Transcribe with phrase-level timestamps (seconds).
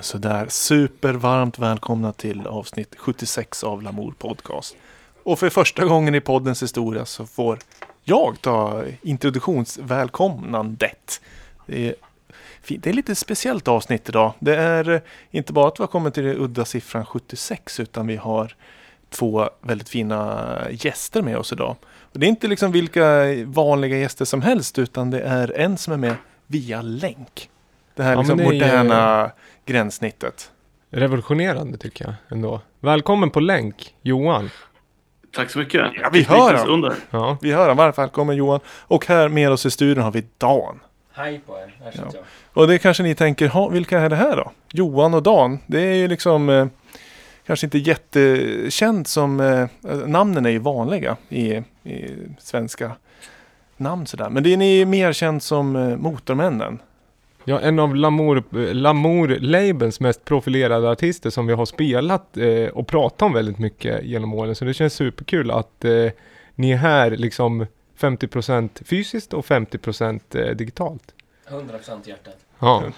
[0.00, 0.46] men sådär.
[0.48, 4.76] Supervarmt välkomna till avsnitt 76 av Lamour Podcast.
[5.22, 7.58] Och för första gången i poddens historia så får
[8.04, 11.20] jag ta introduktionsvälkomnandet.
[11.66, 11.94] Det är,
[12.62, 12.84] fint.
[12.84, 14.32] det är lite speciellt avsnitt idag.
[14.38, 18.16] Det är inte bara att vi har kommit till den udda siffran 76 utan vi
[18.16, 18.56] har
[19.10, 21.76] två väldigt fina gäster med oss idag.
[22.12, 25.92] Och det är inte liksom vilka vanliga gäster som helst utan det är en som
[25.92, 26.14] är med
[26.46, 27.50] via länk.
[27.94, 29.30] Det här Ja, liksom det moderna
[29.70, 30.50] gränssnittet.
[30.90, 32.60] Revolutionerande tycker jag ändå.
[32.80, 34.50] Välkommen på länk, Johan.
[35.32, 35.80] Tack så mycket.
[36.02, 36.94] Ja, vi hör under.
[37.10, 38.60] Ja, Vi hör varmt välkommen Johan.
[38.68, 40.80] Och här med oss i studion har vi Dan.
[41.12, 42.24] Hej på er, här sitter jag.
[42.52, 44.52] Och det kanske ni tänker, ha, vilka är det här då?
[44.72, 45.58] Johan och Dan.
[45.66, 46.66] Det är ju liksom eh,
[47.46, 49.68] kanske inte jättekänt som eh,
[50.06, 51.52] namnen är ju vanliga i,
[51.82, 52.92] i svenska
[53.76, 54.30] namn sådär.
[54.30, 56.78] Men det är ni mer känt som eh, Motormännen.
[57.44, 62.86] Ja en av Lamour, Lamour Labels mest profilerade artister som vi har spelat eh, och
[62.86, 64.54] pratat om väldigt mycket genom åren.
[64.54, 66.06] Så det känns superkul att eh,
[66.54, 67.66] ni är här liksom
[67.98, 71.14] 50% fysiskt och 50% eh, digitalt.
[71.48, 72.36] 100% hjärtat.
[72.60, 72.82] Ja.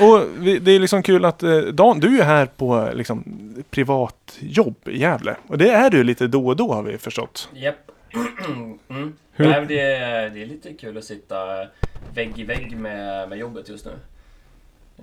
[0.00, 3.24] Och det är liksom kul att eh, Dan, du är här på eh, liksom,
[3.70, 5.36] privat jobb i Gävle.
[5.46, 7.48] Och det är du lite då och då har vi förstått.
[7.54, 7.91] Japp.
[8.88, 9.12] Mm.
[9.32, 11.66] Hur- Nej, det, är, det är lite kul att sitta
[12.14, 13.92] vägg i vägg med, med jobbet just nu.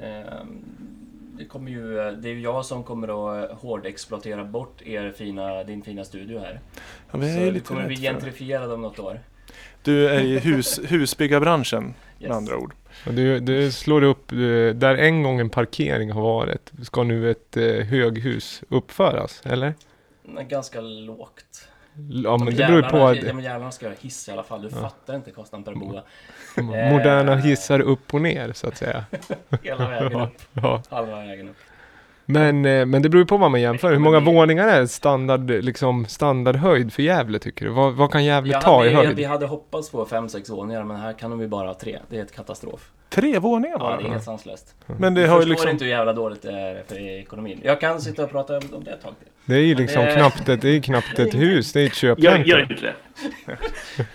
[0.04, 0.62] Ehm,
[1.38, 3.08] Det, kommer ju, det är ju jag som kommer
[3.44, 6.60] att hårdexploatera bort er fina, din fina studio här.
[7.12, 9.20] Ja, vi är Så lite kommer bli gentrifierad om något år.
[9.84, 11.94] Du är i hus, husbyggarbranschen med
[12.28, 12.32] Yes.
[12.32, 12.74] andra ord.
[13.06, 14.38] du, du slår upp, eh,
[14.76, 19.74] där en gång en parkering har varit, ska nu ett eh, höghus uppföras, eller?
[20.50, 21.69] Ganska lågt.
[22.10, 24.62] Ja men det beror på att Ja, men jävlarna ska ha hiss i alla fall.
[24.62, 24.82] Du Ja.
[24.82, 26.04] fattar inte kostnaden per boda.
[26.92, 29.06] moderna hissar upp och ner så att säga.
[29.64, 30.42] Hela vägen Ja, upp.
[30.54, 30.82] ja.
[30.90, 31.56] Halva vägen upp.
[32.26, 33.92] Men, eh, men det beror ju på vad man jämför.
[33.92, 37.72] Hur många våningar är standard, liksom, standardhöjd för Gävle tycker du?
[37.72, 39.16] Vad, vad kan Gävle Jag ta hade, i höjd?
[39.16, 42.00] vi hade hoppats på 5-6 våningar men här kan de ju bara ha tre.
[42.10, 42.92] Det är ett katastrof.
[43.10, 43.98] Tre våningar Ja, bara.
[43.98, 44.76] det är helt sanslöst.
[45.00, 45.70] Men det Du har ju förstår liksom...
[45.70, 47.60] inte hur jävla dåligt det är för ekonomin.
[47.64, 49.28] Jag kan sitta och prata om det ett tag till.
[49.46, 52.04] Det är ju liksom det- knappt ett, det är knappt ett hus, det är ett
[52.04, 52.44] Gör, köpcentrum.
[52.48, 52.94] gör inte det.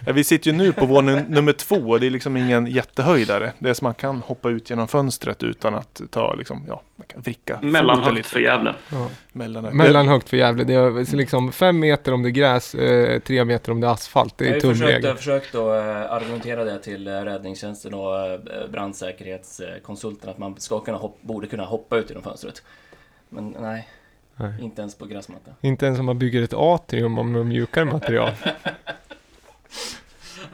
[0.06, 3.52] Ja, vi sitter ju nu på våning nummer två och det är liksom ingen jättehöjdare.
[3.58, 7.06] Det är som man kan hoppa ut genom fönstret utan att ta liksom, ja, man
[7.06, 8.28] kan vricka Mellanhögt lite.
[8.28, 8.74] för Gävle.
[8.92, 9.08] Ja.
[9.32, 9.76] Mellanhögt.
[9.76, 13.72] Mellanhögt för Gävle, det är liksom fem meter om det är gräs, eh, tre meter
[13.72, 14.38] om det är asfalt.
[14.38, 15.16] Det Jag är har ju försökt, tumregel.
[15.16, 21.18] försökt att eh, argumentera det till eh, räddningstjänsten och brandsäkerhetskonsulten att man ska kunna hopp,
[21.22, 22.62] borde kunna hoppa ut genom fönstret.
[23.28, 23.88] Men nej,
[24.36, 24.52] Nej.
[24.60, 25.50] inte ens på gräsmatta.
[25.60, 28.30] Inte ens om man bygger ett atrium om med mjukare material.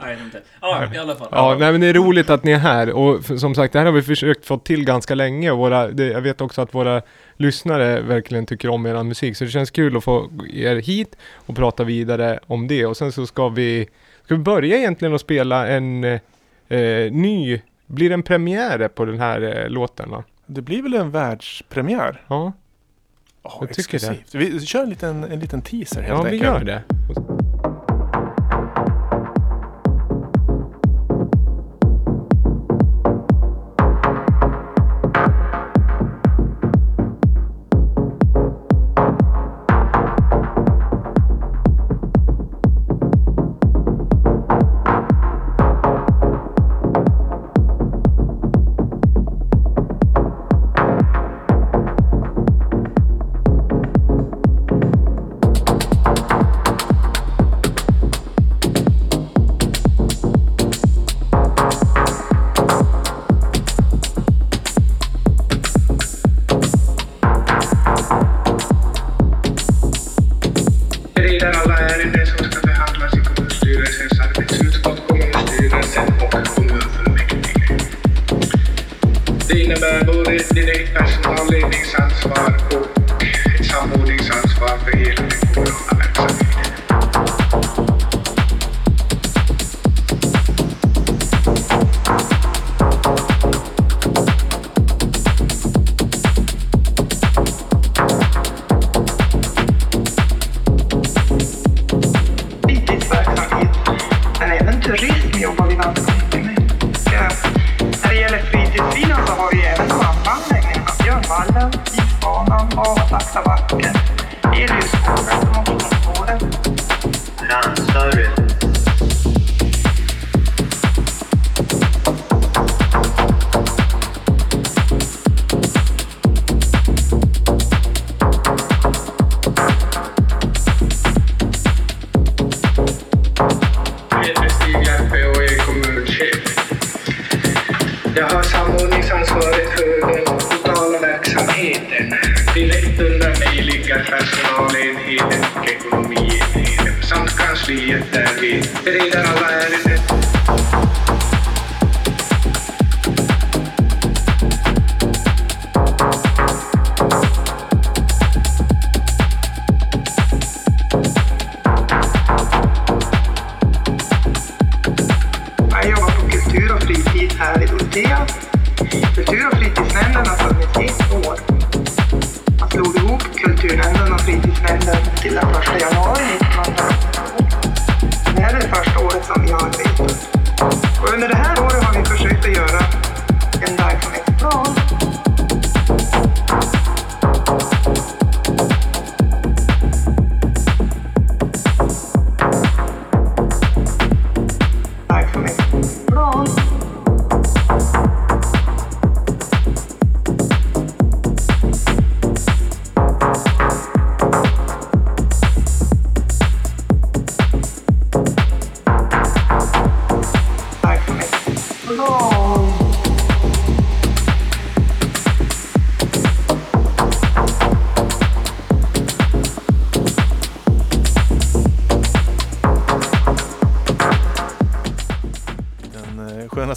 [0.02, 0.40] Nej, inte.
[0.60, 1.28] Ja, i alla fall.
[1.30, 3.86] Ja, nej men det är roligt att ni är här och som sagt det här
[3.86, 7.02] har vi försökt få till ganska länge och våra, det, jag vet också att våra
[7.36, 11.56] lyssnare verkligen tycker om er musik så det känns kul att få er hit och
[11.56, 13.88] prata vidare om det och sen så ska vi,
[14.24, 16.20] ska vi börja egentligen att spela en eh,
[17.12, 20.24] ny, blir det en premiär på den här eh, låten va?
[20.46, 22.22] Det blir väl en världspremiär?
[22.28, 22.52] Ja,
[23.42, 24.06] Ja, Jag tycker det.
[24.06, 24.34] exklusivt.
[24.34, 26.42] Vi kör en liten, en liten teaser helt ja vi enkelt.
[26.42, 26.82] gör det.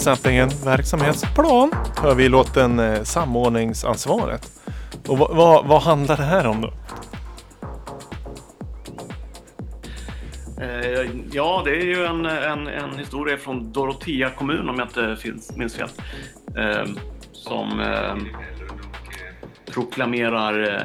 [0.03, 1.71] Samplingen verksamhetsplan
[2.01, 4.51] hör vi låten eh, Samordningsansvaret.
[5.07, 6.73] Och vad, vad, handlar det här om då?
[10.61, 15.17] Eh, ja, det är ju en, en, en historia från Dorotea kommun om jag inte
[15.55, 15.89] minns fel.
[16.57, 16.85] Eh,
[17.31, 17.83] som
[19.73, 20.81] proklamerar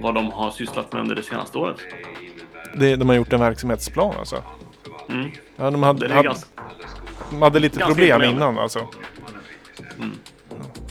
[0.00, 1.76] vad de har sysslat med under det senaste året.
[2.74, 4.42] Det, de har gjort en verksamhetsplan alltså?
[5.08, 5.30] Mm.
[5.56, 6.53] Ja, de hade, hade, ganska,
[7.34, 8.36] de hade lite ganska problem imponerande.
[8.46, 8.88] innan alltså?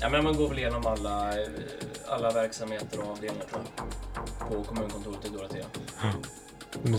[0.01, 1.33] Ja, men man går väl igenom alla,
[2.09, 4.49] alla verksamheter och avdelningar tror jag.
[4.49, 5.65] På kommunkontoret i Dorotea.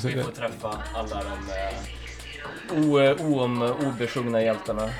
[0.00, 1.52] Så- Vi får träffa alla de
[2.78, 4.90] eh, o, oom, obesjungna hjältarna.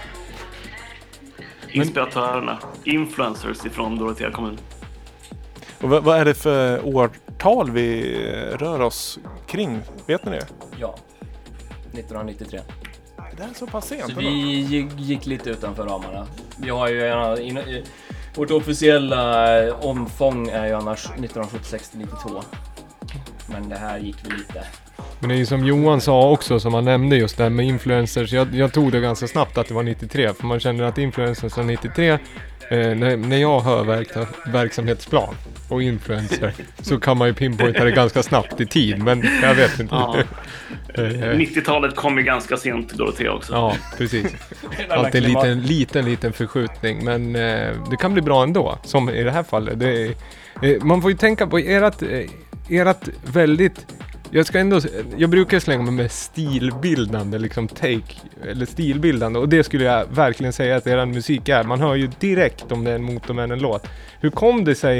[1.72, 4.58] inspiratörerna, influencers ifrån Dorotea kommun.
[5.80, 9.80] Och vad, vad är det för årtal vi eh, rör oss kring?
[10.06, 10.46] Vet ni det?
[10.78, 10.94] Ja.
[11.92, 12.60] 1993.
[13.36, 16.26] Det är så pass sent Så vi gick, gick lite utanför ramarna.
[16.56, 17.84] Vi har ju en, in, i-
[18.34, 22.42] vårt officiella eh, omfång är ju annars 1976 till 92.
[23.46, 24.66] Men det här gick vi lite.
[25.24, 27.66] Men det är ju som Johan sa också, som han nämnde just det här med
[27.66, 28.32] influencers.
[28.32, 31.58] Jag, jag tog det ganska snabbt att det var 93, för man känner att influencers
[31.58, 32.10] är 93.
[32.10, 32.18] Eh,
[32.70, 34.08] när, när jag hör verk,
[34.46, 35.34] verksamhetsplan
[35.68, 39.80] och influencer så kan man ju pinpointa det ganska snabbt i tid, men jag vet
[39.80, 39.94] inte.
[39.94, 40.16] Ja.
[40.98, 43.52] Eh, 90-talet kom ju ganska sent till Dorotea också.
[43.52, 44.26] Ja, precis.
[44.88, 47.04] Alltid en liten, liten, liten förskjutning.
[47.04, 48.78] Men eh, det kan bli bra ändå.
[48.82, 49.80] Som i det här fallet.
[49.80, 50.14] Det
[50.62, 52.30] eh, man får ju tänka på ert, eh,
[52.68, 53.86] ert väldigt...
[54.36, 54.80] Jag ska ändå...
[55.16, 58.14] Jag brukar slänga mig med stilbildande liksom take.
[58.48, 59.38] Eller stilbildande.
[59.38, 61.64] Och det skulle jag verkligen säga att er musik är.
[61.64, 63.88] Man hör ju direkt om det är en Motormännen-låt.
[64.20, 64.98] Hur kom det sig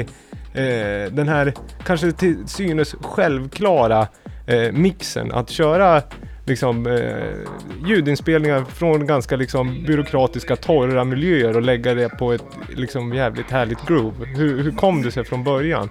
[0.53, 4.07] eh, den här kanske till synes självklara
[4.47, 6.01] eh, mixen att köra
[6.45, 13.13] liksom eh, ljudinspelningar från ganska liksom byråkratiska torra miljöer och lägga det på ett liksom
[13.13, 14.25] jävligt härligt groove.
[14.25, 15.89] Hur, hur kom det sig från början?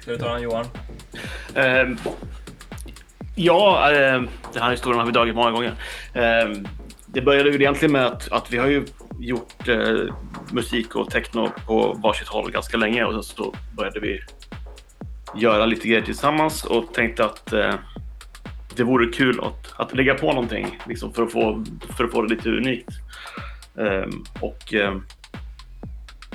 [0.00, 0.66] Ska du ta den Johan?
[1.54, 1.88] Eh,
[3.36, 5.72] ja, eh, den här historien har vi dragit många gånger.
[6.12, 6.50] Eh,
[7.06, 8.84] det började ju egentligen med att, att vi har ju
[9.18, 10.14] gjort eh,
[10.52, 14.20] musik och techno på varsitt håll ganska länge och så började vi
[15.36, 17.74] göra lite grejer tillsammans och tänkte att eh,
[18.76, 21.64] det vore kul att, att lägga på någonting liksom för, att få,
[21.96, 22.90] för att få det lite unikt.
[23.78, 24.08] Eh,
[24.40, 24.96] och eh,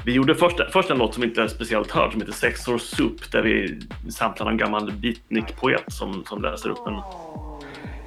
[0.05, 2.77] vi gjorde först, först en låt som inte är speciellt hörd som heter Sex or
[2.77, 3.79] Soup där vi
[4.11, 7.01] samplar en gammal beatnik-poet som, som läser upp en,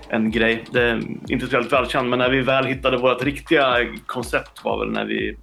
[0.08, 0.64] en grej.
[0.70, 0.96] Det är
[1.28, 5.36] inte speciellt välkänd men när vi väl hittade vårt riktiga koncept var väl när vi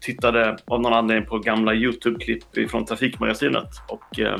[0.00, 4.38] tittade av någon anledning på gamla Youtube-klipp från Trafikmagasinet och eh,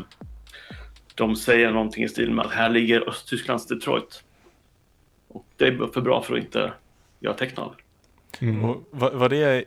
[1.14, 4.24] de säger någonting i stil med att här ligger Östtysklands Detroit.
[5.28, 6.72] Och det är för bra för att inte
[7.20, 7.74] göra teckna av.
[8.64, 9.64] Och var, var det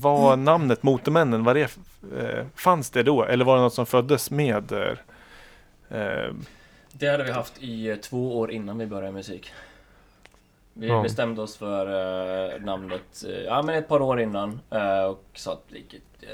[0.00, 1.76] var namnet Motormännen, var det,
[2.18, 3.24] eh, fanns det då?
[3.24, 4.72] Eller var det något som föddes med?
[4.72, 6.32] Eh, eh,
[6.92, 9.52] Det hade vi haft i eh, två år innan vi började musik.
[10.74, 11.02] Vi Ja.
[11.02, 11.86] bestämde oss för
[12.54, 15.64] eh, namnet ja, men ett par år innan eh, och sa att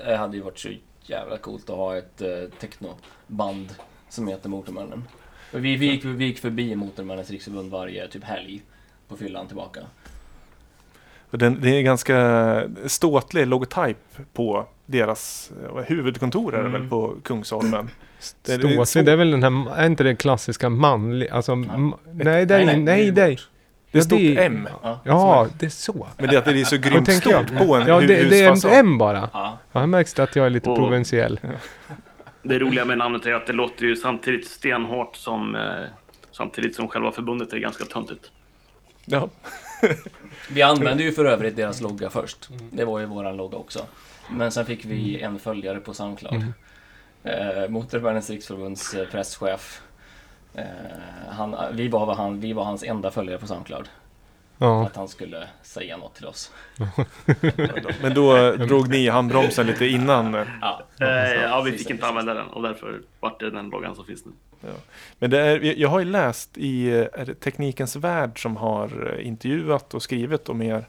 [0.04, 0.68] det hade ju varit så
[1.02, 2.22] jävla coolt att ha ett
[2.60, 3.74] technoband
[4.08, 5.04] som heter Motormännen.
[5.52, 8.62] Vi, vi, gick, vi gick förbi Motormännens riksförbund varje typ helg
[9.08, 9.80] på fyllan tillbaka.
[11.30, 13.97] Den, det är ganska ståtlig logotyp
[14.32, 16.73] på deras eh, huvudkontor är Mm.
[16.73, 17.75] väl på Kungsholmen.
[17.75, 17.88] Är-
[18.47, 21.52] det är Ståsig, så- det är väl den här, är inte det klassiska manlig, alltså,
[21.52, 23.38] m- nej, det är, Nej, nej, nej, nej, det är nej.
[23.92, 24.68] Det är stort det M.
[24.82, 26.06] Ja, Ja, det är så.
[26.18, 27.47] Men det är att det är så grymt tänker jag.
[27.49, 29.28] stort på en Ja, det, det är ett M bara.
[29.32, 29.58] ja.
[29.73, 31.40] Ja, här märks det att jag är lite Och- provinsiell.
[32.42, 35.61] Det roliga med namnet är att det låter ju samtidigt stenhårt som eh,
[36.32, 38.30] samtidigt som själva förbundet är ganska töntigt.
[39.04, 39.28] Ja.
[40.52, 42.48] Vi använde ju för övrigt deras logga först.
[42.70, 43.86] Det var ju våran logga också.
[44.30, 46.52] Men sen fick vi en följare på Soundcloud.
[47.24, 49.82] Eh, Motorvärldens riksförbunds eh, presschef.
[50.54, 50.64] Eh,
[51.28, 53.88] han, vi, var, han, vi var hans enda följare på Soundcloud.
[54.58, 54.86] Ja.
[54.86, 56.52] Att han skulle säga något till oss.
[58.02, 60.34] Men då eh, drog ni handbromsen lite innan.
[60.60, 64.04] Ja, Eh, ja, vi fick inte använda den och därför vart det den loggan som
[64.04, 64.32] finns nu.
[65.18, 70.02] Men det är, jag har ju läst i eh, Teknikens Värld som har intervjuat och
[70.02, 70.88] skrivit om er.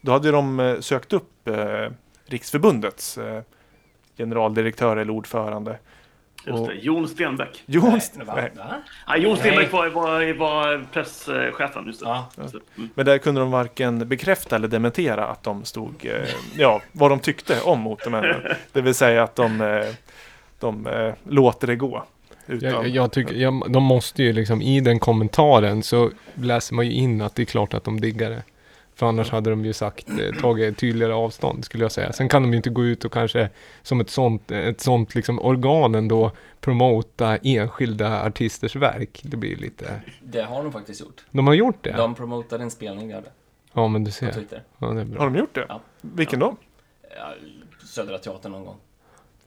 [0.00, 1.48] Då hade de sökt upp
[2.26, 3.18] Riksförbundets
[4.16, 5.78] generaldirektör eller ordförande.
[6.46, 7.62] Just det, Jon Stenbeck.
[7.66, 8.00] Jon.
[8.26, 8.48] Va?
[9.06, 9.36] Ja, Jon.
[9.36, 12.06] Stenbeck var, var, var presschefen, just det.
[12.06, 12.28] Ja.
[12.36, 12.60] Just det.
[12.76, 12.90] Mm.
[12.94, 17.20] Men där kunde de varken bekräfta eller dementera att de stod, eh, ja, vad de
[17.20, 18.42] tyckte om Motormännen.
[18.72, 19.86] Det vill säga att de, eh,
[20.58, 22.04] de eh, låter det gå.
[22.46, 26.86] Utan, Jag, jag tycker, jag, de måste ju liksom, i den kommentaren så läser man
[26.86, 28.42] ju in att det är klart att de diggar det.
[29.00, 32.12] För annars hade de ju sagt, eh, tagit tydligare avstånd skulle jag säga.
[32.12, 33.48] Sen kan de ju inte gå ut och kanske
[33.82, 39.20] som ett sånt, ett sånt liksom organ ändå promota enskilda artisters verk.
[39.24, 40.00] Det blir lite...
[40.22, 41.24] Det har de faktiskt gjort.
[41.30, 41.92] De har gjort det?
[41.92, 43.28] De promotade en spelning vi hade
[43.72, 44.32] Ja men du på ser.
[44.32, 44.62] Twitter.
[44.78, 45.24] Ja, det är har bra.
[45.24, 45.66] de gjort det?
[45.68, 45.80] Ja.
[46.00, 46.56] Vilken då?
[47.16, 47.34] Ja,
[47.86, 48.76] Södra Teatern någon gång.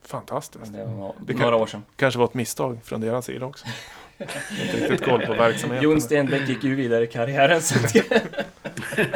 [0.02, 0.72] Fantastiskt.
[0.72, 1.82] Det var Det kan- några år sedan.
[1.96, 3.66] Kanske var ett misstag från deras sida också.
[4.18, 5.84] Inte riktigt koll på verksamheten.
[5.84, 7.62] Jon Stenbeck gick ju vidare i karriären.
[7.62, 7.94] Så att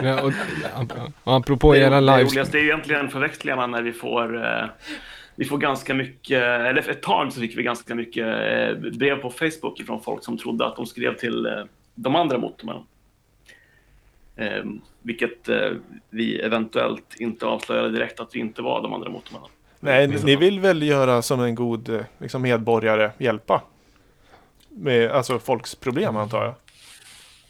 [0.03, 0.33] Ja, och,
[1.25, 2.33] och apropå Det, era det lives.
[2.33, 4.65] roligaste är ju egentligen förväxlingarna när vi får eh,
[5.37, 9.31] vi får ganska mycket, eller ett tag så fick vi ganska mycket eh, brev på
[9.31, 11.53] Facebook från folk som trodde att de skrev till eh,
[11.95, 12.83] de andra motormännen.
[14.37, 14.65] Eh,
[15.03, 15.71] vilket eh,
[16.11, 19.51] vi eventuellt inte avslöjade direkt att vi inte var de andra motormännen.
[19.81, 23.63] Nej, ni vill väl göra som en god liksom, medborgare, hjälpa?
[24.79, 26.55] Med alltså folks problem antar jag.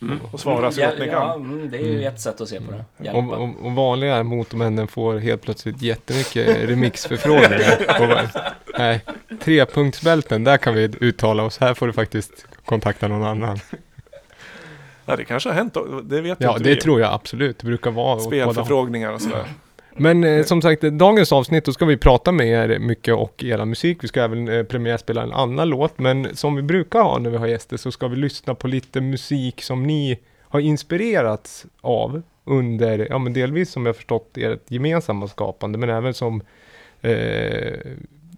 [0.02, 0.18] Mm.
[0.32, 1.42] Och svara så ja, gott ni ja, kan.
[1.44, 2.84] mm, det är ju ett sätt att se på det.
[2.98, 3.36] Och, Hjälpa.
[3.36, 7.78] och, och vanliga motormännen får helt plötsligt jättemycket remixförfrågningar.
[8.00, 8.42] Och
[8.78, 9.04] Nej,
[9.40, 11.58] trepunktsbälten, där kan vi uttala oss.
[11.58, 13.58] Här får du faktiskt kontakta någon annan.
[15.04, 15.76] Ja, det kanske har hänt.
[16.04, 16.80] Det vet Ja, inte det vi.
[16.80, 17.58] tror jag absolut.
[17.58, 18.20] Det brukar vara.
[18.20, 19.44] Spelförfrågningar och sådär.
[19.98, 23.64] Men eh, som sagt, dagens avsnitt, då ska vi prata med er mycket och era
[23.64, 24.04] musik.
[24.04, 25.98] Vi ska även eh, premiärspela en annan låt.
[25.98, 29.00] Men som vi brukar ha när vi har gäster så ska vi lyssna på lite
[29.00, 35.28] musik som ni har inspirerats av under, ja men delvis som jag förstått ert gemensamma
[35.28, 36.42] skapande, men även som
[37.00, 37.74] eh,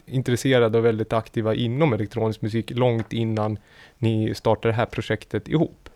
[0.06, 3.58] intresserade och väldigt aktiva inom elektronisk musik långt innan
[3.98, 5.88] ni startade det här projektet ihop.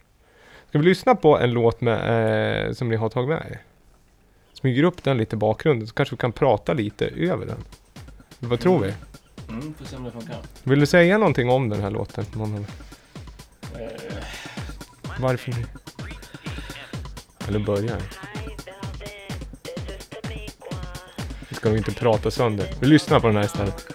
[0.68, 3.60] Ska vi lyssna på en låt med, eh, som ni har tagit med er?
[4.64, 7.64] Smyger upp den lite i bakgrunden så kanske vi kan prata lite över den.
[8.38, 8.94] Vad tror vi?
[9.48, 10.36] Mm, får se om det funkar.
[10.62, 12.24] Vill du säga någonting om den här låten?
[12.36, 12.66] Någon-
[13.74, 13.88] Eh,
[15.20, 15.54] Varför?
[17.48, 17.96] Eller börja.
[21.48, 22.68] Vi ska nog inte prata sönder.
[22.80, 23.86] Vi lyssnar på den här istället.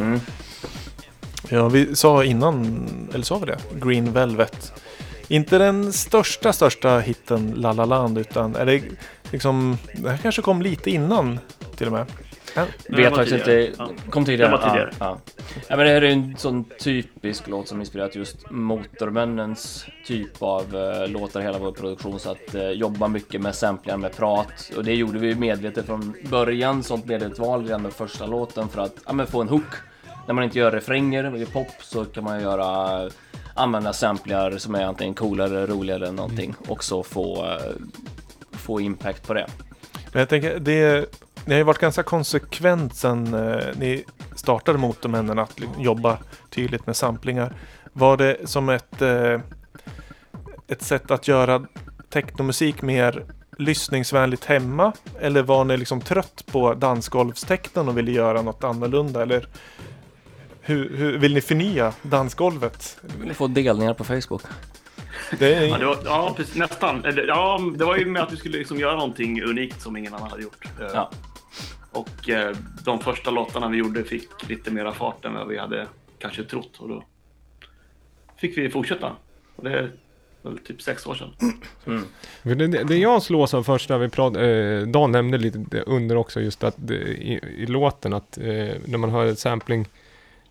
[0.00, 0.20] Mm.
[1.48, 2.78] Ja, vi sa innan,
[3.14, 3.58] eller sa vi det?
[3.72, 4.72] Green Velvet.
[5.28, 8.82] Inte den största, största hitten La La Land, utan är det
[9.32, 11.38] liksom, det här kanske kom lite innan
[11.76, 12.06] till och med.
[12.54, 13.72] Ja, Vet faktiskt inte.
[13.78, 13.90] Ja.
[14.10, 14.50] Kom tidigare.
[14.50, 14.90] Den var tidigare.
[14.98, 15.42] Ja, ja.
[15.68, 20.76] ja, men det här är en sån typisk låt som inspirerat just Motormännens typ av
[20.76, 22.18] uh, låtar hela vår produktion.
[22.18, 24.70] Så att uh, jobba mycket med samplingar, med prat.
[24.76, 26.82] Och det gjorde vi medvetet från början.
[26.82, 29.74] Sånt medvetet val redan med första låten för att ja, men få en hook.
[30.28, 33.10] När man inte gör refränger i pop så kan man göra
[33.54, 36.54] använda samplingar som är antingen coolare, roligare eller någonting.
[36.68, 37.58] Och så få,
[38.52, 39.46] få impact på det.
[40.12, 41.14] Men jag tänker, det,
[41.44, 44.04] ni har ju varit ganska konsekvent sen eh, ni
[44.36, 46.18] startade Motormännen att jobba
[46.50, 47.52] tydligt med samplingar.
[47.92, 49.40] Var det som ett, eh,
[50.66, 51.66] ett sätt att göra
[52.10, 53.24] technomusik mer
[53.58, 54.92] lyssningsvänligt hemma?
[55.20, 59.22] Eller var ni liksom trött på dansgolvsteknon och ville göra något annorlunda?
[59.22, 59.46] Eller
[60.68, 62.98] hur, hur vill ni förnya dansgolvet?
[63.18, 64.42] Vill ni få delningar på Facebook?
[65.38, 67.04] Det är, Ja, det var, ja precis, nästan.
[67.26, 70.30] Ja, det var ju med att vi skulle liksom göra någonting unikt som ingen annan
[70.30, 70.64] hade gjort.
[70.80, 71.10] Eh, Ja.
[71.92, 75.86] Och eh, de första låtarna vi gjorde fick lite mera fart än vad vi hade
[76.18, 76.76] kanske trott.
[76.78, 77.04] Och då
[78.36, 79.12] fick vi fortsätta.
[79.56, 79.90] Och det är
[80.42, 81.30] väl typ sex år sedan.
[82.42, 85.80] För Det, det, det jag slås av först när vi pratade, eh, Dan nämnde lite
[85.86, 88.44] under också just att det, i, i låten att eh,
[88.84, 89.88] när man hör ett sampling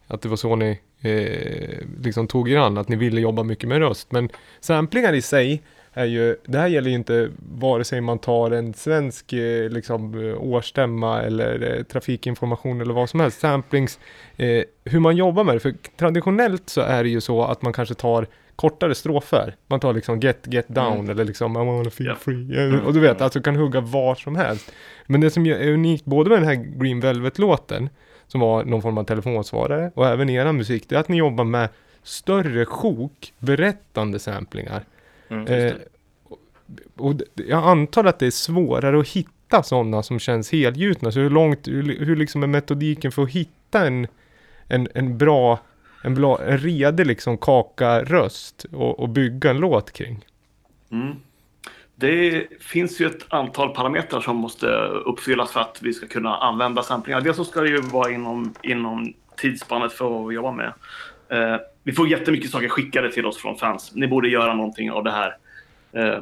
[0.08, 3.70] att det var så ni eh, liksom tog er an, att ni ville jobba mycket
[3.70, 4.12] med röst.
[4.12, 5.62] Men samplingar i sig
[5.94, 10.30] är ju, det här gäller ju inte vare sig man tar en svensk eh, liksom,
[10.30, 13.40] eh, årsstämma eller eh, trafikinformation eller vad som helst.
[13.40, 14.00] Samplings,
[14.38, 15.60] eh, hur man jobbar med det.
[15.60, 19.56] För traditionellt så är det ju så att man kanske tar kortare strofer.
[19.68, 22.16] Man tar liksom get, get down eller liksom I wanna feel Ja.
[22.16, 22.58] free.
[22.76, 24.72] Eh, Och du vet, alltså kan hugga var som helst.
[25.06, 27.90] Men det som är unikt både med den här Green Velvet-låten,
[28.28, 31.18] som var någon form av telefonsvarare, och även i er musik, det är att ni
[31.18, 31.70] jobbar med
[32.04, 34.84] större sjok, berättande samplingar.
[35.30, 35.74] Mm, Eh,
[36.96, 41.12] och- jag antar att det är svårare att hitta sådana som känns helgjutna.
[41.12, 44.08] Så hur långt, hur, hur liksom är metodiken för att hitta en,
[44.68, 45.60] en, en bra,
[46.04, 50.26] en, bra, en redig liksom kaka röst och, och bygga en låt kring?
[50.92, 51.16] Mm.
[52.00, 54.68] Det finns ju ett antal parametrar som måste
[55.06, 57.22] uppfyllas för att vi ska kunna använda samplingar.
[57.22, 60.74] Dels så ska det ju vara inom, inom tidsspannet för vad vi jobbar med.
[61.30, 63.92] Eh, vi får jättemycket saker skickade till oss från fans.
[63.96, 65.38] Ni borde göra någonting av det här.
[65.92, 66.22] Eh,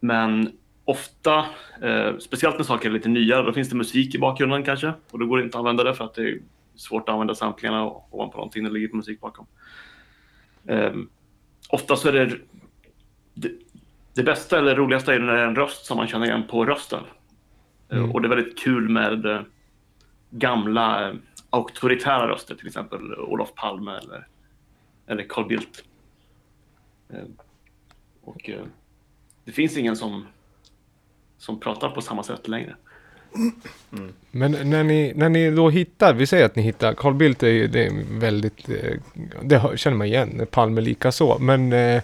[0.00, 0.52] men
[0.84, 1.44] ofta,
[1.82, 4.92] eh, speciellt när saker är lite nyare, då finns det musik i bakgrunden kanske.
[5.10, 6.38] Och då går det inte att använda det för att det är
[6.76, 9.46] svårt att använda samplingarna ovanpå någonting när det ligger musik bakom.
[10.68, 10.92] Eh,
[11.68, 12.36] ofta så är det
[13.34, 13.50] det,
[14.14, 16.64] det bästa eller roligaste är när det är en röst som man känner igen på
[16.64, 17.00] rösten.
[17.88, 18.12] Eh, Mm.
[18.12, 19.40] Och det är väldigt kul med eh,
[20.30, 21.14] gamla eh,
[21.50, 24.26] auktoritära röster, till exempel Olof Palme eller,
[25.06, 25.84] eller Carl Bildt.
[28.22, 28.50] Och
[29.44, 30.26] det finns ingen som,
[31.38, 32.76] som pratar på samma sätt längre.
[34.30, 37.48] Men när ni, när ni då hittar, vi säger att ni hittar, Carl Bildt är
[37.48, 38.68] ju det är väldigt,
[39.42, 41.38] det känner man igen, Palme lika så.
[41.38, 42.02] men eh,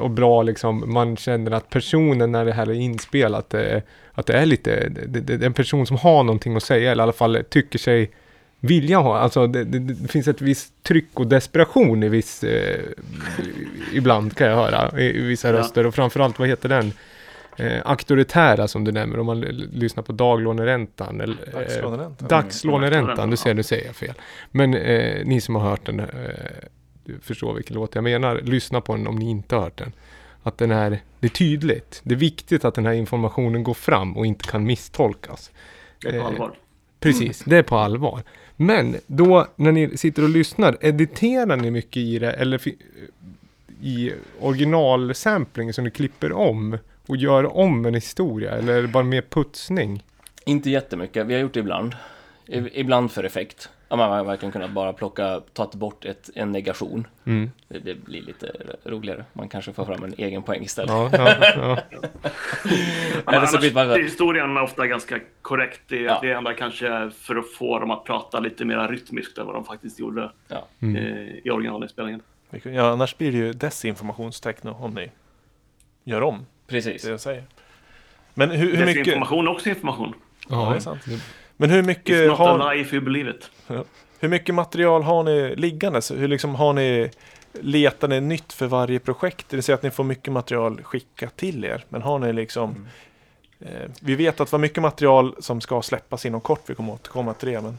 [0.00, 3.78] och bra liksom, man känner att personen när det här är inspelat, eh,
[4.12, 6.92] att det är lite, det, det, det är en person som har någonting att säga,
[6.92, 8.10] eller i alla fall tycker sig
[8.60, 12.80] vilja ha, alltså det, det, det finns ett visst tryck och desperation i viss, eh,
[13.92, 15.54] ibland kan jag höra, i, i vissa Ja.
[15.54, 16.92] röster, och framförallt, vad heter den?
[17.56, 21.20] Eh, auktoritära som du nämner, om man lyssnar på daglåneräntan.
[21.20, 22.28] Eller, eh, Dagslåneräntan.
[22.28, 24.14] Dagslåneräntan, du ser, nu säger jag fel.
[24.50, 26.06] Men eh, ni som har hört den, eh,
[27.04, 28.40] du förstår vilken låt jag menar.
[28.42, 29.92] Lyssna på den om ni inte har hört den.
[30.42, 32.00] Att den är, det är tydligt.
[32.04, 35.50] Det är viktigt att den här informationen går fram och inte kan misstolkas.
[35.98, 36.54] Det är på Eh, allvar.
[37.00, 38.22] Precis, det är på allvar.
[38.56, 42.60] Men då när ni sitter och lyssnar, editerar ni mycket i det eller
[43.82, 49.04] i originalsampling som ni klipper om och gör om en historia eller är det bara
[49.04, 50.04] mer putsning?
[50.44, 51.96] Inte jättemycket, vi har gjort det ibland.
[52.72, 53.68] Ibland för effekt.
[53.92, 57.06] Ja, man har verkligen kunnat bara plocka, ta bort ett, en negation.
[57.24, 57.50] Mm.
[57.68, 58.52] Det, det blir lite
[58.84, 59.24] roligare.
[59.32, 60.90] Man kanske får fram en egen poäng istället.
[60.90, 61.78] Ja, ja, ja.
[63.36, 65.80] Eller så blir det bara- är historien ofta ganska korrekt.
[65.88, 66.18] Det, Ja.
[66.22, 69.64] det enda kanske för att få dem att prata lite mer rytmiskt än vad de
[69.64, 70.66] faktiskt gjorde Ja.
[70.82, 70.96] Mm.
[70.96, 72.20] eh, i originalinspelningen.
[72.62, 75.10] Ja, annars blir det ju desinformationstechno om ni
[76.04, 77.02] gör om Precis.
[77.02, 77.44] det jag säger.
[78.34, 79.04] Men hur, hur mycket...
[79.04, 80.14] Desinformation är också information.
[80.48, 81.00] Ja, det är sant.
[81.62, 83.50] Men hur It's mycket, not har, a if you believe it.
[84.20, 86.02] hur mycket material har ni liggande?
[86.02, 87.10] Så Hur liksom har ni
[87.52, 89.46] letar ni nytt för varje projekt?
[89.48, 91.84] Det vill säga att ni får mycket material skickat till er.
[91.88, 92.88] Men har ni liksom...
[93.60, 96.62] Eh, vi vet att det var mycket material som ska släppas inom kort.
[96.66, 97.60] Vi kommer återkomma till det.
[97.60, 97.78] Men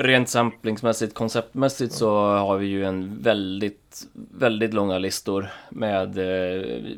[0.00, 6.96] Rent samplingsmässigt, konceptmässigt så har vi ju en väldigt, väldigt långa listor med eh,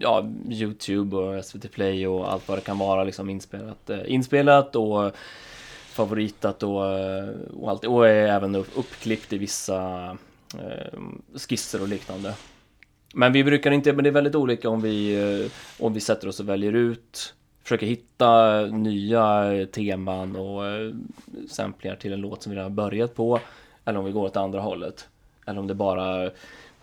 [0.00, 4.76] ja, Youtube och SVT Play och allt vad det kan vara liksom inspelat, eh, inspelat
[4.76, 5.12] och
[5.88, 10.16] favoritat och, eh, och allt och är även uppklippt i vissa
[11.48, 12.34] skisser och liknande.
[13.14, 16.40] Men vi brukar inte, men det är väldigt olika om vi, om vi sätter oss
[16.40, 20.94] och väljer ut Försöker hitta nya teman och eh,
[21.48, 23.40] samplingar till en låt som vi redan har börjat på.
[23.84, 25.08] Eller om vi går åt andra hållet.
[25.46, 26.30] Eller om det bara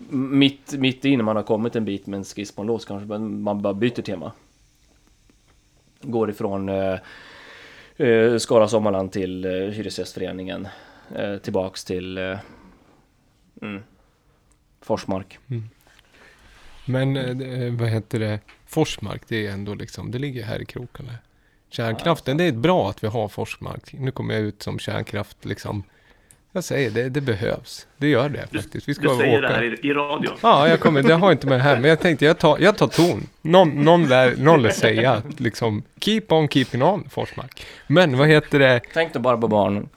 [0.10, 2.82] mitt, mitt i när man har kommit en bit med en skiss på en låt
[2.82, 4.32] så kanske man bara byter tema.
[6.02, 7.00] Går ifrån eh,
[7.98, 10.68] eh, Skara Sommarland till eh, Hyresgästföreningen.
[11.16, 12.40] Eh, tillbaks till eh,
[13.62, 13.84] mm,
[14.82, 15.40] Forsmark.
[15.50, 15.64] Mm.
[16.86, 18.40] Men eh, eh, vad heter det?
[18.72, 21.12] Forsmark, det är ändå liksom, det ligger här i krokarna.
[21.70, 23.94] Kärnkraften, det är bra att vi har Forsmark.
[23.94, 25.84] Nu kommer jag ut som kärnkraft liksom.
[26.54, 27.88] Jag säger det, det behövs.
[27.98, 28.90] Det gör det faktiskt.
[28.90, 29.48] Vi ska Du säger åka.
[29.48, 30.32] det här i, i radio.
[30.42, 32.78] Ja, jag kommer, det har inte med det här, men jag tänkte jag tar, jag
[32.78, 33.28] tar ton.
[33.42, 37.66] Någon, någon, lär, någon lär säga att liksom, keep on keeping on Forsmark.
[37.88, 38.82] Men vad heter det?
[38.94, 39.90] Tänk då bara på barnen.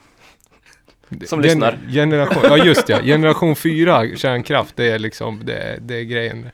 [1.27, 1.79] Som Gen- lyssnar.
[1.93, 6.49] Generation, ja just ja, generation 4 kärnkraft, det är liksom, det, det är grejen.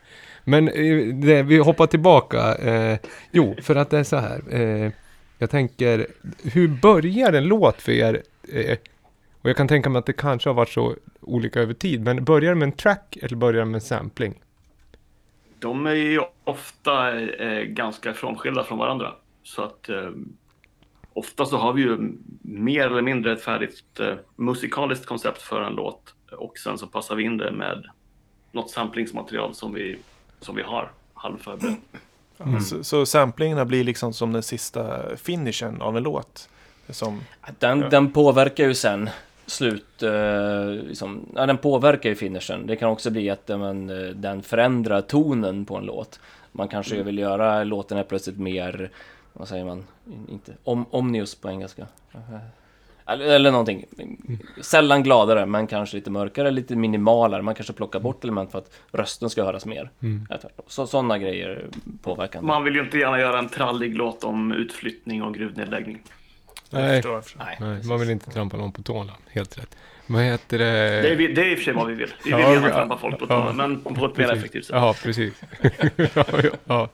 [0.50, 2.54] Men eh, det, vi hoppar tillbaka.
[2.54, 2.98] Eh,
[3.30, 4.42] jo, för att det är så här.
[4.50, 4.92] Eh,
[5.38, 6.06] jag tänker,
[6.42, 8.22] hur börjar en låt för er?
[8.52, 8.78] Eh,
[9.42, 12.24] och jag kan tänka mig att det kanske har varit så olika över tid, men
[12.24, 14.34] börjar det med en track eller börjar det med en sampling?
[15.58, 19.12] De är ju ofta eh, ganska frånskilda från varandra.
[19.42, 20.10] Så att eh,
[21.12, 25.72] ofta så har vi ju mer eller mindre ett färdigt eh, musikaliskt koncept för en
[25.72, 26.14] låt.
[26.32, 27.86] Och sen så passar vi in det med
[28.52, 29.98] något samplingsmaterial som vi,
[30.40, 31.78] som vi har halvförberett.
[32.68, 36.48] Så, så samplingarna blir liksom som den sista finishen av en låt.
[36.88, 37.20] Som,
[37.58, 37.88] Den, Ja.
[37.88, 39.10] den påverkar ju sen
[39.46, 42.66] slut, eh, liksom, ja, den påverkar ju finishen.
[42.66, 46.20] Det kan också bli att men, eh, den förändrar tonen på en låt.
[46.52, 48.90] Man kanske vill göra låten är plötsligt mer,
[49.32, 51.86] vad säger man, In- inte, om, omnius på engelska.
[53.10, 53.84] Eller, eller någonting.
[54.60, 57.42] Sällan gladare, men kanske lite mörkare, lite minimalare.
[57.42, 59.90] Man kanske plockar bort element för att rösten ska höras mer.
[60.30, 60.64] Ja, tvärtom.
[60.66, 61.66] Så, sådana grejer
[62.02, 62.40] påverkar.
[62.40, 65.98] Man vill ju inte gärna göra en trallig låt om utflyttning och gruvnedläggning.
[66.70, 66.96] jag Nej.
[66.96, 67.42] förstår, jag förstår.
[67.44, 69.76] Nej, Nej, man vill inte trampa någon på tårna, helt rätt.
[70.06, 70.64] Vad heter det?
[71.02, 72.14] Det är, vi- det är i och för sig vad vi vill.
[72.24, 73.42] Vi vill Ja, gärna ja, trampa folk på ja.
[73.46, 74.76] tårna, men på ett mer effektivt sätt.
[74.76, 75.34] Ja, precis.
[76.14, 76.88] ja, ja, ja.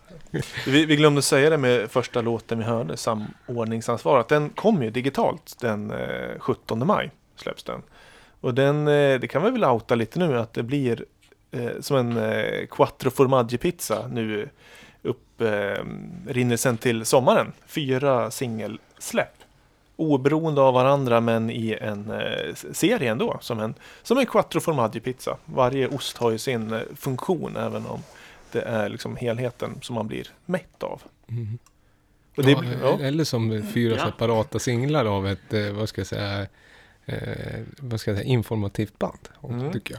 [0.67, 4.91] Vi, vi glömde säga det med första låten vi hörde, Samordningsansvar, att den kom ju
[4.91, 7.11] digitalt den eh, 17 maj.
[7.37, 7.83] Släpps den.
[8.41, 11.05] Och den, eh, det kan vi väl outa lite nu, att det blir
[11.51, 14.49] eh, som en eh, quattro formaggi pizza nu
[15.03, 15.85] upp eh,
[16.27, 17.53] rinnelsen till sommaren.
[17.67, 19.33] Fyra singelsläpp.
[19.97, 23.39] Oberoende av varandra men i en eh, serie ändå.
[23.41, 25.37] Som en, som en quattro formaggi pizza.
[25.45, 28.03] Varje ost har ju sin eh, funktion även om
[28.53, 31.03] det är liksom helheten som man blir mätt av.
[32.37, 34.07] Och det, ja, ja, Eller som fyra Ja.
[34.07, 36.47] separata singlar av ett, eh, vad ska jag säga,
[37.07, 39.29] eh, vad ska jag säga, informativt band.
[39.41, 39.73] också, Mm.
[39.73, 39.95] Tycker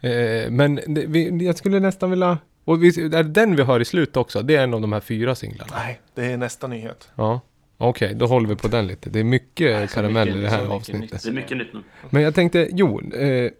[0.00, 0.44] jag.
[0.44, 3.80] Eh, men det, vi, jag skulle nästan vilja, och vi, är det den vi hör
[3.80, 5.72] i slutet också, det är en av de här fyra singlarna.
[5.76, 7.08] nej, det är nästa nyhet.
[7.14, 7.40] Ja,
[7.76, 9.10] okej, då håller vi på den lite.
[9.10, 11.12] Det är mycket karamell i det här avsnittet.
[11.12, 11.22] nytt.
[11.22, 11.82] Det är mycket nytt nu.
[12.10, 13.50] Men jag tänkte, jo, eh, eh,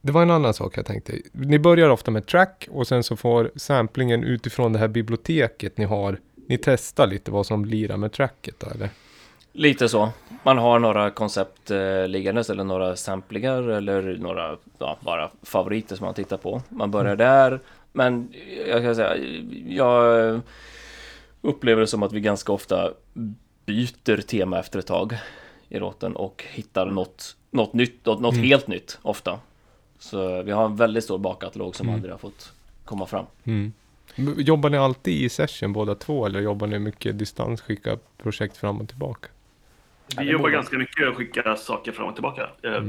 [0.00, 1.12] det var en annan sak jag tänkte.
[1.32, 5.84] Ni börjar ofta med track och sen så får samplingen utifrån det här biblioteket ni
[5.84, 6.20] har.
[6.48, 8.90] Ni testar lite vad som lirar med tracket eller?
[9.52, 10.08] Lite så.
[10.42, 16.04] Man har några koncept eh, liggandes eller några samplingar eller några ja, bara favoriter som
[16.04, 16.62] man tittar på.
[16.68, 17.60] Man börjar där.
[17.92, 18.32] Men
[18.68, 19.16] jag kan säga,
[19.66, 20.40] jag
[21.40, 22.92] upplever det som att vi ganska ofta
[23.66, 25.18] byter tema efter ett tag
[25.68, 29.38] i låten och hittar något, något nytt, något, något helt nytt ofta.
[30.00, 32.52] Så vi har en väldigt stor bakkatalog som aldrig har fått
[32.84, 33.26] komma fram.
[33.44, 33.72] Mm.
[34.36, 38.80] Jobbar ni alltid i session båda två eller jobbar ni mycket distans, skicka projekt fram
[38.80, 39.28] och tillbaka?
[40.16, 42.48] Vi jobbar ganska mycket och skickar saker fram och tillbaka.
[42.62, 42.84] Eh,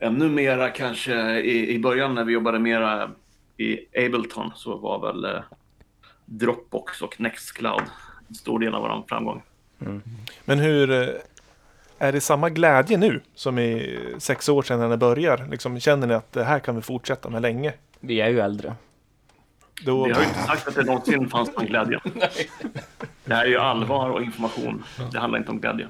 [0.00, 3.10] Ännu mera kanske i, i början när vi jobbade mera
[3.56, 5.42] i Ableton så var väl eh,
[6.24, 7.82] Dropbox och Nextcloud
[8.28, 9.42] en stor del av vår framgång.
[10.44, 11.08] Men hur eh,
[11.98, 15.46] är det samma glädje nu som i sex år sedan när det börjar?
[15.50, 17.72] Liksom, känner ni att det här kan vi fortsätta med länge?
[18.00, 18.74] Vi är ju äldre.
[19.84, 22.00] Då, Vi har ju inte sagt att det någonsin fanns någon glädje.
[23.24, 24.84] Det här är ju allvar och information.
[25.12, 25.88] Det handlar inte om glädje.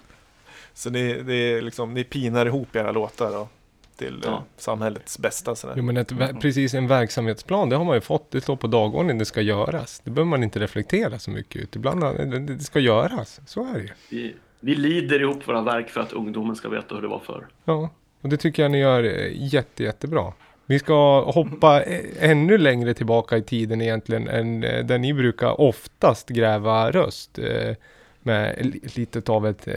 [0.74, 3.48] Så ni, det är liksom, ni pinar ihop era låtar då,
[3.96, 4.44] till eh, Ja.
[4.56, 5.54] samhällets bästa.
[5.54, 5.74] Sådär.
[5.76, 8.30] Jo men ett, ver- precis en verksamhetsplan, det har man ju fått.
[8.30, 10.00] Det står på dagordningen, det ska göras.
[10.04, 11.76] Det behöver man inte reflektera så mycket ut.
[11.76, 12.00] Ibland,
[12.46, 13.40] det ska göras.
[13.46, 14.34] Så är det ju.
[14.60, 17.46] Vi, lider ihop våra verk för att ungdomen ska veta hur det var förr.
[17.64, 17.90] Ja,
[18.20, 20.32] och det tycker jag ni gör eh, jätte, jättebra.
[20.66, 25.60] Vi ska hoppa e-, ännu längre tillbaka i tiden egentligen än eh, där ni brukar
[25.60, 27.38] oftast gräva röst.
[27.38, 27.76] Eh,
[28.22, 29.68] med lite av ett,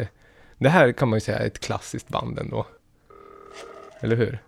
[0.58, 2.65] det här kan man ju säga är ett klassiskt band ändå.
[4.00, 4.39] Eller hur?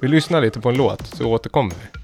[0.00, 2.01] Vi lyssnar lite på en låt så återkommer vi.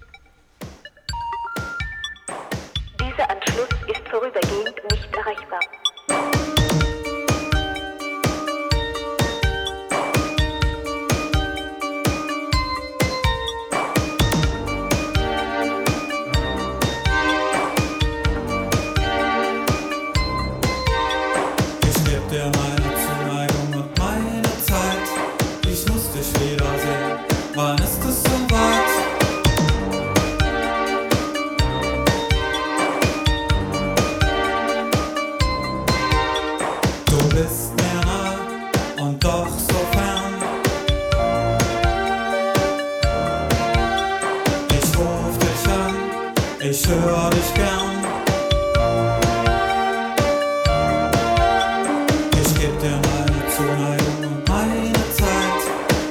[53.58, 55.66] Zuneigung und meine Zeit.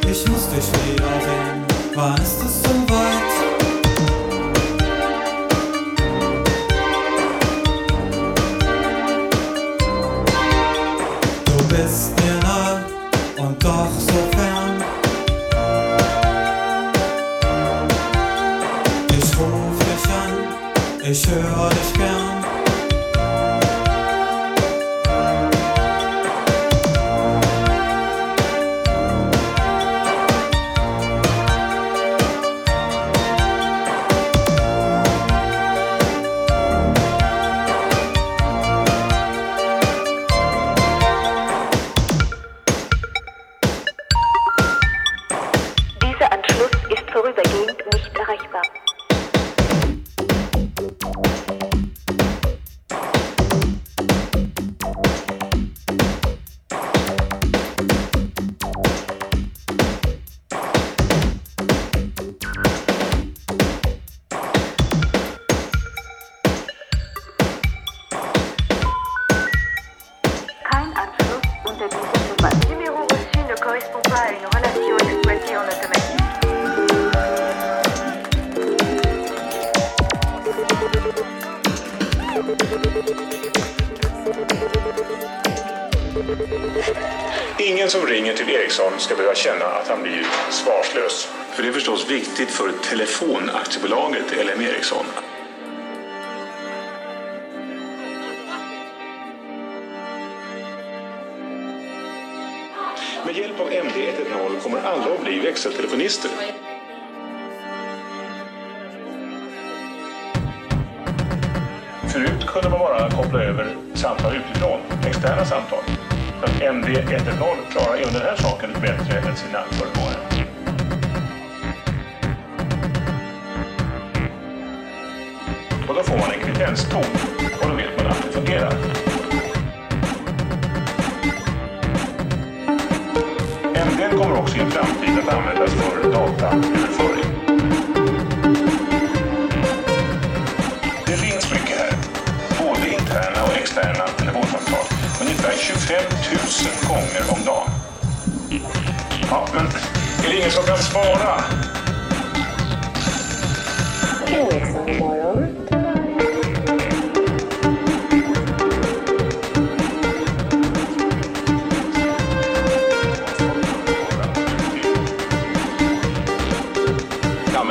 [0.05, 1.63] Ich muss dich wiedersehen.
[1.95, 2.43] Wann ist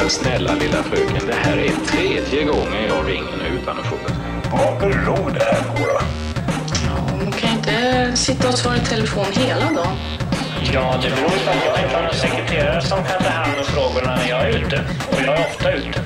[0.07, 3.97] men snälla lilla fröken, det här är tredje gången jag ringer nu utan att få
[3.97, 4.17] besked.
[4.53, 6.01] Vad beror det här på då?
[7.11, 9.97] Hon kan ju inte sitta och svara i telefon hela dagen.
[10.73, 13.65] Ja, det beror på att jag inte har någon sekreterare som kan ta hand om
[13.65, 14.81] frågorna när jag är ute.
[15.11, 16.01] Och jag är ofta ute.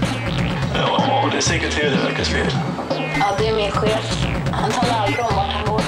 [0.75, 2.53] Ja, det är Sekreterarverkets fel.
[3.19, 4.27] Ja, det är min chef.
[4.53, 5.83] Han talar aldrig om vart han går.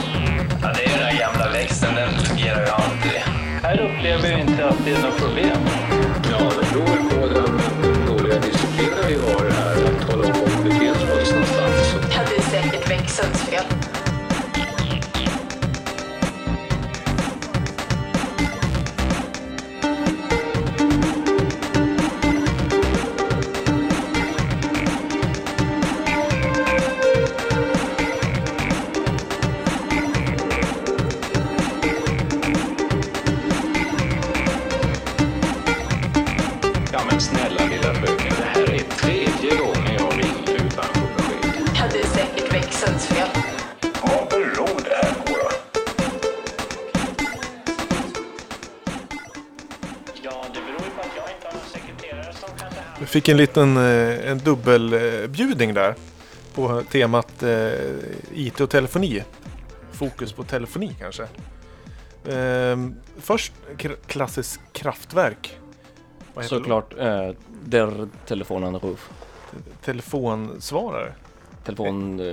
[0.63, 3.21] Ja, det är den där gamla växeln, den fungerar ju alltid.
[3.63, 5.59] Här upplever jag inte att det är något problem.
[6.31, 8.02] Ja, det beror på den
[9.03, 11.95] dåliga disciplinen vi har här att tala om var vi befinner oss någonstans.
[12.11, 13.82] Ja, det är säkert växelns fel.
[53.13, 55.95] Fick en liten eh, en dubbelbjudning där.
[56.55, 57.73] På temat eh,
[58.35, 59.23] IT och telefoni.
[59.93, 61.27] Fokus på telefoni kanske.
[62.29, 63.53] Ehm, först
[64.07, 65.59] klassiskt kraftverk.
[66.41, 67.31] Såklart, eh,
[67.65, 69.11] der Telefonanruf.
[69.85, 71.13] Telefonsvarare.
[71.65, 72.21] Telefon...
[72.21, 72.27] Eh,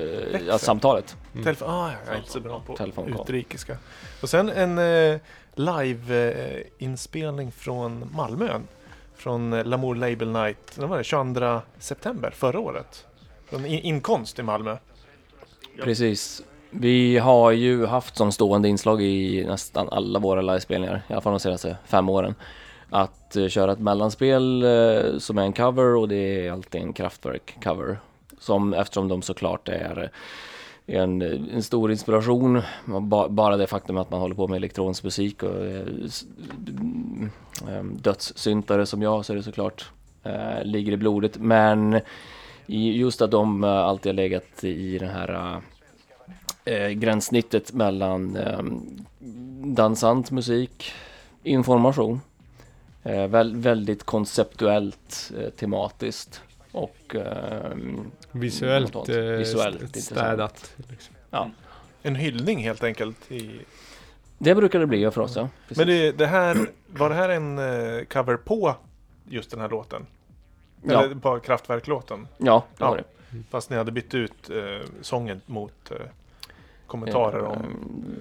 [0.48, 1.18] ja, samtalet.
[1.44, 3.22] Telefon, ah, jag är inte så bra på Telefonkall.
[3.22, 3.78] utrikiska.
[4.22, 5.20] Och sen en eh,
[5.56, 8.60] live-inspelning från Malmö.
[9.20, 11.04] Från Lamour Label Night, när var det?
[11.04, 13.06] 22 september förra året.
[13.50, 14.78] Från In- Inkonst i Malmö.
[15.84, 16.42] Precis.
[16.70, 21.34] Vi har ju haft som stående inslag i nästan alla våra livespelningar, i alla fall
[21.34, 22.36] de senaste fem åren,
[22.90, 26.94] att eh, köra ett mellanspel eh, som är en cover och det är alltid en
[26.94, 27.98] Kraftwerk-cover.
[28.40, 30.12] Som eftersom de såklart är
[30.90, 35.44] en, en stor inspiration, ba, bara det faktum att man håller på med elektronisk musik
[35.44, 35.88] och eh,
[37.68, 39.92] eh dödssyntare som jag så är det såklart
[40.24, 41.38] eh, ligger i blodet.
[41.38, 42.00] Men
[42.68, 45.62] just att de eh, alltid har legat i den här
[46.66, 48.64] eh, eh, gränssnittet mellan eh,
[49.64, 50.92] dansant musik,
[51.44, 52.22] information,
[53.04, 57.72] eh, väl, väldigt konceptuellt, eh, tematiskt och eh,
[58.32, 60.74] Visuellt, något eh, visuellt st- städat.
[60.90, 61.16] Liksom.
[61.32, 61.50] Ja,
[62.04, 63.32] En hyllning helt enkelt.
[63.32, 63.60] I...
[64.38, 65.50] det brukar det bli för oss ja.
[65.68, 65.78] Precis.
[65.78, 68.76] Men det, det här, var det här en eh, cover på
[69.30, 70.06] just den här låten?
[70.84, 71.04] Ja.
[71.04, 72.28] Eller bara Kraftwerk-låten?
[72.38, 72.90] Ja, det Ja.
[72.90, 73.04] var det.
[73.50, 75.98] Fast ni hade bytt ut eh, sången mot eh,
[76.88, 77.64] kommentarer om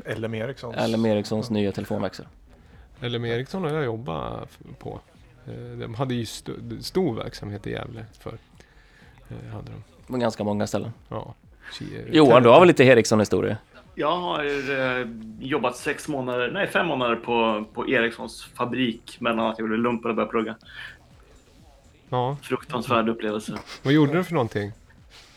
[0.05, 0.77] Eh, LM Ericssons.
[0.89, 2.27] LM Ericssons nya telefonväxel.
[3.01, 5.01] LM Ericsson har jag jobbat på.
[5.49, 8.39] Eh, De hade ju st- stor verksamhet i Gävle för.
[9.53, 10.13] Hade de.
[10.13, 10.93] På ganska många ställen.
[11.09, 11.35] Ja.
[12.11, 13.57] Johan, du har väl lite Ericsson-historia?
[13.95, 14.45] Jag har
[15.01, 15.07] eh,
[15.41, 20.11] jobbat sex månader, nej fem månader på, på Ericssons fabrik mellan att jag gjorde lumpen
[20.11, 20.55] och började plugga.
[22.09, 22.37] Ja.
[22.43, 23.59] Fruktansvärd upplevelse.
[23.83, 24.73] Vad gjorde du för någonting?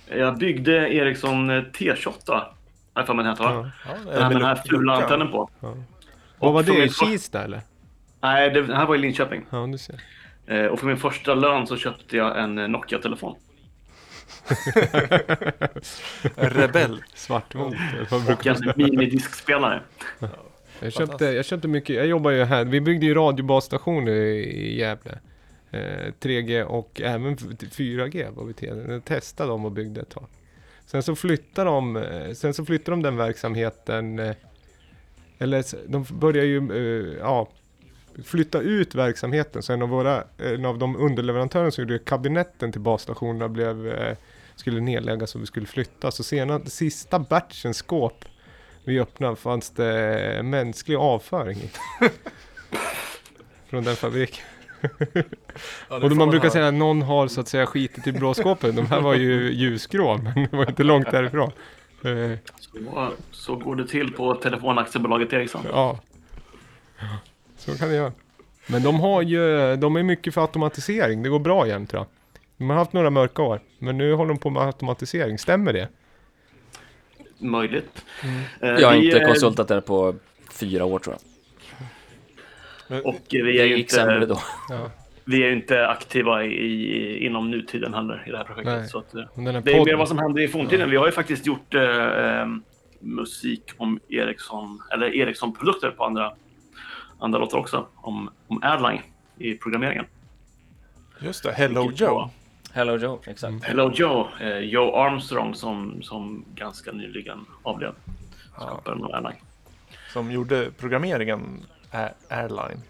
[0.09, 2.11] Jag byggde Ericsson eh, T28.
[2.27, 2.47] Har
[2.93, 3.71] jag för mig den heter va?
[3.87, 3.93] Ja.
[4.11, 5.49] Den här med den här fula antennen på.
[5.59, 5.67] Ja.
[5.69, 5.77] Och
[6.39, 6.73] Vad var det?
[6.77, 7.61] I min för- Kista eller?
[8.21, 9.45] Nej, det det här var i Linköping.
[9.49, 10.01] Ja, du ser.
[10.47, 13.35] Eh, Och för min första lön så köpte jag en eh, Nokia-telefon.
[16.35, 17.03] Rebell.
[17.29, 17.41] Vad
[18.31, 19.81] Och en minidiskspelare.
[20.79, 25.19] Jag köpte, jag köpte mycket, jag jobbar ju här, vi byggde ju radiobasstationer i, Gävle.
[25.71, 28.85] Eh, 3G och även f- 4G var vi till.
[28.89, 30.25] Jag testade dem och byggde ett tag.
[30.85, 34.35] Sen så flyttade de, eh, sen så flyttade de den verksamheten, eh,
[35.39, 37.47] eller de började ju, eh, ja,
[38.25, 39.63] flytta ut verksamheten.
[39.63, 44.17] Så en av våra, en av de underleverantörer som gjorde kabinetten till basstationerna blev, eh,
[44.55, 46.11] skulle nedläggas och vi skulle flytta.
[46.11, 48.25] Så senast, sista batchen skåp
[48.83, 51.69] vi öppnade fanns det mänsklig avföring i.
[53.69, 54.45] Från den fabriken.
[55.89, 58.75] Ja, och då man brukar säga att någon har så att säga skitit i blåskåpet.
[58.75, 61.51] De här var ju ljusgrå, men det var inte långt därifrån.
[62.05, 65.61] Eh, Så, så går det till på telefonaktiebolaget Ericsson.
[65.69, 65.99] ja.
[67.65, 68.11] Så kan det göra.
[68.67, 71.23] Men de har ju, de är mycket för automatisering.
[71.23, 72.07] Det går bra igen tror jag.
[72.57, 75.37] De har haft några mörka år, men nu håller de på med automatisering.
[75.37, 75.87] Stämmer det?
[77.37, 78.05] Möjligt.
[78.61, 80.15] Eh, Jag har vi, inte eh, konsultat där på
[80.51, 83.05] fyra år tror jag.
[83.05, 84.39] Och vi Det är ju gick sämre inte, då.
[84.69, 84.91] Ja.
[85.25, 88.73] vi är ju inte aktiva i, i, inom nutiden heller i det här projektet.
[88.79, 88.87] Nej.
[88.87, 89.21] Så att, eh,
[89.63, 90.89] det är mer vad som händer i forntiden.
[90.89, 92.47] Vi har ju faktiskt gjort eh, eh,
[92.99, 96.33] musik om Ericsson, eller Ericsson-produkter på andra,
[97.21, 97.87] andra låtar också.
[97.95, 99.01] Om, om Airline
[99.37, 100.05] i programmeringen.
[101.19, 102.13] Just det, Hello Vilket Joe.
[102.13, 102.29] var-
[102.73, 103.43] Hello Joe, exakt.
[103.49, 103.61] Mm.
[103.61, 107.93] Hello Joe, eh, Joe Armstrong som, som ganska nyligen avled.
[108.55, 109.37] Skaparen av Airline.
[110.13, 112.81] Som gjorde programmeringen Ä- Airline.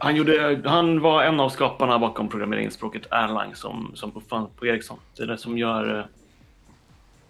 [0.00, 4.98] Han, gjorde, han var en av skaparna bakom programmeringsspråket Airline som, som uppfann på Ericsson.
[5.16, 5.98] Det är det som gör...
[5.98, 6.04] eh,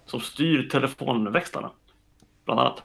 [0.07, 1.70] Som styr telefonväxlarna,
[2.45, 2.83] bland annat.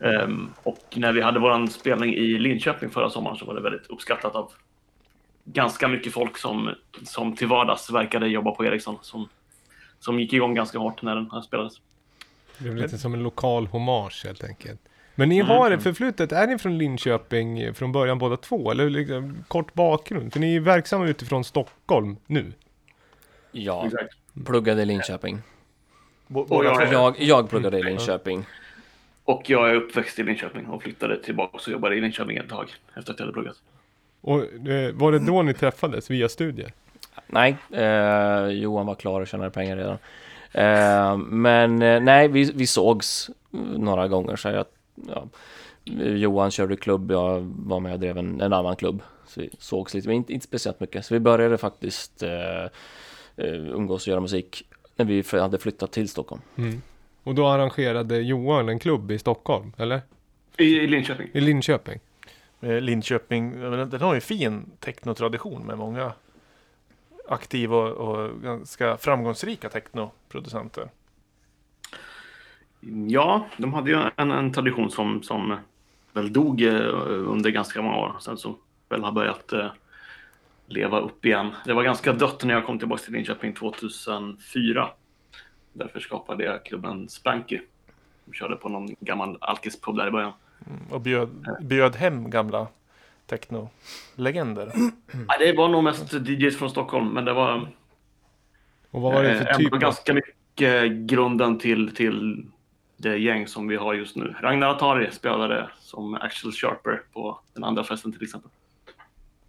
[0.00, 3.86] Ehm, och när vi hade vår spelning i Linköping förra sommaren så var det väldigt
[3.86, 4.52] uppskattat av
[5.44, 6.70] ganska mycket folk som,
[7.04, 8.98] som till vardags verkade jobba på Ericsson.
[9.02, 9.28] Som,
[9.98, 11.72] som gick igång ganska hårt när den här spelades.
[12.58, 14.80] Det är lite som en lokal hommage helt enkelt.
[15.14, 15.78] Men ni Mm, har mm.
[15.78, 18.70] ett förflutet, är ni från Linköping från början båda två?
[18.70, 20.32] Eller liksom, kort bakgrund?
[20.32, 22.52] För ni är verksamma utifrån Stockholm nu.
[23.52, 24.16] Ja, Exakt.
[24.46, 25.38] pluggade i Linköping.
[26.26, 28.44] Båda jag Jag, jag pluggade i Linköping.
[29.30, 32.70] Och jag är uppväxt i Linköping och flyttade tillbaka och jobbade i Linköping ett tag
[32.96, 33.56] efter att jag hade pluggat.
[34.20, 36.72] Och eh, var det då ni träffades via studier?
[37.26, 39.98] Nej, eh, Johan var klar och tjänade pengar redan.
[40.52, 43.30] Eh, men eh, nej, vi, vi sågs
[43.76, 44.36] några gånger.
[44.36, 45.28] Så jag, ja,
[45.94, 49.02] Johan körde klubb, jag var med och drev en, en annan klubb.
[49.26, 51.06] Så vi sågs lite, men inte, inte speciellt mycket.
[51.06, 52.64] Så vi började faktiskt eh,
[53.36, 54.64] eh, umgås och göra musik
[54.96, 56.42] när vi hade flyttat till Stockholm.
[56.56, 56.82] Mm.
[57.22, 60.00] Och då arrangerade Johan en klubb i Stockholm, eller?
[60.56, 61.28] I, I Linköping.
[61.32, 62.00] I Linköping.
[62.60, 66.12] Eh, Linköping, den har ju en fin technotradition med många
[67.28, 70.90] aktiva och, och ganska framgångsrika technoproducenter.
[73.08, 75.56] Ja, de hade ju en, en tradition som, som
[76.12, 76.74] väl dog eh,
[77.08, 78.16] under ganska många år.
[78.20, 78.56] Sen så
[78.88, 79.70] väl har börjat eh,
[80.66, 81.50] leva upp igen.
[81.64, 84.88] Det var ganska dött när jag kom tillbaka till Linköping 2004.
[85.72, 87.60] Därför skapade jag klubben Spanky.
[88.24, 90.32] De körde på någon gammal alkispub där i början.
[90.66, 91.28] Mm, Och bjöd,
[91.60, 92.66] bjöd hem gamla
[93.26, 94.72] techno-legender.
[95.28, 97.68] Ja, det var nog mest DJs från Stockholm, men det var,
[98.90, 102.46] Och vad var det eh, för ändå typ ganska mycket grunden till, till
[102.96, 104.34] det gäng som vi har just nu.
[104.40, 108.50] Ragnar Atari spelade som Axel Sharper på den andra festen till exempel.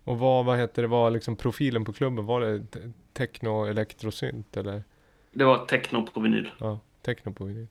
[0.03, 2.25] Och vad, vad heter det, var liksom profilen på klubben?
[2.25, 4.83] Var det te- techno, elektrosynt eller?
[5.33, 6.51] Det var techno på vinyl.
[6.59, 7.67] Ja, techno på vinyl.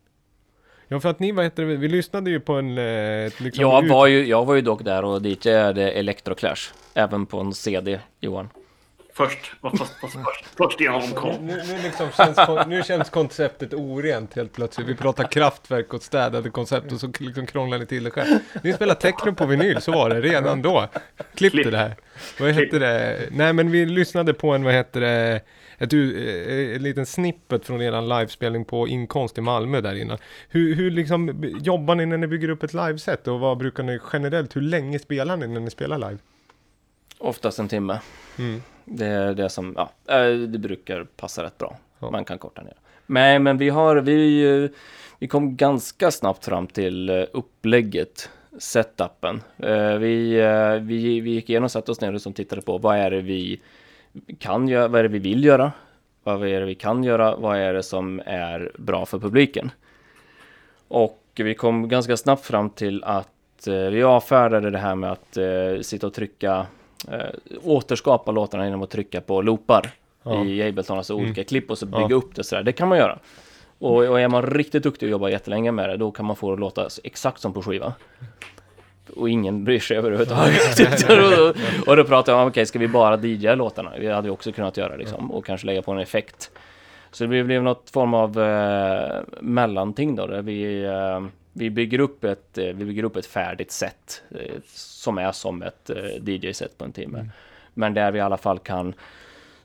[0.89, 2.79] Ja, för att ni, vad heter det, vi lyssnade ju på en...
[2.79, 6.73] Eh, liksom Jag var, ju, jag var ju dock där och DJade Electroclash.
[6.95, 8.49] Även på en CD, Johan.
[9.13, 11.47] Först, fast, fast, först, först innan de kom.
[11.47, 14.87] Nu, nu, liksom känns, nu känns konceptet orent helt plötsligt.
[14.87, 18.39] Vi pratar kraftverk och städade koncept och så liksom krånglar ni till det själv.
[18.63, 20.89] Ni spelar techno på vinyl, så var det redan då.
[21.35, 21.97] Klipp det här.
[22.41, 23.29] Vad heter det?
[23.31, 25.41] Nej men vi lyssnade på en, vad heter det?
[25.83, 26.29] Ett, u-
[26.71, 30.19] eh, en liten snippet från eran livespelning på Inkonst i Malmö där innan.
[30.49, 33.29] Hur, hur liksom jobbar ni när ni bygger upp ett liveset?
[33.29, 36.19] Och vad brukar ni generellt, hur länge spelar ni när ni spelar live?
[37.19, 38.01] Oftast en timme.
[38.39, 38.63] Mm.
[38.85, 41.79] Det är det som, ja, eh, det brukar passa rätt bra.
[41.99, 42.75] Man kan korta ner.
[43.07, 44.71] Men, men vi har, vi, eh,
[45.19, 49.43] vi kom ganska snabbt fram till eh, upplägget, setupen.
[49.59, 52.79] Eh, Vi, eh, vi, vi gick igenom och satte oss ner och liksom tittade på
[52.79, 53.61] vad är det vi
[54.39, 55.73] kan göra, vad är det vi vill göra?
[56.23, 57.37] Vad är det vi kan göra?
[57.37, 59.71] Vad är det som är bra för publiken?
[60.89, 65.37] Och vi kom ganska snabbt fram till att eh, vi avfärdade det här med att
[65.37, 66.67] eh, sitta och trycka,
[67.13, 67.19] eh,
[67.63, 69.91] återskapa låtarna genom att trycka på loopar
[70.23, 70.45] Ja.
[70.45, 71.25] i Ableton, alltså Mm.
[71.25, 72.17] olika klipp och så bygga Ja.
[72.17, 72.63] upp det sådär.
[72.63, 73.19] Det kan man göra.
[73.79, 76.49] Och, och är man riktigt duktig och jobbar jättelänge med det, då kan man få
[76.49, 77.95] det att låta exakt som på skiva.
[79.17, 81.11] Och ingen bryr sig överhuvudtaget.
[81.11, 83.93] och, och då pratade jag om, okej, ska vi bara DJa låtarna?
[83.99, 85.31] Det hade vi också kunnat göra liksom.
[85.31, 86.51] Och kanske lägga på en effekt.
[87.11, 91.21] Så det blev, något form av eh, mellanting då, där vi, eh,
[91.53, 95.63] vi, bygger upp ett, eh, vi bygger upp ett färdigt set eh, som är som
[95.63, 97.29] ett eh, DJ-set på en timme.
[97.75, 98.95] Men där vi i alla fall kan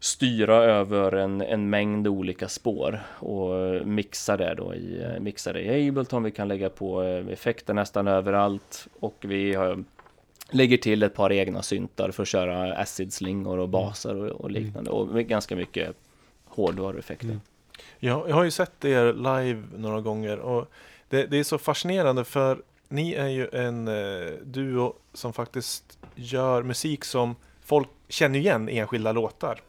[0.05, 5.89] styra över en, en mängd olika spår och mixa det då i, mixa det i
[5.89, 6.23] Ableton.
[6.23, 9.83] Vi kan lägga på eh, effekter nästan överallt och vi har,
[10.49, 14.89] lägger till ett par egna syntar för att köra acid-slingor och baser och, och liknande
[14.89, 15.95] och ganska mycket
[16.45, 17.39] hårdvarueffekter.
[17.99, 20.71] Jag, jag har ju sett er live några gånger och
[21.09, 26.63] det, det är så fascinerande för ni är ju en eh, duo som faktiskt gör
[26.63, 29.61] musik som folk känner igen enskilda låtar.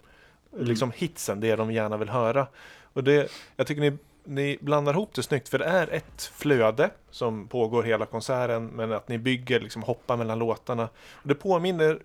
[0.57, 0.69] Mm.
[0.69, 2.47] Liksom hitsen, det de gärna vill höra.
[2.93, 6.91] Och det, jag tycker ni, ni blandar ihop det snyggt för det är ett flöde
[7.11, 10.89] som pågår hela konserten men att ni bygger, liksom hoppar mellan låtarna.
[11.13, 11.99] Och det påminner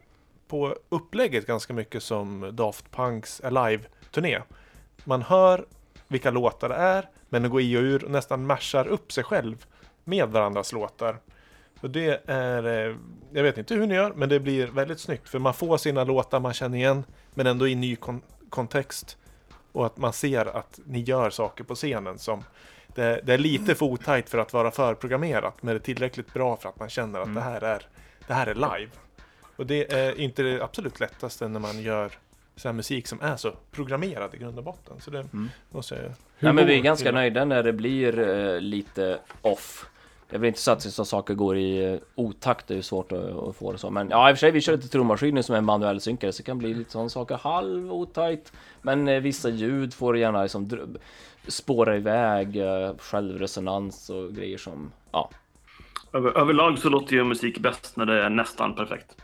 [0.48, 4.40] på upplägget ganska mycket som Daft Punks Alive-turné.
[5.04, 5.66] Man hör
[6.08, 9.24] vilka låtar det är, men det går i och ur och nästan mashar upp sig
[9.24, 9.66] själv
[10.04, 11.18] med varandras låtar.
[11.82, 12.96] Och det är, eh,
[13.32, 15.30] jag vet inte hur ni gör, men det blir väldigt snyggt.
[15.30, 18.22] För man får sina låtar man känner igen, men ändå i ny kon-
[18.52, 19.18] kontext.
[19.72, 22.44] Och att man ser att ni gör saker på scenen som
[22.96, 26.58] det, det är lite för otajt för att vara förprogrammerat, men det är tillräckligt bra
[26.58, 27.88] för att man känner att det, här är,
[28.28, 28.92] det här är live.
[29.56, 32.12] Och det är inte det absolut lättaste när man gör
[32.56, 35.02] så här musik som är så programmerad i grund och botten.
[35.02, 35.26] Så det
[35.70, 39.86] måste jag Ja, men vi är ganska nöjda när det blir eh, lite off.
[40.32, 42.82] Det är väl inte så att så saker går i eh, otakt, det är ju
[42.82, 43.90] svårt att, att få det så.
[43.90, 46.38] Men ja, i och för sig, vi kör lite trummaskiner som är manuell synkare, så
[46.38, 48.54] det kan bli lite sådana saker halv otajt.
[48.82, 50.98] Men eh, vissa ljud får gärna liksom
[51.48, 55.30] spåra iväg, eh, självresonans och grejer som, ja.
[56.14, 59.16] Över, överlag så låter ju musik bäst när det är nästan perfekt.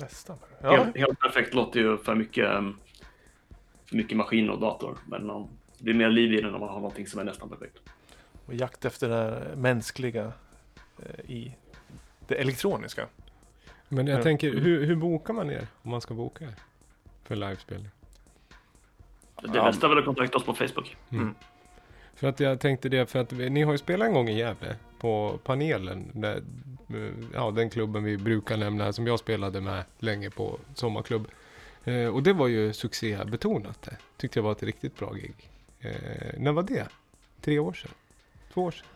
[0.00, 0.36] Nästan.
[0.62, 2.78] Helt, helt perfekt låter ju för mycket, um,
[3.86, 4.98] för mycket maskin och dator.
[5.06, 5.46] Men um,
[5.78, 7.78] det blir mer liv i det när man har någonting som är nästan perfekt.
[8.48, 10.32] Och jakt efter det mänskliga
[11.02, 11.54] eh, i
[12.28, 13.06] det elektroniska.
[13.88, 14.22] Men jag Ja.
[14.22, 15.66] tänker, hur, hur bokar man er?
[15.82, 16.54] Om man ska boka er?
[17.24, 17.90] För livespelning.
[19.42, 19.64] Det Ja.
[19.64, 20.96] bästa är väl att kontakta oss på Facebook.
[21.10, 21.34] Mm.
[22.14, 24.76] För att jag tänkte det, för att ni har ju spelat en gång i Gävle
[25.00, 26.10] på panelen.
[26.14, 26.36] Där,
[26.94, 31.28] eh, ja, den klubben vi brukar nämna som jag spelade med länge på sommarklubb.
[31.84, 33.96] Eh, och det var ju succébetonat det.
[34.16, 35.50] Tyckte jag var ett riktigt bra gig.
[35.80, 35.92] Eh,
[36.38, 36.88] när var det?
[37.40, 37.90] Tre år sedan?
[38.54, 38.86] Två år sedan?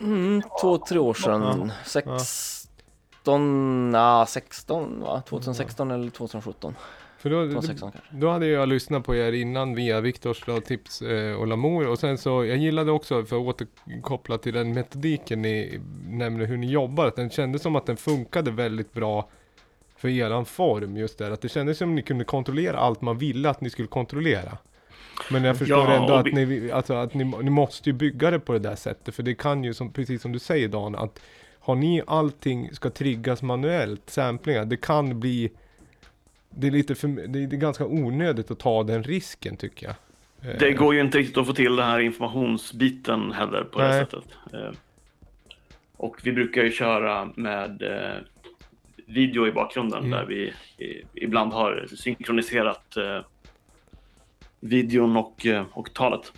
[0.00, 1.72] Mm, två, tre år sedan.
[1.84, 5.22] 16, ja 16 va?
[5.28, 6.74] 2016 eller 2017?
[7.18, 8.16] För då, 2016 kanske.
[8.16, 12.18] då hade jag lyssnat på er innan via Viktors tips eh, och Lamour och sen
[12.18, 17.06] så, jag gillade också, för att återkoppla till den metodiken ni nämner hur ni jobbar,
[17.06, 19.28] att den kändes som att den funkade väldigt bra
[19.96, 23.18] för eran form just där, att det kändes som att ni kunde kontrollera allt man
[23.18, 24.58] ville att ni skulle kontrollera.
[25.30, 28.30] Men jag förstår Ja, ändå att, vi- ni, alltså, att ni, ni måste ju bygga
[28.30, 30.94] det på det där sättet, för det kan ju, som, precis som du säger Dan,
[30.94, 31.20] att
[31.60, 35.50] har ni allting ska triggas manuellt, samplingar, det kan bli
[36.50, 39.94] det är lite för, det är, det ganska onödigt att ta den risken tycker jag.
[40.52, 43.88] Eh, Det går ju inte riktigt att få till den här informationsbiten heller på det
[43.88, 43.98] Nej.
[44.00, 44.24] sättet.
[44.52, 44.70] Eh,
[45.96, 48.22] Och vi brukar ju köra med eh,
[49.06, 50.10] video i bakgrunden Mm.
[50.10, 50.52] där vi
[51.14, 53.20] ibland har synkroniserat eh,
[54.60, 56.32] videon och, eh, och talet.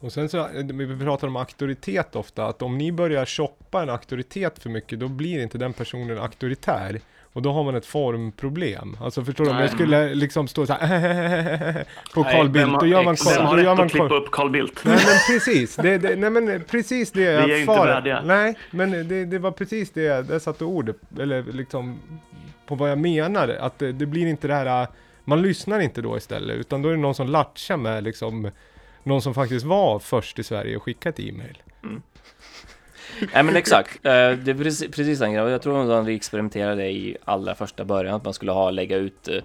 [0.00, 3.90] Och sen så, eh, vi pratar om auktoritet ofta, att om ni börjar shoppa en
[3.90, 7.00] auktoritet för mycket, då blir inte den personen auktoritär.
[7.32, 8.96] Och då har man ett formproblem.
[9.00, 11.84] Alltså förstår du, om jag skulle liksom stå så här
[12.14, 14.50] på Carl Bildt, då gör man Vem har rätt man att klippa Carl- upp Carl
[14.50, 14.84] Bildt?
[14.84, 18.22] Nej men precis, det, det, nej men precis det jag Vi är ju inte värdiga.
[18.24, 21.98] Nej, men det, det var precis det jag, satte ordet, eller liksom
[22.66, 23.48] på vad jag menar.
[23.48, 24.86] Att det, det blir inte det här,
[25.30, 28.50] man lyssnar inte då istället, utan då är det någon som latchar med liksom
[29.02, 31.62] någon som faktiskt var först i Sverige och skickat ett e-mail.
[33.34, 35.50] Nej men exakt, Eh, det är precis, precis den grejen.
[35.50, 39.28] Jag tror att vi experimenterade i allra första början att man skulle ha, lägga ut
[39.28, 39.42] eh,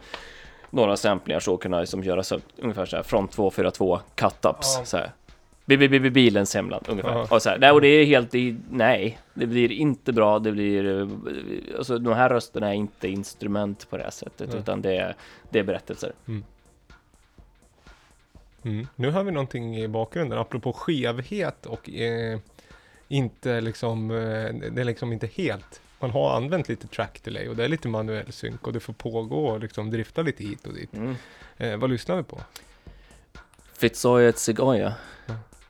[0.70, 5.12] några samplingar så kunna liksom göra så, ungefär så här från 242 cut-ups så här.
[5.66, 7.12] Bi- bi- bi- bi- Bilens hemland ungefär.
[7.12, 7.28] Ja.
[7.30, 10.52] Och så här, nej, och det är helt, det, nej, det blir inte bra, det
[10.52, 11.08] blir, eh,
[11.78, 14.60] alltså de här rösterna är inte instrument på det här sättet, Nej.
[14.60, 15.16] utan det är,
[15.50, 16.14] det är berättelser.
[16.28, 16.44] Mm.
[18.96, 22.40] Nu har vi någonting i bakgrunden, apropå skevhet och eh,
[23.08, 24.16] inte liksom, eh,
[24.72, 25.82] det är liksom inte helt.
[26.00, 28.94] Man har använt lite track delay och det är lite manuell synk och det får
[28.94, 30.94] pågå och liksom drifta lite hit och dit.
[30.94, 31.16] Mm.
[31.58, 32.42] Eh, vad lyssnar vi på?
[33.78, 34.94] Fitzoyet Zigoya.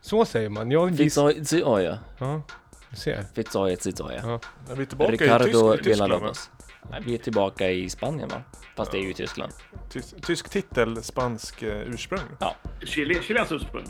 [0.06, 0.72] Så säger man.
[0.72, 1.99] Jag Fitzoyet Zigoya.
[2.18, 2.41] Ja,
[2.89, 3.26] du ser.
[3.36, 4.22] Fitzoyet Zigoya.
[4.24, 4.39] Ja.
[4.72, 6.12] Är vi tillbaka i Ricardo Tysk- i Tyskland?
[6.12, 6.18] va?
[6.18, 6.49] Villalobos.
[6.91, 8.41] Nej, vi är tillbaka i Spanien va?
[8.76, 9.51] Fast det är ju i Tyskland.
[9.89, 12.20] Tysk, tysk titel, spansk eh, ursprung.
[12.39, 12.56] Ja.
[12.84, 13.86] Chile, Chilens ursprung.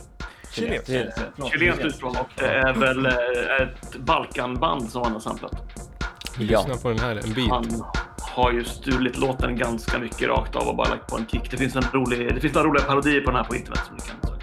[0.51, 0.87] Chilenskt.
[0.87, 1.13] Det-
[1.51, 3.11] Chilenskt ursprung och det är väl eh,
[3.67, 5.53] ett Balkanband som han har samplat.
[6.37, 6.59] Vi Ja.
[6.59, 7.49] lyssnar på den här en bit.
[7.49, 7.83] Han
[8.21, 11.51] har ju stulit låten ganska mycket rakt av och bara lagt på en kick.
[11.51, 13.95] Det finns en rolig, det finns några roliga parodier på den här på internet som
[13.95, 14.34] ni kan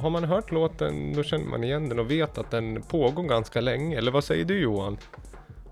[0.00, 3.60] har man hört låten då känner man igen den och vet att den pågår ganska
[3.60, 3.98] länge.
[3.98, 4.98] Eller vad säger du Johan?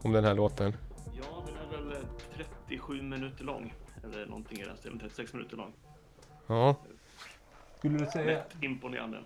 [0.02, 0.76] Om den här låten?
[1.16, 3.74] Ja, den är väl eh, 37 minuter lång.
[4.04, 5.72] Eller någonting i den stilen, 36 minuter lång.
[6.46, 6.76] Ja.
[7.78, 8.26] Skulle du säga?
[8.26, 9.18] Rätt imponerande.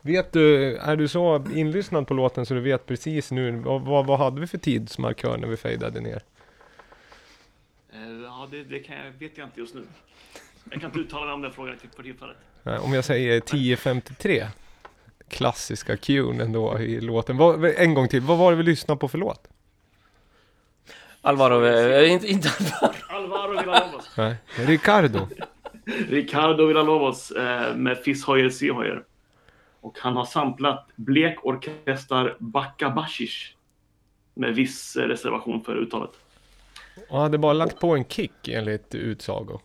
[0.00, 4.18] Vet du, är du så inlyssnad på låten så du vet precis nu, vad, vad,
[4.18, 6.22] hade vi för tidsmarkör när vi fejdade ner?
[7.92, 9.84] Eh, Ja, det, det kan jag, vet jag inte just nu.
[10.70, 12.36] Jag kan inte uttala mig om den frågan för tillfället.
[12.66, 14.46] Nej, Om jag säger 10.53
[15.28, 17.36] Klassiska cueen ändå i låten.
[17.36, 19.48] Vad, en gång till, vad var det vi lyssnade på för låt?
[21.20, 22.94] Alvaro, eh, inte, inte Alvaro.
[23.08, 24.10] Alvaro Villalobos.
[24.16, 25.28] Nej, Ricardo.
[26.08, 29.04] Ricardo Villalobos eh, med Fish-Hoyer Seahoyer.
[29.80, 33.54] Och han har samplat Blek Orkestar Backa Bashish.
[34.34, 36.10] Med viss eh, reservation för uttalet.
[37.08, 39.60] Och hade bara lagt på en kick enligt utsago.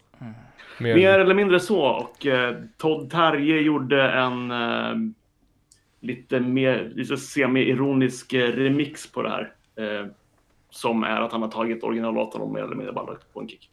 [0.79, 1.81] Mer- Mer eller mindre så.
[1.81, 4.95] Och eh, Todd Terje gjorde en eh,
[5.99, 9.53] lite mer lite semi-ironisk eh, remix på det här.
[9.75, 10.05] Eh,
[10.69, 13.47] som är att han har tagit originallåten och mer eller mindre bara lagt på en
[13.49, 13.69] kick.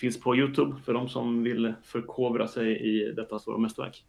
[0.00, 4.04] Finns på Youtube för de som vill förkovra sig i detta stora mästerverk.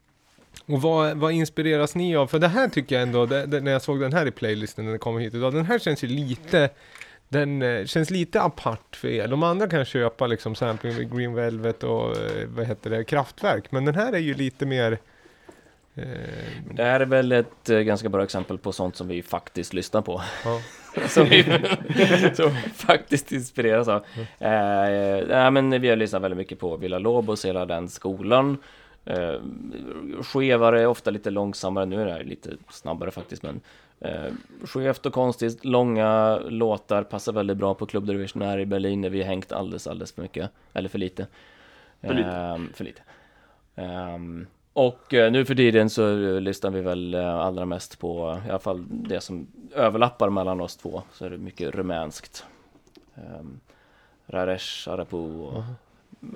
[0.65, 2.27] Och vad, vad inspireras ni av?
[2.27, 4.85] För det här tycker jag ändå, det, det, när jag såg den här i playlisten
[4.85, 6.69] när den kom hit idag, den här känns ju lite,
[7.33, 9.27] den eh, känns lite apart för er.
[9.27, 13.71] De andra kan köpa liksom sampling med Green Velvet och eh, vad heter det, Kraftwerk,
[13.71, 14.97] men den här är ju lite mer
[15.95, 16.05] eh,
[16.75, 20.01] Det här är väl ett eh, ganska bra exempel på sånt som vi faktiskt lyssnar
[20.01, 20.21] på.
[20.45, 20.61] Ja.
[21.07, 21.43] som vi
[22.33, 24.05] som faktiskt inspireras av.
[24.39, 28.57] Eh, nej, men vi har lyssnat väldigt mycket på Villa Lobos, hela den skolan.
[29.05, 29.35] Eh,
[30.21, 31.85] skevare, ofta lite långsammare.
[31.85, 33.61] Nu är det här lite snabbare faktiskt, men
[34.03, 34.33] eh,
[34.63, 35.65] skevt och konstigt.
[35.65, 39.51] Långa låtar passar väldigt bra på Club Division här i Berlin när vi har hängt
[39.51, 40.51] alldeles, alldeles för mycket.
[40.73, 41.27] Eller för lite.
[42.01, 42.29] För lite.
[42.29, 43.01] Ehm, för lite.
[43.75, 48.41] Ehm, och eh, nu för tiden så eh, lyssnar vi väl eh, allra mest på,
[48.47, 52.45] i alla fall det som överlappar mellan oss två, så är det mycket rumänskt.
[53.15, 53.59] Um,
[54.27, 55.63] Raresh, Arapu och.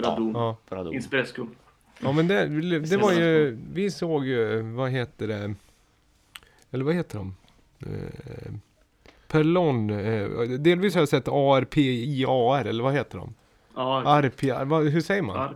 [0.04, 0.56] Ja.
[0.70, 0.94] Radon.
[0.94, 1.46] Inspirescu.
[2.00, 2.46] Ja men det,
[2.80, 5.54] det var ju, vi såg ju, vad heter det,
[6.72, 7.36] eller vad heter de?
[7.86, 8.52] Eh,
[9.28, 10.28] Perlon, eh,
[10.60, 13.34] delvis har jag sett ARPIAR, eller vad heter de?
[13.76, 15.38] Ja, vad, hur säger man?
[15.38, 15.56] Ar-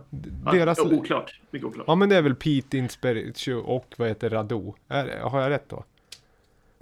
[0.52, 1.40] Deras, ja, oklart.
[1.50, 1.84] Mycket oklart.
[1.88, 4.74] ja men det är väl Pete Inspiration och vad heter Rado?
[4.88, 5.84] Är, har jag rätt då?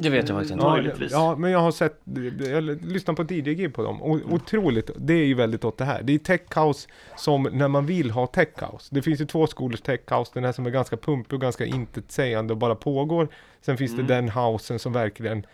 [0.02, 0.64] Det vet jag faktiskt inte.
[0.64, 0.76] Ja,
[1.10, 2.00] ja, men jag har sett,
[2.50, 4.02] jag lyssnar på DJ-gig på dem.
[4.02, 6.02] O, otroligt, det är ju väldigt åt det här.
[6.02, 8.88] Det är tech house som när man vill ha tech house.
[8.94, 11.64] Det finns ju två skolors tech house, den här som är ganska pumpig och ganska
[11.66, 13.28] intetsägande och bara pågår.
[13.60, 14.06] Sen finns Mm.
[14.06, 15.46] det den housen som verkligen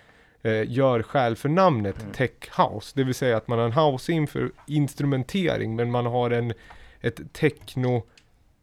[0.42, 2.12] eh, gör skäl för namnet Mm.
[2.12, 2.92] tech house.
[2.94, 6.52] Det vill säga att man har en house in för instrumentering men man har en,
[7.00, 8.02] ett techno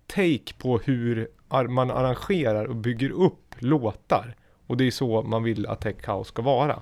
[0.07, 4.35] take på hur ar- man arrangerar och bygger upp låtar.
[4.67, 6.81] Och det är så man vill att tech house ska vara.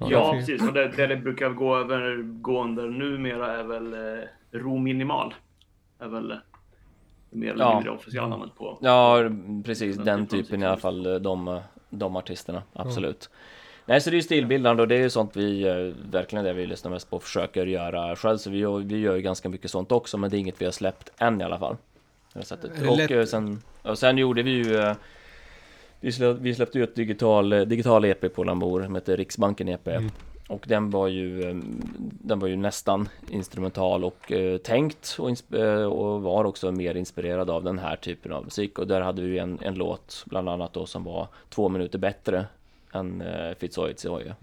[0.00, 0.62] Ja, fin- precis.
[0.68, 5.34] Och det, det det brukar gå över gå under numera är väl eh, Ro Minimal.
[5.98, 6.36] Är väl eh,
[7.30, 7.74] mer eller Ja.
[7.74, 8.78] mindre officiella namnet på.
[8.80, 9.18] Ja,
[9.64, 9.96] precis.
[9.96, 12.62] Den Den typen typen i alla fall, eh, de, de artisterna.
[12.72, 13.30] Absolut.
[13.86, 16.52] Nej, så det är ju stilbildande och det är ju sånt vi eh, verkligen det
[16.52, 18.36] vi lyssnar mest på och försöker göra själv.
[18.38, 20.64] Så vi, gör- vi gör ju ganska mycket sånt också, men det är inget vi
[20.64, 21.76] har släppt än i alla fall.
[22.32, 22.70] Det sättet.
[22.88, 24.94] Och, eh, sen, och sen gjorde vi ju eh,
[26.00, 29.68] vi släppte, vi släppte ju ett digital, eh, digital EP på Lambor som heter Riksbanken
[29.68, 29.88] EP.
[29.88, 30.10] Mm.
[30.48, 31.56] Och den var ju, eh,
[31.98, 37.50] den var ju nästan instrumental och eh, tänkt och, eh, och var också mer inspirerad
[37.50, 38.78] av den här typen av musik.
[38.78, 42.46] Och där hade vi en, en låt bland annat då som var två minuter bättre
[42.92, 44.34] än eh, Fitzroy Tsoya.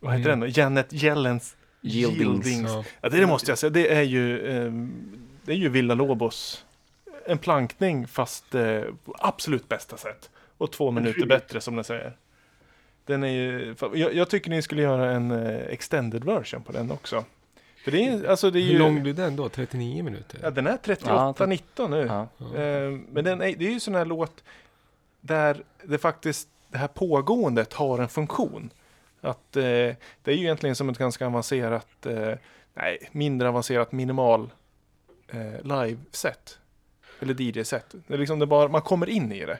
[0.00, 0.46] Vad heter den då?
[0.46, 2.70] Janet Yellens Yieldings.
[2.72, 2.84] Ja.
[3.00, 3.70] Ja, det, måste jag säga.
[3.70, 4.92] Det är ju, ehm,
[5.44, 6.64] det är ju Villa Lobos.
[7.26, 10.30] En plankning fast eh, på absolut bästa sätt.
[10.58, 12.16] Och två minuter bättre som den säger.
[13.04, 16.90] Den är ju, jag, jag tycker ni skulle göra en eh, extended version på den
[16.90, 17.24] också.
[17.84, 19.48] För det är, alltså det är ju, Hur lång blir den då?
[19.48, 20.38] 39 minuter?
[20.42, 22.06] Ja, den är Ja, 38-19 nu.
[22.06, 22.28] Ja.
[22.60, 24.44] Ehm, men den är, det är ju sån här låt
[25.20, 28.70] där det faktiskt, det här pågåendet har en funktion.
[29.20, 32.34] Att eh, det är ju egentligen som ett ganska avancerat, eh,
[32.74, 34.50] nej, mindre avancerat minimal
[35.28, 36.58] eh, live-set.
[37.22, 37.94] Eller DJ-set.
[38.06, 39.58] Det är liksom det bara, man kommer in i det.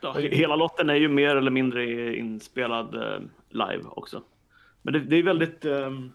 [0.00, 4.22] Ja, hela låten är ju mer eller mindre inspelad eh, live också.
[4.82, 5.64] Men det, det är väldigt...
[5.64, 6.12] Ehm,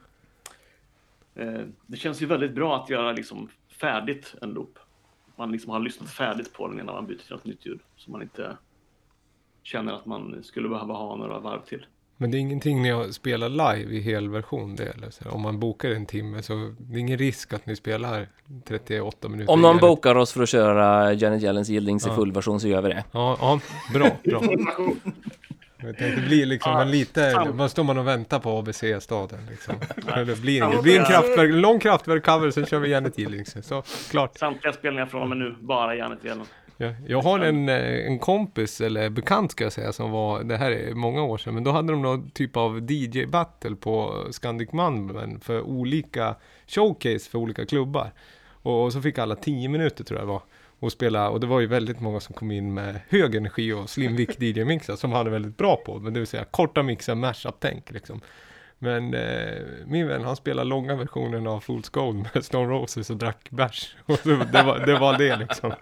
[1.36, 4.80] eh, det känns ju väldigt bra att göra liksom färdigt en loop.
[5.36, 7.80] Man liksom har lyssnat färdigt på den innan man byter till något nytt ljud.
[7.96, 8.58] Så man inte
[9.64, 11.86] känner att man skulle behöva ha några varv till.
[12.18, 15.10] Men det är ingenting ni har spelat live i helversion det eller?
[15.10, 18.28] Så om man bokar en timme så det är ingen risk att ni spelar
[18.68, 19.54] 38 minuter.
[19.54, 22.16] Om någon bokar oss för att köra Janet Yellens Yieldings i Ja.
[22.16, 23.04] full version så gör vi det.
[23.12, 23.60] Ja, ja
[23.94, 24.42] bra, bra.
[25.82, 29.76] Det blir liksom, man lite, vad står man och väntar på ABC-staden liksom?
[30.26, 30.72] Det blir, inget.
[30.78, 33.56] det blir en kraftverk, lång kraftverk-cover, sen kör vi Janet Yellings.
[33.68, 34.38] Så, klart.
[34.38, 36.46] Samtliga spelningar från och med nu, bara Janet Yellen.
[36.78, 40.58] Ja, jag har en, eh, en kompis, eller bekant ska jag säga, som var, det
[40.58, 44.72] här är många år sedan, men då hade de någon typ av DJ-battle på Scandic
[44.72, 46.36] Malmen för olika
[46.68, 48.12] showcase för olika klubbar.
[48.48, 50.42] Och, och så fick alla 10 minuter tror jag det var.
[50.80, 53.90] Och spela, och det var ju väldigt många som kom in med hög energi och
[53.90, 56.00] slimvick DJ-mixar som han är väldigt bra på.
[56.00, 58.22] Men det vill säga korta mixar, mashup-tänk liksom.
[58.80, 63.18] Men eh, min vän han spelade långa versionen av Fool's Gold med Stone Roses och
[63.18, 63.96] drack bärs.
[64.06, 65.74] Och det, det, var, det var det liksom.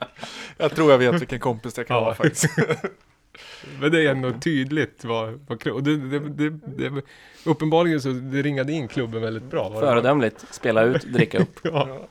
[0.56, 2.04] Jag tror jag vet vilken kompis det kan Ja.
[2.04, 2.58] vara faktiskt.
[3.80, 7.02] Men det är ändå tydligt vad, vad och det, det, det, det,
[7.46, 9.80] Uppenbarligen så det ringade in klubben väldigt bra.
[9.80, 10.44] Föredömligt.
[10.54, 11.60] Spela ut, dricka upp.
[11.62, 12.08] ja.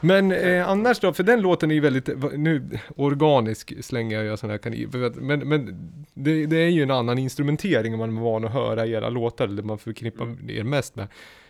[0.00, 4.50] Men eh, annars då, för den låten är ju väldigt, nu organisk slänger jag sån
[4.50, 8.44] här kanin, men, men det, det är ju en annan instrumentering om man är van
[8.44, 11.08] att höra era låtar, eller man förknippar er mest med.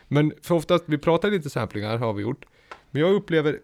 [0.08, 2.44] Men för oftast, vi pratar lite samplingar har vi gjort,
[2.90, 3.58] men jag upplever,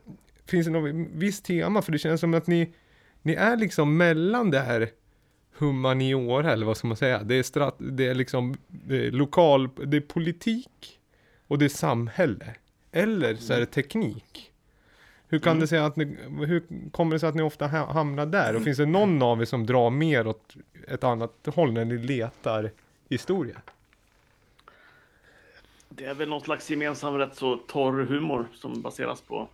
[0.47, 2.73] finns det något visst tema, för det känns som att ni,
[3.23, 4.91] ni är liksom mellan det här
[5.59, 9.69] humaniora, eller vad ska man säga, det är, strat, det är liksom det är lokal,
[9.87, 11.01] det är politik
[11.47, 12.55] och det är samhälle.
[12.93, 14.54] Eller så är det teknik.
[15.35, 16.17] Hur kan det sig att ni,
[16.47, 18.57] hur kommer det sig att ni ofta ha- hamnar där?
[18.57, 20.55] Och finns det någon av er som drar mer åt
[20.89, 22.71] ett annat håll när ni letar
[23.09, 23.57] historia?
[25.89, 29.49] Det är väl någon slags gemensam rätt så torr humor som baseras på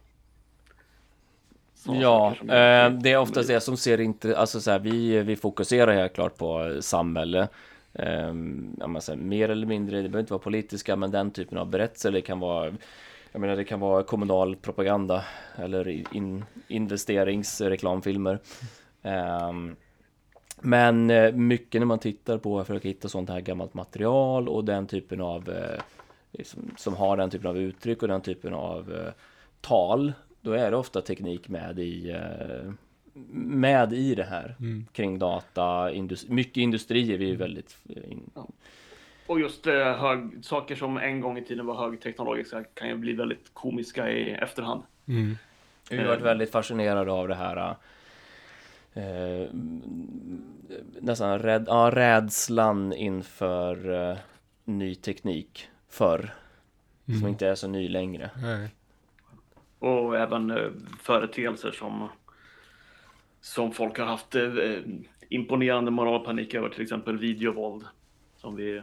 [1.85, 5.95] Ja, eh, det är oftast det som ser inte, alltså så här, vi, vi fokuserar
[5.95, 7.49] helt klart på samhälle.
[7.93, 8.35] Eh,
[8.78, 12.12] ja, här, mer eller mindre, det behöver inte vara politiska, men den typen av berättelser,
[12.12, 12.72] det kan vara
[13.33, 15.24] jag menar det kan vara kommunal propaganda
[15.57, 18.39] eller in, investeringsreklamfilmer.
[19.03, 19.76] Ehm,
[20.61, 24.87] men eh, mycket när man tittar på, försöker hitta sånt här gammalt material och den
[24.87, 29.12] typen av eh, som, som har den typen av uttryck och den typen av eh,
[29.61, 32.16] tal, då är det ofta teknik med i
[33.33, 34.87] med i det här Mm.
[34.93, 38.31] kring data, indus- mycket industrier, vi är ju väldigt in,
[39.31, 43.12] Och just eh, hög, saker som en gång i tiden var högteknologiska kan ju bli
[43.12, 44.83] väldigt komiska i efterhand.
[45.09, 45.37] Mm.
[45.91, 47.76] Vi har varit väldigt fascinerade av det här
[48.95, 49.49] eh,
[51.01, 54.18] nästan rädd, ja, rädslan inför eh,
[54.64, 56.35] ny teknik förr.
[57.05, 57.28] Som Mm.
[57.28, 58.31] inte är så ny längre.
[58.43, 58.68] Nej.
[59.78, 60.70] Och även eh,
[61.01, 62.09] företeelser som,
[63.41, 64.49] som folk har haft eh,
[65.28, 67.85] imponerande moralpanik över, till exempel videovåld.
[68.37, 68.83] Som vi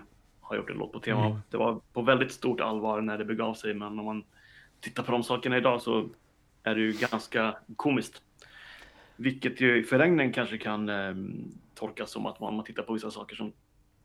[0.49, 1.25] har gjort en låt på tema.
[1.25, 1.37] Mm.
[1.49, 4.23] Det var på väldigt stort allvar när det begav sig, men om man
[4.79, 6.09] tittar på de sakerna idag så
[6.63, 8.21] är det ju ganska komiskt.
[9.15, 11.15] Vilket ju i förlängningen kanske kan eh,
[11.75, 13.53] tolkas som att man, man tittar på vissa saker som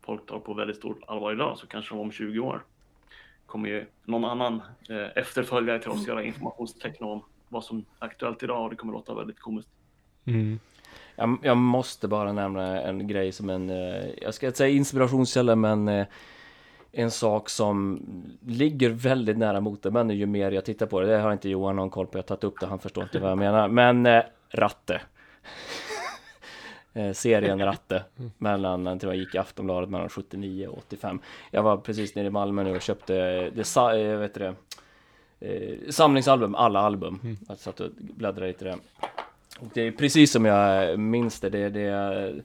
[0.01, 2.65] folk tar på väldigt stort allvar idag, så kanske om 20 år
[3.47, 8.43] kommer ju någon annan eh, efterföljare till oss göra informationstecken om vad som är aktuellt
[8.43, 9.71] idag och det kommer låta väldigt komiskt.
[10.25, 10.59] Mm.
[11.17, 15.57] Jag, jag måste bara nämna en grej som en, eh, jag ska inte säga inspirationskälla,
[15.57, 16.07] men eh,
[16.93, 18.03] en sak som
[18.47, 21.07] ligger väldigt nära motormän ju mer jag tittar på det.
[21.07, 23.19] Det har inte Johan någon koll på, jag har tagit upp det, han förstår inte
[23.19, 23.69] vad jag menar.
[23.69, 25.01] Men eh, Ratte.
[26.95, 28.05] Eh, serien Ratte.
[28.39, 31.21] Mellan, jag tror jag gick i Aftonbladet mellan 79 och 85.
[31.51, 33.15] Jag var precis nere i Malmö nu och köpte,
[33.51, 34.55] det, eh, vet det,
[35.41, 37.37] eh, samlingsalbum, alla album.
[37.49, 38.79] Jag satt och bläddrade lite i det.
[39.75, 41.49] Det är precis som jag minns det.
[41.49, 42.43] Det, det är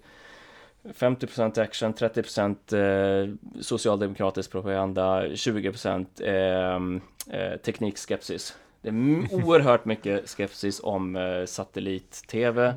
[0.83, 8.57] 50% action, 30% eh, socialdemokratisk propaganda, 20% eh, eh, teknikskepsis.
[8.81, 8.93] Det är
[9.45, 12.73] oerhört mycket skepsis om eh, satellit-tv,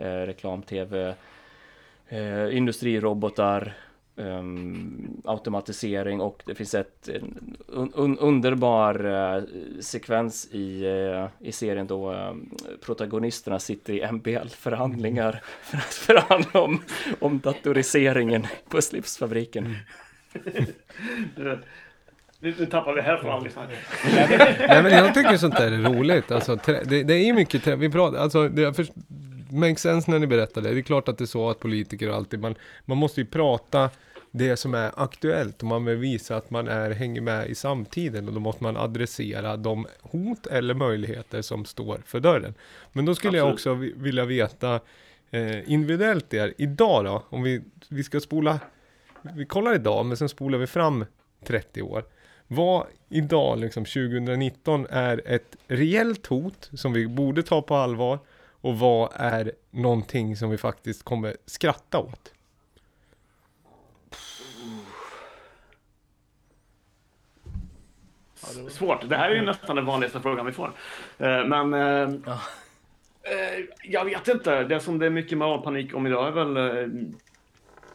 [0.00, 1.14] reklam-tv,
[2.50, 3.74] industrirobotar,
[4.18, 7.08] ehm, automatisering och det finns ett
[7.66, 9.42] un, un, underbar eh,
[9.80, 12.34] sekvens i, eh, i serien då eh,
[12.80, 16.82] protagonisterna sitter i MBL-förhandlingar för att förhandla om,
[17.20, 19.76] om datoriseringen på slipsfabriken.
[22.40, 23.48] Nu, nu tappar vi hälften av.
[24.68, 26.30] Nej men jag tycker sånt där är roligt.
[26.30, 28.86] Alltså, det, det är ju mycket trä, vi pratar, alltså det för,
[29.50, 30.74] makes sense när ni berättar det.
[30.74, 32.54] Det är klart att det är så att politiker och alltid, man,
[32.84, 33.90] man måste ju prata
[34.38, 38.28] det som är aktuellt och man vill visa att man är, hänger med i samtiden
[38.28, 42.54] och då måste man adressera de hot eller möjligheter som står för dörren.
[42.92, 43.54] Men då skulle jag Absolut.
[43.58, 44.80] också vi- vilja veta
[45.30, 48.60] eh, individuellt där, idag då, om vi, vi ska spola
[49.22, 51.04] vi kollar idag, men sen spolar vi fram
[51.44, 52.04] 30 år.
[52.46, 58.18] Vad idag, liksom 2019, är ett reellt hot som vi borde ta på allvar?
[58.60, 62.32] Och vad är någonting som vi faktiskt kommer skratta åt?
[68.70, 69.08] Svårt.
[69.08, 70.72] Det här är ju nästan den vanligaste frågan vi får.
[71.18, 72.02] Eh, Men eh,
[73.22, 74.64] eh, jag vet inte.
[74.64, 76.90] Det som det är mycket moralpanik om idag är väl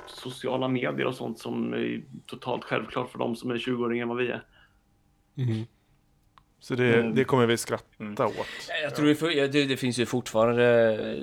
[0.08, 4.18] sociala medier och sånt som är totalt självklart för de som är 20-åringar än vad
[4.18, 4.42] vi är.
[6.60, 7.16] Så det, Mm.
[7.16, 8.36] det kommer vi skratta åt.
[8.84, 11.20] Jag tror det, ja, det, det finns ju fortfarande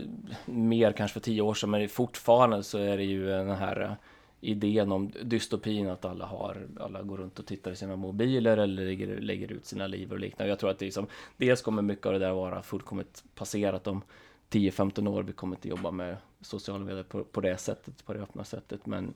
[0.46, 3.96] mer kanske för tio år sedan, men fortfarande så är det ju den här
[4.40, 8.84] idén om dystopin att alla har, alla går runt och tittar i sina mobiler eller
[8.84, 10.48] lägger, lägger ut sina liv och liknande.
[10.48, 14.02] Jag tror att det liksom, dels kommer mycket av det där vara fullkomligt passerat om
[14.50, 15.22] 10-15 år.
[15.22, 18.86] Vi kommer inte jobba med sociala medier på, på det sättet, på det öppna sättet,
[18.86, 19.14] men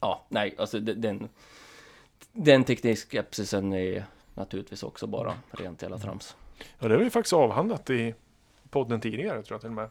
[0.00, 1.28] ja, nej, alltså den,
[2.32, 6.36] den teknikskepsisen är naturligtvis också bara rent jävla trams.
[6.78, 8.14] Ja, det har vi faktiskt avhandlat i
[8.70, 9.88] podden tidigare tror jag till och med.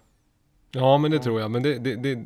[0.71, 1.51] Ja, men det tror jag.
[1.51, 2.25] Men det, det, det,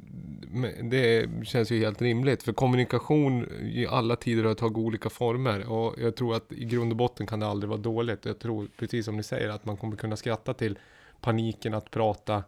[0.81, 2.43] det känns ju helt rimligt.
[2.43, 5.71] För kommunikation i alla tider har tagit olika former.
[5.71, 8.25] Och jag tror att i grund och botten kan det aldrig vara dåligt.
[8.25, 10.79] Jag tror, precis som ni säger, att man kommer kunna skratta till
[11.21, 12.43] paniken att prata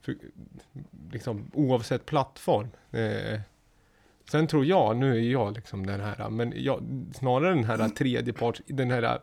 [0.00, 0.16] för,
[1.12, 2.68] liksom, oavsett plattform.
[2.90, 3.40] Eh,
[4.30, 6.82] sen tror jag, nu är jag liksom den här, men jag,
[7.14, 9.18] snarare den här tredjeparts, den här eh,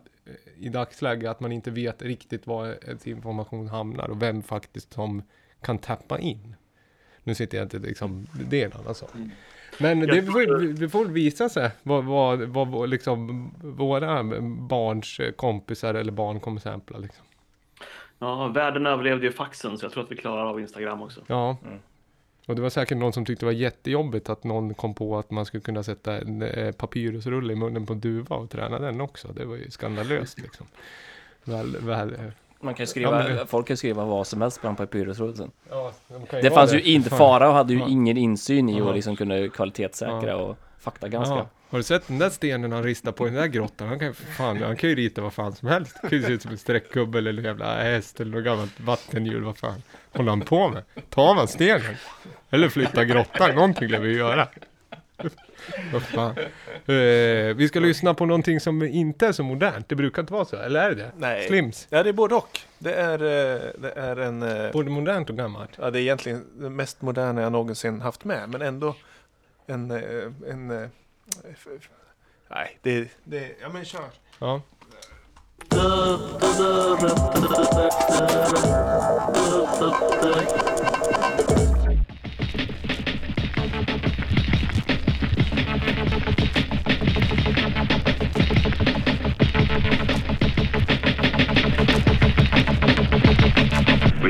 [0.57, 5.21] i dagsläget att man inte vet riktigt var ens information hamnar och vem faktiskt som
[5.61, 6.55] kan tappa in.
[7.23, 9.11] Nu sitter jag inte liksom, det är en annan sak.
[9.79, 14.23] Men Jag det får, det får visa sig vad, vad, vad, vad liksom våra
[14.69, 17.25] barns kompisar eller barn kommer sampla liksom.
[18.19, 21.21] Ja, världen överlevde ju faxen så jag tror att vi klarar av Instagram också.
[21.27, 21.57] Ja.
[22.47, 25.31] Och det var säkert någon som tyckte det var jättejobbigt att någon kom på att
[25.31, 29.01] man skulle kunna sätta en eh, papyrusrulle i munnen på en duva och träna den
[29.01, 29.27] också.
[29.27, 30.67] Det var ju skandalöst liksom.
[31.43, 32.19] Väl, väl, eh,
[32.61, 35.51] Man kan skriva, Ja, men- folk kan skriva vad som helst på den papyrusrullen.
[35.69, 35.93] Ja,
[36.31, 36.77] de det fanns det.
[36.77, 37.17] ju inte, Fan.
[37.17, 37.87] Fara hade ju Ja.
[37.87, 41.35] ingen insyn i och liksom kunde kvalitetssäkra och faktagranska.
[41.35, 41.47] Ja.
[41.69, 43.87] Har du sett den där stenen han ristar på i den där grottan?
[43.87, 45.97] Han kan, fan, han kan ju rita vad fan som helst.
[46.01, 48.79] Det kan ju se ut som en streckgubbe eller en jävla häst eller något gammalt
[48.79, 49.43] vattenhjul.
[49.43, 50.83] Vad fan håller han på med?
[51.09, 51.95] Tar man stenen?
[52.49, 53.55] Eller flyttar grottan?
[53.55, 54.47] Någonting lär vi göra.
[55.93, 56.37] Vad fan.
[56.85, 59.89] Eh, vi ska lyssna på någonting som inte är så modernt.
[59.89, 61.11] Det brukar inte vara så, eller är det det?
[61.17, 61.47] Nej.
[61.47, 61.87] Slims.
[61.89, 62.59] Ja, det är både och.
[62.79, 64.43] Det är, eh, det är en...
[64.43, 65.69] eh, Både modernt och gammalt.
[65.79, 68.95] Ja, det är egentligen det mest moderna jag någonsin haft med, men ändå
[69.65, 69.91] en...
[69.91, 69.99] eh,
[70.51, 70.87] en eh,
[71.53, 71.89] f- f-
[72.49, 73.55] nej, det, det...
[73.61, 74.01] Ja, men kör.
[74.39, 74.61] Ja.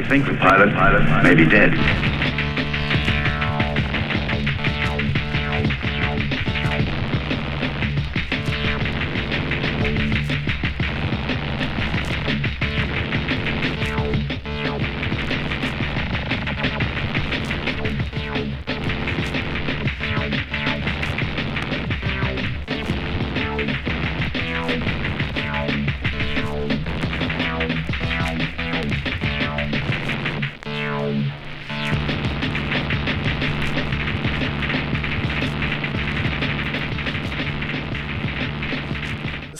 [0.08, 2.16] Think the pilot, pilot may be dead.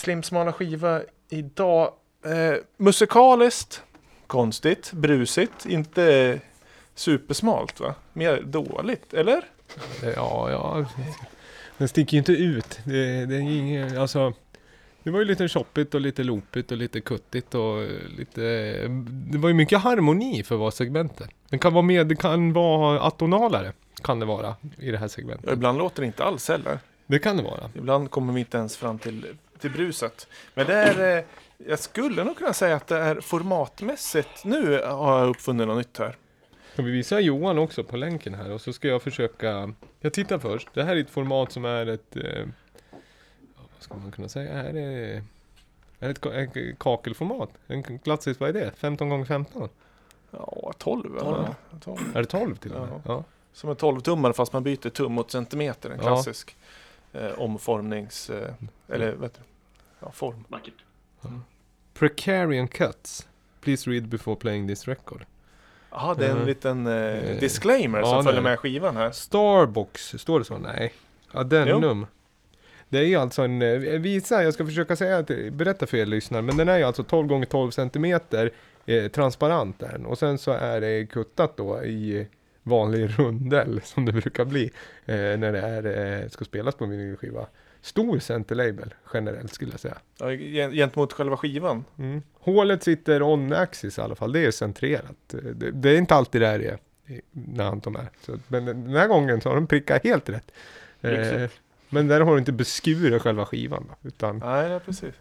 [0.08, 1.94] Slimsmala skiva idag.
[2.26, 3.84] Eh, musikaliskt,
[4.28, 6.40] konstigt, brusigt, inte
[6.96, 7.96] supersmalt va?
[8.14, 9.44] Mer dåligt, eller?
[10.16, 10.86] Ja, ja.
[11.78, 12.80] Den sticker ju inte ut.
[12.86, 14.34] Det, det är ingen, alltså.
[15.04, 17.88] Det var ju lite choppigt och lite loopigt och lite kuttigt och
[18.18, 18.42] lite...
[19.32, 21.30] Det var ju mycket harmoni för vara segmentet.
[21.50, 23.74] Den kan vara med, det kan vara atonalare.
[24.04, 25.46] Kan det vara i det här segmentet.
[25.48, 26.80] Ja, ibland låter det inte alls heller.
[27.10, 27.70] Det kan det vara.
[27.76, 29.26] Ibland kommer vi inte ens fram till,
[29.60, 30.28] till bruset.
[30.54, 31.18] Men det är...
[31.18, 31.24] Eh,
[31.68, 34.46] jag skulle nog kunna säga att det är formatmässigt.
[34.46, 36.16] Nu har jag uppfunnit något nytt här.
[36.76, 40.40] Kan vi visa Johan också på länken här och så ska jag försöka Jag tittar
[40.40, 42.46] först, det här är ett format som är ett eh, ja,
[43.74, 44.54] Vad ska man kunna säga?
[44.54, 45.24] Här är,
[46.00, 48.72] är ett, ett kakelformat En klassisk, vad är det?
[48.78, 49.70] 15 x 15?
[50.32, 51.36] Ja, 12 12.
[51.36, 51.56] eller?
[51.80, 52.00] 12.
[52.16, 52.90] Är det 12 till och med?
[52.90, 53.02] Ja.
[53.06, 53.24] Ja.
[53.54, 55.90] Som en 12 tummare fast man byter tum mot centimeter.
[55.90, 56.24] En Ja.
[57.14, 58.30] Eh, omformnings...
[58.30, 58.54] Eh,
[58.90, 59.40] eller vet du?
[60.00, 60.44] Ja, form.
[60.48, 60.74] Vackert.
[61.94, 63.28] Precarian cuts
[63.62, 65.26] Please read before playing this record
[65.92, 66.48] Jaha, det är en Mm.
[66.48, 68.50] liten eh, Eh, disclaimer ja, som det följer det.
[68.50, 69.12] med skivan här.
[69.12, 70.58] Starbox, står det så?
[70.58, 70.94] Nej
[71.32, 72.06] Addendum.
[72.90, 76.06] Det är ju alltså en, eh, visa, jag ska försöka säga, att, berätta för er
[76.06, 78.52] lyssnare, men den är ju alltså 12 gånger 12 centimeter
[78.86, 80.06] eh, transparent den.
[80.06, 82.28] Och sen så är det kuttat då i
[82.68, 84.64] vanlig rundel som det brukar bli
[85.06, 87.48] eh, när det är, eh, ska spelas på vinylskiva.
[87.82, 89.98] Stor centerlabel generellt skulle jag säga.
[90.20, 91.86] Ja, gen- gentemot själva skivan.
[92.00, 92.22] Mm.
[92.34, 95.34] Hålet sitter on axis i alla fall, det är centrerat.
[95.34, 96.78] Eh, Det, det är inte alltid det är det
[97.14, 98.10] i- när Anton är.
[98.22, 100.52] Så, men den här gången så har de prickat helt rätt.
[101.02, 101.50] Eh,
[101.90, 105.14] men där har du inte beskurit själva skivan då, utan Nej, ja, precis.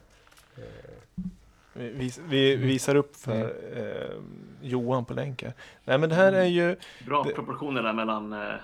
[1.78, 2.66] Vi, vis, vi Mm.
[2.66, 4.16] visar upp för eh,
[4.62, 5.52] Johan på länken.
[5.84, 6.76] Nej men det här är ju...
[7.06, 8.54] Bra det, proportioner där mellan, eh,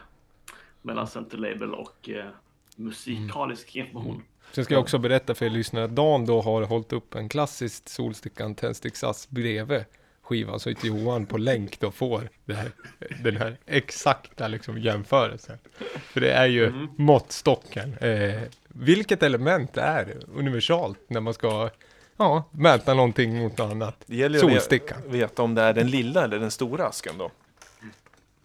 [0.83, 2.25] mellan center label och eh,
[2.77, 4.23] musikalisk information.
[4.53, 7.29] Sen ska jag också berätta för er lyssnare att Dan då har hållit upp en
[7.29, 9.85] klassisk Solstickan tändsticksass bredvid
[10.23, 12.71] skivan så att Johan på länk då får det här,
[13.23, 15.59] den här exakta liksom jämförelsen.
[16.03, 16.89] För det är ju Mm.
[16.97, 17.95] måttstocken.
[18.01, 21.71] Eh, vilket element är universalt när man ska
[22.23, 23.97] ja, mäta någonting mot något annat?
[24.07, 27.31] det gäller ju att veta om det är den lilla eller den stora asken då.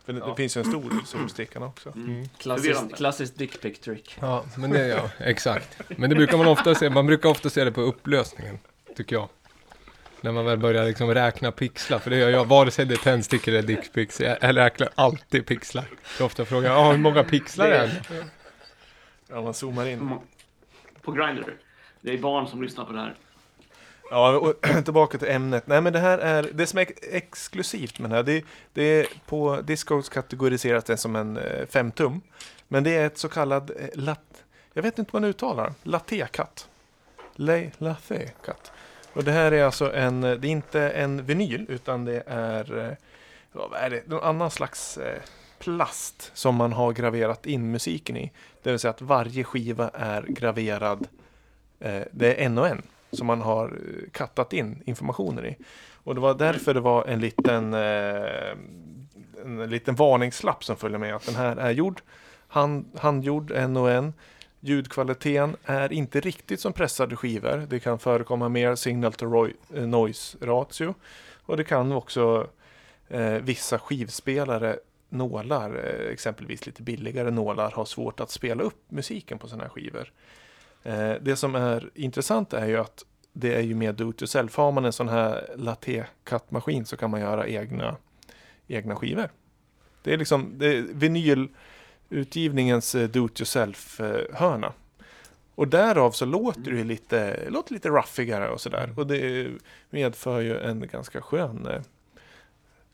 [0.05, 0.25] För det, Ja.
[0.27, 1.89] det finns ju en stor solstickan också.
[1.95, 2.29] Mm.
[2.37, 2.95] Klassiskt, Förvirrande.
[2.95, 4.17] klassiskt dickpic trick.
[4.21, 5.81] Ja, men det, ja, exakt.
[5.97, 8.59] Men det brukar man ofta se, man brukar ofta se det på upplösningen,
[8.95, 9.29] tycker jag.
[10.21, 12.97] När man väl börjar liksom räkna pixlar, för det gör jag vare sig det är
[12.97, 15.85] tändstickor eller dickpics, jag jag räknar alltid pixlar.
[16.19, 18.25] Jag ofta frågar, ja hur många pixlar är det?
[19.29, 19.99] Ja, man zoomar in.
[19.99, 20.17] Mm.
[21.01, 21.53] På Grindr.
[22.01, 23.15] Det är barn som lyssnar på det här.
[24.11, 24.53] Ja, och
[24.83, 25.67] tillbaka till ämnet.
[25.67, 28.23] Nej, men det här är det som är ex- exklusivt med det här.
[28.23, 28.43] Det,
[28.73, 32.21] det är på Discogs kategoriserat det som en eh, 5 tum.
[32.67, 34.43] Men det är ett så kallat eh, lat...
[34.73, 36.69] Jag vet inte hur man uttalar Latte-katt.
[37.35, 38.71] Latte-katt.
[39.13, 40.23] Och det här är alltså en...
[40.23, 42.87] Eh, det är inte en vinyl utan det är...
[42.87, 42.93] Eh,
[43.51, 44.07] vad är det?
[44.07, 45.21] Någon annan slags eh,
[45.59, 48.31] plast som man har graverat in musiken i.
[48.63, 51.07] Det vill säga att varje skiva är graverad.
[52.11, 52.81] Det är en och en
[53.11, 55.57] som man har eh, kattat in informationen i.
[56.03, 58.51] Och det var därför det var en liten, eh,
[59.41, 62.01] en liten varningslapp som följer med att den här är gjord,
[62.47, 64.13] hand, handgjord en och en.
[64.59, 67.65] Ljudkvaliteten är inte riktigt som pressade skivor.
[67.69, 70.93] Det kan förekomma mer signal to eh, noise ratio.
[71.45, 72.47] Och det kan också
[73.07, 74.79] eh, vissa skivspelare
[75.09, 75.75] nålar,
[76.11, 80.11] exempelvis lite billigare nålar, ha svårt att spela upp musiken på sådana här skivor.
[80.87, 84.57] Eh, det som är intressant är ju att det är ju mer do it yourself.
[84.57, 87.97] Har man en sån här latte-kattmaskin så kan man göra egna,
[88.67, 89.29] egna skivor.
[90.03, 94.73] Det är liksom det är vinylutgivningens eh, do it yourself-hörna.
[95.55, 98.93] Och därav så låter det lite, låter lite ruffigare och sådär.
[98.97, 99.47] Och det
[99.89, 101.81] medför ju en ganska skön eh,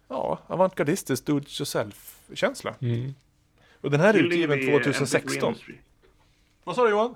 [0.07, 2.75] ja, avantgardistisk do it yourself-känsla.
[2.81, 3.13] Mm.
[3.81, 5.49] Och den här är utgiven the MP3 2016.
[5.49, 5.75] industry.
[6.63, 7.15] Vad sa du Johan?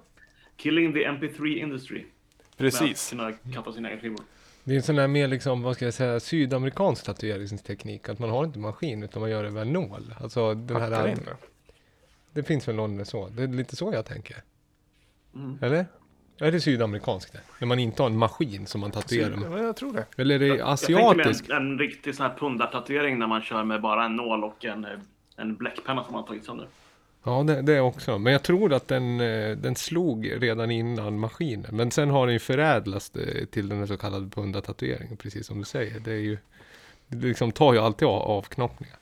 [0.58, 2.06] Killing the MP3 industry.
[2.58, 3.14] Precis.
[3.14, 4.20] Med att kunna katta sina egna skivor.
[4.64, 8.10] Det är en sån här mer liksom, vad ska jag säga, sydamerikansk tatueringsteknik.
[8.10, 10.14] Att man har inte maskin utan man gör det med nål.
[10.22, 11.08] Alltså den Hackar här...
[11.08, 11.36] in det.
[12.34, 13.30] Det finns väl någon så.
[13.30, 14.38] Det är lite så jag tänker.
[15.36, 15.58] Mm.
[15.62, 15.86] Eller?
[16.40, 17.40] Är det sydamerikanskt det?
[17.60, 19.52] När man inte har en maskin som man tatuerar med.
[19.52, 20.06] Ja, jag tror det.
[20.18, 21.48] Eller är det Jag tänker asiatisk?
[21.48, 24.66] mig en, en riktig sån här pundartatuering när man kör med bara en nål och
[24.66, 24.92] en, eh,
[25.36, 26.68] en bläckpenna som man har tagit sönder.
[27.28, 28.18] Ja, det, det också.
[28.18, 31.76] Men jag tror att den, eh, den slog redan innan maskinen.
[31.76, 35.66] Men sen har den ju förädlats eh, till den så kallade pundatatueringen, precis som du
[35.66, 36.00] säger.
[36.00, 36.38] Det är ju,
[37.08, 38.96] det liksom tar ju alltid av avknoppningar.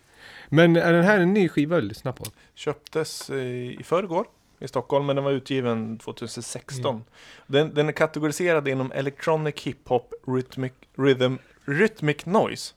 [0.50, 2.26] Men är den här en ny skiva du lyssnar på?
[2.56, 3.38] Köptes eh,
[3.80, 4.26] i förrgår
[4.60, 7.04] i Stockholm, men den var utgiven 2016.
[7.48, 12.74] Den, den är kategoriserad inom Electronic Hip-Hop Rhythmic, Rhythm, Rhythmic Noise.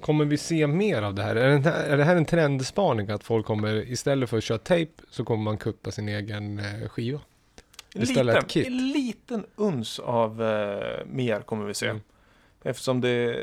[0.00, 1.36] Kommer vi se mer av det här?
[1.36, 1.84] Är, den här?
[1.84, 5.44] är det här en trendspaning att folk kommer, istället för att köra tejp, så kommer
[5.44, 7.20] man kutta sin egen eh, skiva?
[7.94, 8.66] En Beställa liten, kit?
[8.66, 11.86] en liten uns av eh, mer kommer vi se.
[11.88, 12.02] Mm.
[12.62, 13.36] Eftersom det,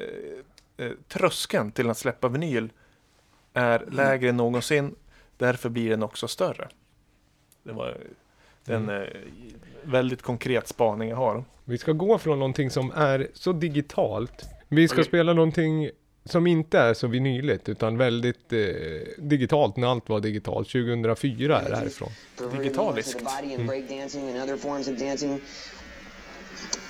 [0.77, 2.69] eh, tröskeln till att släppa vinyl
[3.53, 4.95] är lägre än någonsin.
[5.37, 6.67] Därför blir den också större.
[7.63, 7.97] Det var
[8.65, 9.01] den Mm.
[9.03, 9.07] eh,
[9.83, 11.43] väldigt konkret spaning jag har.
[11.65, 14.45] Vi ska gå från någonting som är så digitalt.
[14.67, 15.05] Vi ska Okej.
[15.05, 15.89] spela någonting
[16.31, 18.59] som inte är så vinyligt utan väldigt eh,
[19.17, 20.71] digitalt när allt var digitalt.
[20.71, 22.09] 2004 är det härifrån.
[22.51, 23.23] Digitaliskt.
[23.23, 23.55] body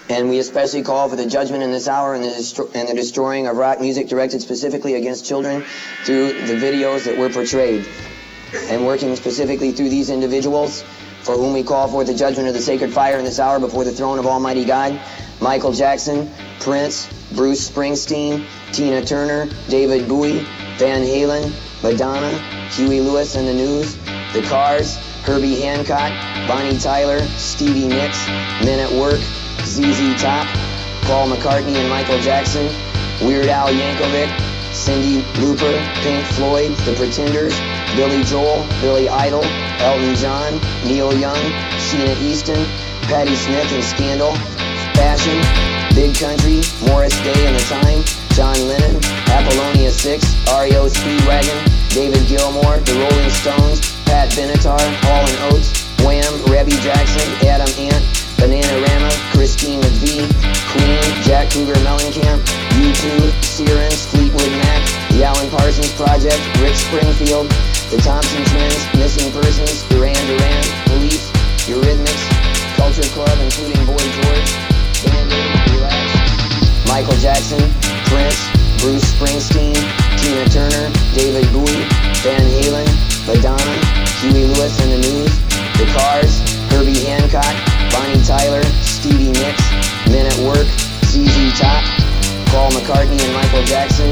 [0.09, 3.47] and we especially call for the judgment in this hour and the, and the destroying
[3.47, 5.63] of rock music directed specifically against children
[6.03, 7.85] through the videos that were portrayed.
[8.71, 10.81] And working specifically through these individuals,
[11.21, 13.83] for whom we call forth the judgment of the sacred fire in this hour before
[13.83, 14.99] the throne of Almighty God
[15.41, 16.29] Michael Jackson,
[16.59, 20.45] Prince, Bruce Springsteen, Tina Turner, David Bowie,
[20.77, 22.31] Van Halen, Madonna,
[22.71, 23.95] Huey Lewis and the News,
[24.33, 26.11] The Cars, Herbie Hancock,
[26.47, 28.27] Bonnie Tyler, Stevie Nicks,
[28.65, 29.19] Men at Work,
[29.63, 30.45] ZZ Top,
[31.03, 32.65] Paul McCartney and Michael Jackson,
[33.25, 34.29] Weird Al Yankovic,
[34.73, 37.57] Cindy Lauper, Pink Floyd, The Pretenders,
[37.95, 41.39] Billy Joel, Billy Idol, Elton John, Neil Young,
[41.79, 42.65] Sheena Easton,
[43.03, 44.33] Patti Smith and Scandal,
[44.99, 45.39] Fashion,
[45.95, 48.03] Big Country, Morris Day and the Time,
[48.35, 48.99] John Lennon,
[49.31, 51.59] Apollonia 6, REO Speedwagon,
[51.95, 58.03] David Gilmour, The Rolling Stones, Pat Benatar, Hall Oates, Wham, Rebby Jackson, Adam Ant,
[58.43, 60.27] Bananarama, Christine McVie,
[60.67, 62.43] Queen, Jack Cougar Mellencamp,
[62.75, 64.83] U2, Sirens, Fleetwood Mac,
[65.15, 67.47] The Alan Parsons Project, Rick Springfield,
[67.87, 71.31] The Thompson Twins, Missing Persons, Duran Duran, Police,
[71.71, 72.23] Eurythmics,
[72.75, 74.78] Culture Club, including Boy George,
[76.87, 77.61] Michael Jackson,
[78.11, 78.49] Prince,
[78.83, 79.77] Bruce Springsteen,
[80.19, 81.87] Tina Turner, David Bowie,
[82.25, 82.87] Van Halen,
[83.23, 83.75] Madonna,
[84.19, 85.31] Huey Lewis and the News,
[85.79, 86.43] The Cars,
[86.73, 87.55] Herbie Hancock,
[87.93, 89.63] Bonnie Tyler, Stevie Nicks,
[90.11, 90.67] Men at Work,
[91.07, 91.83] ZZ Top,
[92.51, 94.11] Paul McCartney and Michael Jackson,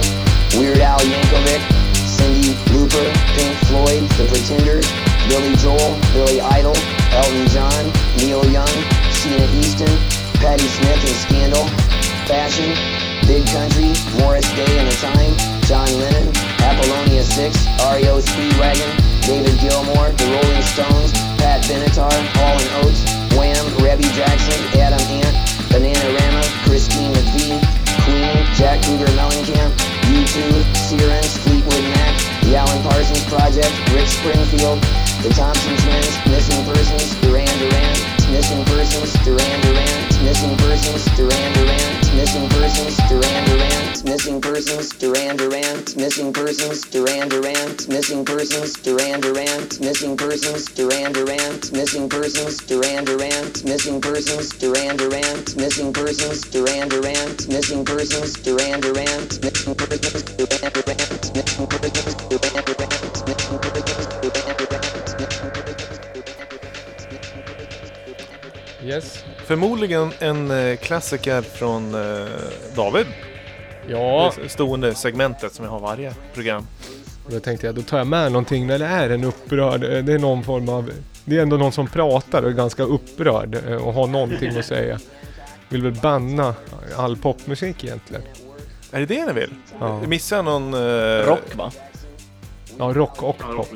[0.56, 1.60] Weird Al Yankovic,
[2.08, 4.88] Cindy Lauper, Pink Floyd, The Pretenders,
[5.28, 6.76] Billy Joel, Billy Idol,
[7.12, 7.84] Elton John,
[8.18, 8.72] Neil Young,
[9.12, 9.92] Sheena Easton,
[10.40, 11.66] Patti Smith and Scandal,
[12.30, 12.70] Fashion,
[13.26, 13.92] Big Country,
[14.22, 15.34] Morris Day and the Time,
[15.66, 16.30] John Lennon,
[16.62, 18.92] Apollonia 6, REO Speedwagon,
[19.26, 21.12] David Gilmour, The Rolling Stones,
[21.42, 23.02] Pat Benatar, Hall and Oates,
[23.34, 25.36] Wham, Rebby Jackson, Adam Ant,
[25.74, 27.58] Bananarama, Christine McVie,
[28.06, 29.74] Queen, Jack Cougar Mellencamp,
[30.06, 30.38] U2,
[30.78, 32.14] Sirens, Fleetwood Mac,
[32.46, 34.80] The Alan Parsons Project, Rick Springfield,
[35.26, 42.18] The Thompson Twins, Missing Persons, Duran Duran, Missing Persons, Duran Duran, Missing Persons, Duran Duran,
[42.18, 49.22] Missing Persons, Duran Duran, Missing Persons, Duran Duran, Missing Persons, Duran Duran, Missing Persons, Duran
[49.22, 56.42] Duran, Missing Persons, Duran Duran, Missing Persons, Duran Duran, Missing Persons, Duran Duran, Missing Persons,
[56.52, 60.98] Duran Duran, Missing Persons, Duran Duran, Missing Persons, Duran Duran,
[61.34, 62.68] Missing Persons, Duran
[64.20, 64.67] Duran,
[68.84, 69.24] Yes.
[69.46, 72.28] Förmodligen en eh, klassiker från eh,
[72.76, 73.06] David.
[73.88, 74.34] Ja.
[74.44, 76.68] Det stående segmentet som jag har varje program.
[77.26, 80.04] Och Då tänkte jag, då tar jag med någonting när det är en upprörd, eh,
[80.04, 80.92] det är någon form av,
[81.26, 85.00] det är ändå någon som pratar och är ganska upprörd och har någonting att säga.
[85.70, 86.54] Vill väl banna
[86.96, 88.24] all popmusik egentligen.
[88.92, 89.54] Är det det ni vill?
[89.80, 90.00] Ja.
[90.02, 90.74] Missar någon...
[90.74, 91.72] eh, Rock va?
[92.78, 93.68] Ja, rock och pop.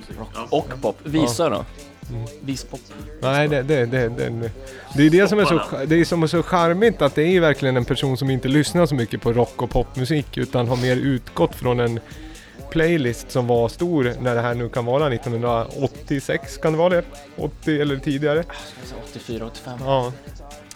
[0.50, 0.98] Och pop.
[1.04, 1.66] Visa då?
[2.12, 2.28] Mm.
[2.42, 2.80] Vispop.
[3.22, 4.52] Nej, det, det, det, det,
[4.96, 7.40] det är det som är så, det är som är så charmigt att det är
[7.40, 10.96] verkligen en person som inte lyssnar så mycket på rock och popmusik utan har mer
[10.96, 12.00] utgått från en
[12.72, 17.04] playlist som var stor när det här nu kan vara 1986 kan det vara det?
[17.38, 18.44] 80 eller tidigare?
[19.12, 19.80] 84, 85.
[19.80, 20.14] Ja.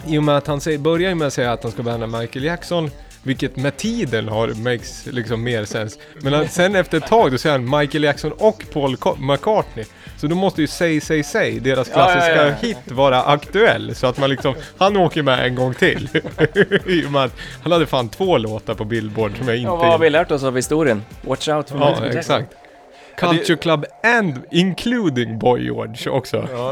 [0.07, 2.45] I och med att han säger, börjar med att säga att han ska banna Michael
[2.45, 2.89] Jackson
[3.25, 5.99] vilket med tiden har makes liksom mer sens.
[6.21, 9.85] Men sen efter ett tag då säger han Michael Jackson och Paul McCartney.
[10.25, 12.53] Så då måste ju Say Say Say, deras Ja, klassiska ja, ja.
[12.61, 13.95] hit, vara aktuell.
[13.95, 16.09] Så att man liksom, han åker med en gång till.
[16.85, 19.75] I och med att han hade fan två låtar på Billboard som jag inte Ja,
[19.75, 21.03] vad har vi lärt oss av historien?
[21.21, 22.55] Watch out for Ja, exakt.
[23.17, 26.47] Culture Club and including Boy George också.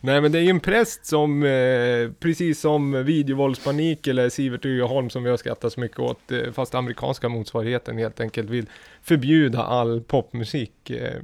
[0.00, 5.10] Nej men det är ju en präst som, eh, precis som videovåldspanik eller Sivert Öholm
[5.10, 8.66] som vi har skrattat så mycket åt, eh, fast amerikanska motsvarigheten helt enkelt vill
[9.02, 10.90] förbjuda all popmusik.
[10.90, 11.22] Eh,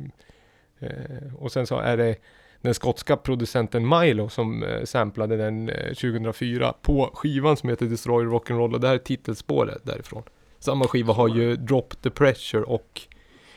[1.39, 2.16] och sen så är det
[2.65, 8.27] den skotska producenten Milo som eh, samplade den eh, 2004 på skivan som heter Destroy
[8.27, 10.23] Rock'n'Roll och det här är titelspåret därifrån.
[10.59, 13.01] Samma skiva har ju Drop the Pressure och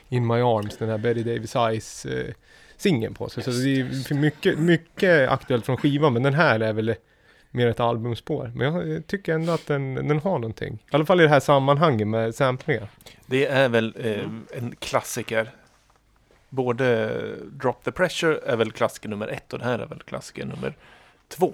[0.08, 2.34] In My Arms, den här Betty Davis Eyes eh,
[2.76, 3.42] singeln på sig.
[3.42, 6.94] Så det är mycket, mycket aktuellt från skivan, men den här är väl
[7.50, 8.52] mer ett albumspår.
[8.54, 10.74] Men jag eh, tycker ändå att den, den har någonting.
[10.74, 12.88] I alla fall i det här sammanhanget med samplingar.
[13.26, 15.50] Det är väl eh, en klassiker.
[16.48, 17.10] Både
[17.52, 20.76] Drop the Pressure är väl klassiker nummer ett och det här är väl klassiker nummer
[21.28, 21.52] två.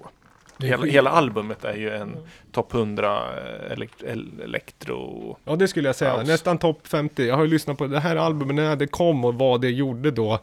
[0.58, 2.16] Hela, hela albumet är ju en
[2.52, 5.36] topp 100 eh, elekt el- elektro...
[5.44, 6.32] Ja det skulle jag säga, House.
[6.32, 7.26] nästan topp 50.
[7.26, 10.10] Jag har ju lyssnat på det här albumet när det kom och vad det gjorde
[10.10, 10.38] då.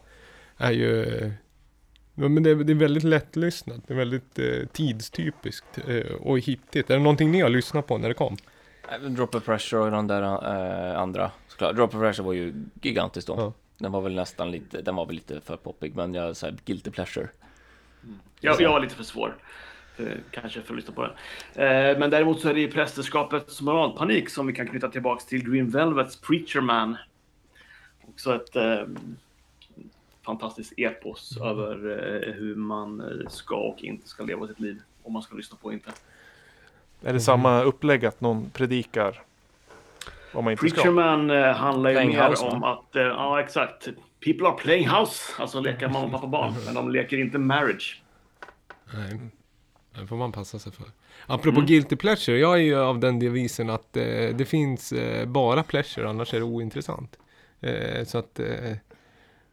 [0.57, 1.31] Är ju...
[2.15, 6.89] Men det, är- det är väldigt lättlyssnat, det är väldigt eh, tidstypiskt eh, och hittigt.
[6.89, 8.37] Är det någonting ni har lyssnat på när det kom?
[9.09, 11.31] Drop of Pressure och de där äh, andra.
[11.47, 11.75] Såklart.
[11.75, 13.35] Drop of Pressure var ju gigantiskt då.
[13.37, 13.53] Ja.
[13.81, 16.91] Den var väl nästan lite, den var väl lite för poppig, men jag säger guilty
[16.91, 17.27] pleasure.
[18.39, 19.35] Jag, jag var lite för svår.
[19.97, 21.11] eh, Kanske för att lyssna på den.
[21.93, 25.49] Eh, Men däremot så är det ju prästerskapets moralpanik som vi kan knyta tillbaks till
[25.51, 26.97] Green Velvets Preacher Man.
[28.09, 28.81] Också ett, eh,
[30.25, 31.75] fantastiskt epos över
[32.27, 34.81] eh, hur man ska och inte ska leva sitt liv.
[35.03, 35.91] Om man ska lyssna på och inte.
[37.03, 39.21] Är det samma upplägg att någon predikar
[40.33, 40.91] vad man inte Preacher ska?
[40.91, 43.87] Man eh, handlar ju Playing mer house, om att, eh, ja exakt,
[44.25, 48.01] people are playing house, alltså leka mamma, pappa, barn, men de leker inte marriage.
[48.93, 49.19] Nej,
[49.99, 50.85] det får man passa sig för.
[51.27, 54.03] Apropå guilty pleasure, jag är ju av den devisen att eh,
[54.35, 57.17] det finns eh, bara pleasure, annars är det ointressant.
[57.61, 58.75] Eh, så att, eh,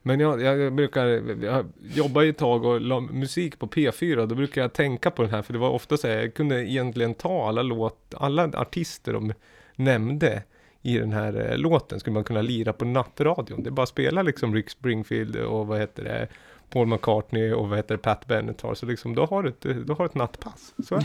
[0.03, 1.07] men jag, jag, jag brukar,
[1.45, 5.23] jag jobbar ju ett tag och la musik på P4, då brukar jag tänka på
[5.23, 8.45] den här, för det var ofta så här, jag kunde egentligen ta alla låt, alla
[8.45, 9.33] artister de
[9.77, 10.43] nämnde
[10.83, 13.63] i den här eh, låten skulle man kunna lira på nattradion.
[13.63, 16.29] Det är bara att spela liksom Rick Springfield och vad heter det,
[16.71, 18.75] Paul McCartney och vad heter det, Pat Benatar.
[18.75, 20.75] Så liksom då har du ett, då har du ett nattpass.
[20.85, 21.05] Så är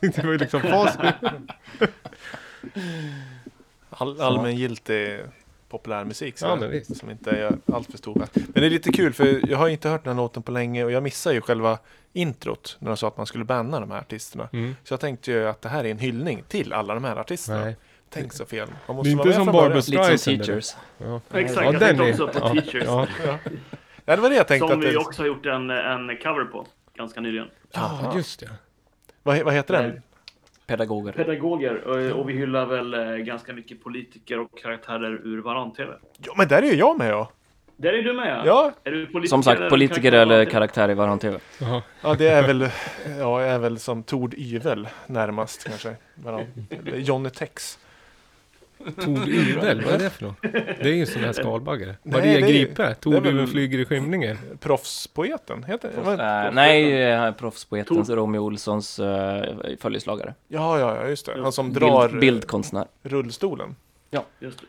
[0.00, 0.22] det.
[0.24, 0.98] var ju liksom fas.
[3.90, 5.20] All, allmängiltig
[5.68, 8.26] populärmusik så Ja, som inte är allt för stor.
[8.34, 10.84] Men det är lite kul för jag har inte hört den här låten på länge
[10.84, 11.78] och jag missade ju själva
[12.12, 14.48] introt när de sa att man skulle banna de här artisterna.
[14.52, 14.76] Mm.
[14.84, 17.64] Så jag tänkte ju att det här är en hyllning till alla de här artisterna.
[17.64, 17.76] Nej.
[18.10, 18.68] Tänk så fel.
[18.68, 19.76] Man Det måste är vara inte som Barbra början.
[19.76, 20.44] Lite som Streisand.
[20.44, 20.76] teachers.
[20.98, 21.20] Ja.
[21.38, 22.84] Exakt, Ja, jag tänkte är- också på ja, Teachers.
[22.86, 23.06] ja.
[23.26, 23.38] Ja.
[24.04, 24.68] ja, det var det jag tänkte.
[24.68, 24.90] Som att det...
[24.90, 27.48] vi också har gjort en, en cover på ganska nyligen.
[27.72, 28.50] Ja, just det.
[29.22, 30.02] vad, vad heter den?
[30.66, 31.12] Pedagoger.
[31.12, 35.92] Pedagoger, och, och vi hyllar väl eh, ganska mycket politiker och karaktärer ur Varann-TV.
[36.18, 37.30] Ja, men där är ju jag med ja.
[37.76, 38.72] Där är du med Ja.
[38.84, 40.50] Är du politiker Som sagt, eller politiker karaktär i eller Varann-TV?
[40.52, 41.38] karaktär i Varann TV.
[42.02, 42.60] Ja, det är väl,
[43.18, 45.96] ja, jag är väl som Tord Yvel närmast kanske.
[46.14, 46.46] Varann.
[46.70, 47.78] Eller Johnny Tex.
[49.04, 50.36] Tord Yvel, vad är det för något?
[50.42, 51.94] Det är ju sån här skalbagge.
[52.02, 54.38] Maria det är- Gripe, det är Tord väl- Yvel flyger i skymningen.
[54.60, 56.00] Proffspoeten, heter det?
[56.00, 59.06] Vad- Eh, nej, eh, proffspoeten Romeo Olssons uh,
[59.80, 60.34] följeslagare.
[60.48, 61.42] Ja, ja, ja, just det.
[61.42, 62.86] Han som Bild- drar bildkonstnär.
[63.02, 63.76] rullstolen.
[64.10, 64.24] Ja.
[64.40, 64.66] Just det.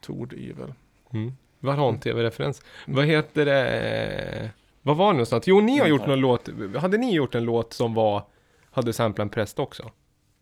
[0.00, 0.72] Tord Yvel.
[1.12, 1.32] Mm.
[1.60, 2.62] Varann-tv-referens.
[2.86, 4.50] Vad heter det?
[4.82, 5.44] Vad var det någonstans?
[5.46, 6.48] Jo, ni har gjort någon låt.
[6.76, 8.22] Hade ni gjort en låt som var,
[8.70, 9.90] hade samplat en präst också?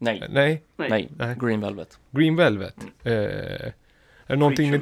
[0.02, 0.62] Nej.
[0.76, 1.10] Nej?
[1.16, 1.36] Nej.
[1.40, 1.98] Green Velvet.
[2.10, 2.76] Green Velvet.
[3.02, 3.72] Eh, är
[4.26, 4.80] det någonting ni...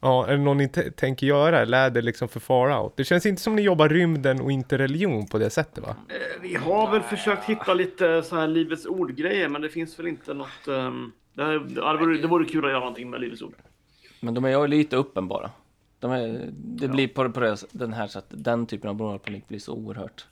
[0.00, 1.90] Ja, är det någon ni tänker göra?
[1.90, 2.96] Det liksom för far out?
[2.96, 5.96] Det känns inte som ni jobbar rymden och inte religion på det sättet va?
[6.08, 10.06] Eh, Vi har väl försökt hitta lite så här Livets Ord-grejer, men det finns väl
[10.06, 10.68] inte något...
[10.68, 13.54] Um, det, här, ja, det, vore, det vore kul att göra någonting med Livets Ord.
[14.20, 15.50] Men de är ju lite uppenbara.
[15.98, 19.58] De är, det blir på, på det, den här sättet, den typen av moralpanik blir
[19.58, 20.26] så oerhört.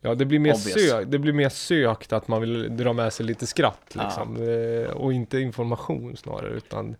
[0.00, 0.92] Ja, det blir, mer Obvious.
[0.92, 4.02] sö- det blir mer sökt att man vill dra med sig lite skratt Ja.
[4.04, 4.36] liksom.
[4.48, 6.96] Eh, och inte information snarare, utan...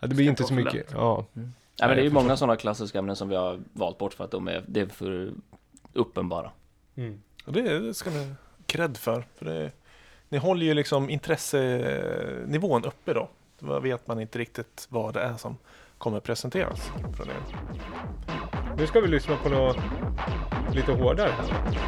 [0.00, 0.86] Ja, det blir Ska inte så mycket.
[0.92, 1.26] Ja.
[1.36, 1.52] Mm.
[1.76, 4.24] Ja, men det är ju många sådana klassiska ämnen som vi har valt bort för
[4.24, 5.32] att de är, det är för
[5.92, 6.50] uppenbara.
[6.96, 7.22] Mm.
[7.46, 8.34] Och det, det ska ni
[8.66, 9.24] cred för.
[9.34, 9.70] för det,
[10.28, 13.28] ni håller ju liksom intressenivån uppe då.
[13.58, 15.56] Då vet man inte riktigt vad det är som
[15.98, 17.42] kommer presenteras från er.
[18.76, 19.76] Nu ska vi lyssna på något
[20.72, 21.78] lite hårdare här.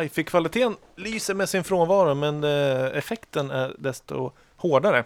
[0.00, 5.04] Hi-fi-kvaliteten lyser med sin frånvaro men eh, effekten är desto hårdare.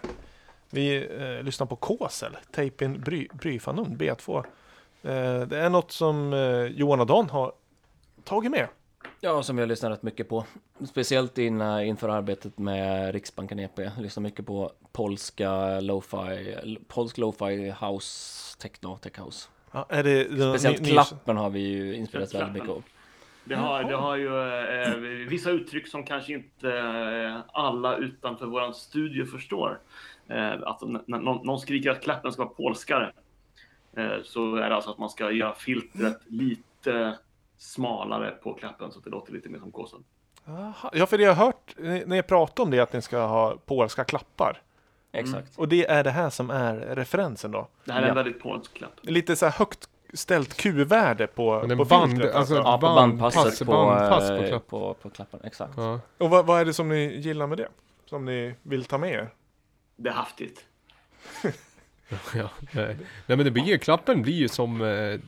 [0.69, 4.37] Vi eh, lyssnar på Kåsel, Tapin Bry, Bryfanum B2.
[4.37, 7.51] Eh, det är något som eh, Johan och Dan har
[8.23, 8.67] tagit med.
[9.19, 10.45] Ja, som vi har lyssnat rätt mycket på.
[10.89, 13.79] Speciellt in, eh, inför arbetet med Riksbanken EP.
[13.97, 19.49] Lyssnar mycket på polska lo-fi, polsk lo-fi house, techno, tech house.
[19.71, 22.83] Ja, är det, Speciellt ny- klappen har vi ju inspirerats väldigt mycket av.
[23.45, 24.27] Det har, det har ju
[24.81, 29.79] eh, vissa uttryck som kanske inte eh, alla utanför våran studio förstår.
[30.27, 33.11] Eh, att när någon, skriker att klappen ska vara polskare
[33.97, 37.17] eh, så är det alltså att man ska göra filtret lite
[37.57, 40.03] smalare på klappen så att det låter lite mer som kåsen.
[40.47, 40.91] Aha.
[40.93, 41.75] Ja, för det jag har hört
[42.05, 44.61] när jag pratar om det att ni ska ha polska klappar.
[45.11, 45.57] Exakt.
[45.57, 47.67] Och det är det här som är referensen då?
[47.85, 48.99] Det här är en väldigt polsk klapp.
[49.01, 52.35] Lite så här högt ställt Q-värde på, på band- filtret.
[52.35, 54.67] alltså Ja, på band- bandpasset pass- på, bandpass på eh, klapp.
[54.67, 55.39] på, på klappen.
[55.43, 55.73] Exakt.
[55.77, 55.99] Ja.
[56.17, 57.67] Och vad, vad är det som ni gillar med det?
[58.05, 59.29] Som ni vill ta med er?
[59.95, 60.65] Det är haftigt.
[62.35, 62.97] ja, nej.
[63.27, 65.19] nej men det blir ju, klappen blir ju som eh,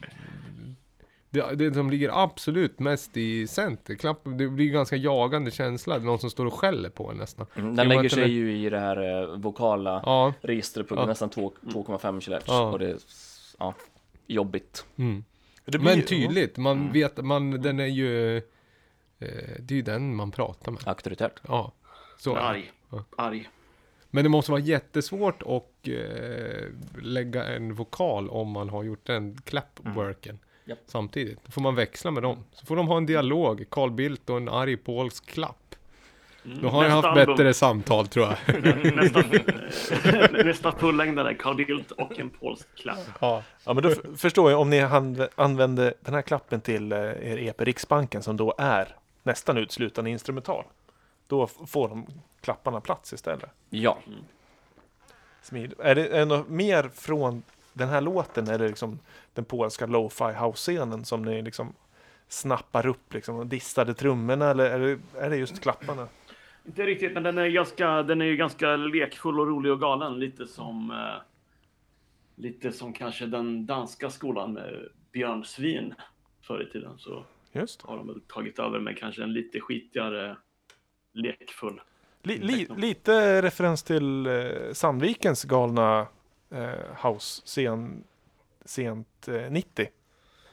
[1.29, 3.95] det, det som ligger absolut mest i center.
[3.95, 5.95] Klappen, det blir ganska jagande känsla.
[5.97, 7.45] Det är någon som står och skäller på en nästan.
[7.55, 10.33] Mm, Den lägger sig är- ju i det här eh, vokala Ja.
[10.41, 11.05] registret på Ja.
[11.05, 12.43] nästan två- 2,5 kHz.
[12.47, 12.61] Ja.
[12.71, 12.97] Och det
[13.59, 13.73] ja,
[14.27, 14.85] jobbigt.
[14.95, 15.23] Mm.
[15.65, 18.43] Men tydligt, man vet, man, den är ju, eh,
[19.59, 20.87] det är ju den man pratar med.
[20.87, 21.39] Auktoritärt.
[21.47, 21.71] Ja,
[22.17, 22.35] så.
[22.35, 22.71] Arg.
[22.89, 23.03] Ja.
[23.17, 23.49] Arg.
[24.09, 26.67] Men det måste vara jättesvårt att eh,
[27.01, 30.79] lägga en vokal om man har gjort den clapworken Japp.
[30.87, 31.39] samtidigt.
[31.45, 32.43] Då får man växla med dem.
[32.51, 35.64] Så får de ha en dialog, Carl Bildt och en arg polsk klapp.
[36.61, 37.35] Då har jag haft album.
[37.35, 38.63] bättre samtal tror jag.
[38.95, 39.23] Nästa,
[40.43, 42.99] nästa fullängdare, Carl Bildt och en polsk klapp.
[43.21, 43.43] ja.
[43.63, 44.81] Ja, men då förstår jag om ni
[45.35, 50.63] använde den här klappen till eh, er EP Riksbanken som då är nästan utslutande instrumental.
[51.27, 52.07] Då får de
[52.41, 53.49] klapparna plats istället.
[53.69, 53.97] Ja.
[55.41, 55.73] Smid.
[55.79, 57.43] Är det är det något mer från
[57.73, 58.45] den här låten?
[58.45, 58.99] Det liksom
[59.33, 61.73] den polska lo-fi house-scenen som ni liksom
[62.27, 66.07] snappar upp liksom och dissade trummorna eller är det, är det just klapparna?
[66.67, 70.19] Inte riktigt, men den är, ganska, den är ju ganska lekfull och rolig och galen.
[70.19, 71.21] Lite som, eh,
[72.35, 75.93] lite som kanske den danska skolan med Björn Svin
[76.41, 76.97] förr i tiden.
[76.97, 77.81] Så Just.
[77.81, 80.37] har de väl tagit över med kanske en lite skitigare
[81.13, 81.81] lekfull.
[82.23, 84.33] Li, li, lite referens till eh,
[84.73, 86.07] Sandvikens galna
[86.49, 88.03] eh, house-scen
[88.65, 89.87] sent eh, 90.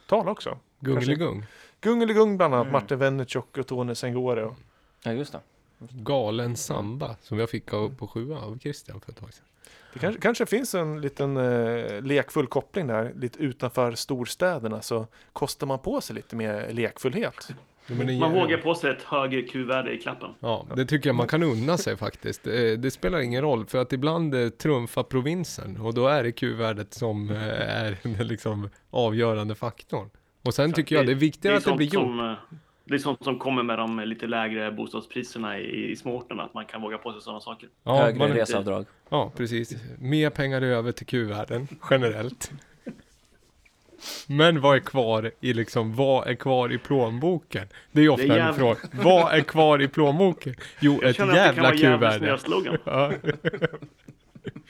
[0.07, 0.57] Tal också.
[0.79, 1.45] Gungeligung.
[1.81, 2.67] Gungeligung bland annat.
[2.67, 2.71] Mm.
[2.73, 4.45] Martin Wennertjock och Tony Sengore.
[4.45, 4.55] Och,
[5.03, 5.39] Ja, just det.
[5.91, 9.45] Galen samba som jag fick av, på sjua av Christian för ett tag sedan.
[9.93, 13.11] det kanske, kanske finns en liten eh, lekfull koppling där.
[13.15, 17.47] Lite utanför storstäderna så kostar man på sig lite mer lekfullhet.
[17.87, 20.29] Ja, men det- Man vågar på sig ett högre Q-värde i klappen.
[20.39, 22.47] Ja, det tycker jag man kan unna sig faktiskt.
[22.47, 26.31] Eh, Det spelar ingen roll för att ibland eh, trumfar provinsen och då är det
[26.31, 27.37] Q-värdet som eh,
[27.77, 30.09] är den liksom avgörande faktorn.
[30.45, 32.03] Och sen tycker jag det är viktigare att det blir gjort.
[32.03, 36.43] Som, eh, det är sånt som kommer med de lite lägre bostadspriserna i, i småorterna,
[36.43, 37.69] att man kan våga på sig sådana saker.
[37.83, 38.85] Ja, Högre man- reseavdrag.
[39.09, 39.73] Ja, precis.
[39.99, 42.51] Mer pengar över till Q-värden generellt.
[44.27, 47.67] Men vad är kvar i liksom, vad är kvar i plånboken?
[47.91, 48.79] Det är ofta Det är en jäv- fråga.
[48.91, 50.55] Vad är kvar i plånboken?
[50.79, 52.77] Jo, Jag ett känner att det kan jävla vara slogan.
[52.83, 53.11] Ja.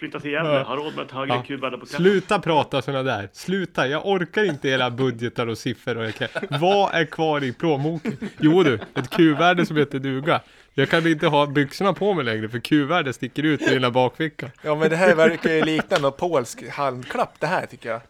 [0.03, 0.63] Flytta till Gävle, Ja.
[0.63, 1.43] ha råd med ett högre Ja.
[1.47, 2.05] Q-värde på klappen.
[2.05, 3.29] Sluta prata sådana där.
[3.33, 8.17] Sluta, jag orkar inte era budgetar och siffror och jag Vad är kvar i plånboken?
[8.39, 10.41] Jo du, ett Q-värde som heter duga.
[10.73, 14.51] Jag kan inte ha byxorna på mig längre för Q-värde sticker ut i dina bakficka.
[14.61, 18.01] Ja men det här verkar ju likna någon polsk handklapp det här tycker jag.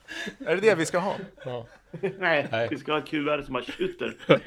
[0.45, 1.15] Är det det vi ska ha?
[1.45, 1.67] Ja.
[2.19, 2.67] Nej, Nej.
[2.71, 4.13] vi ska ha ett Q-värde som har tjuter.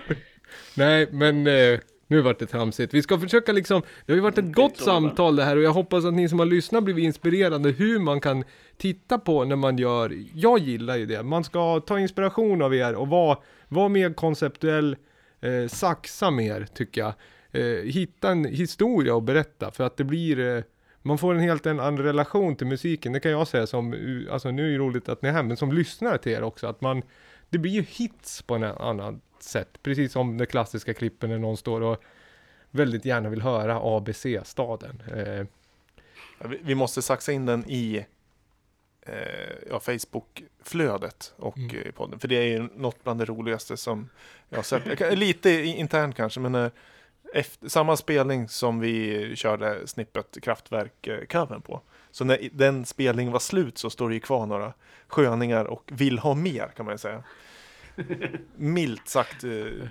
[0.75, 2.95] Nej, men eh, nu vart det tramsigt.
[2.95, 5.73] Vi ska försöka liksom, det har ju varit ett gott samtal det här och jag
[5.73, 8.45] hoppas att ni som har lyssnat blivit inspirerade hur man kan
[8.77, 12.95] titta på när man gör, jag gillar ju det, man ska ta inspiration av er
[12.95, 13.39] och vara,
[13.69, 14.97] vara mer konceptuell,
[15.41, 17.13] eh, saxa mer tycker jag.
[17.53, 20.63] Eh, hitta en historia att berätta för att det blir eh,
[21.03, 23.95] man får en helt en annan relation till musiken, det kan jag säga som,
[24.31, 26.67] alltså nu är det roligt att ni är här, men som lyssnare till er också,
[26.67, 27.03] att man,
[27.51, 31.57] det blir ju hits på en annan sätt, precis som de klassiska klippen när någon
[31.57, 32.03] står och
[32.71, 35.03] väldigt gärna vill höra ABC-staden.
[35.17, 35.47] Eh,
[36.63, 38.07] vi, måste saxa in den i
[39.03, 41.77] eh, ja, Facebook-flödet och Mm.
[41.77, 42.19] eh, podden.
[42.19, 44.09] För det är ju något bland det roligaste som
[44.49, 44.99] jag har sett.
[44.99, 46.71] Kan, lite internt kanske, men eh,
[47.35, 51.81] efter, samma spelning som vi körde Snippet Kraftwerk-covern på.
[52.11, 54.73] Så när den spelningen var slut så står det ju kvar några
[55.09, 57.23] sköningar och vill ha mer kan man ju säga.
[58.57, 59.51] milt sagt eh,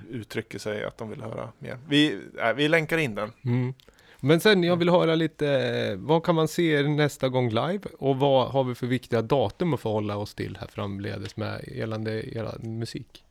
[0.09, 1.77] uttrycker sig att de vill höra mer.
[1.87, 3.31] Vi, äh, vi länkar in den.
[3.45, 3.73] Mm.
[4.19, 7.79] Men sen jag vill höra lite, eh, vad kan man se nästa gång live?
[7.99, 12.37] Och vad har vi för viktiga datum att förhålla oss till här framledes med gällande
[12.37, 13.23] era musik?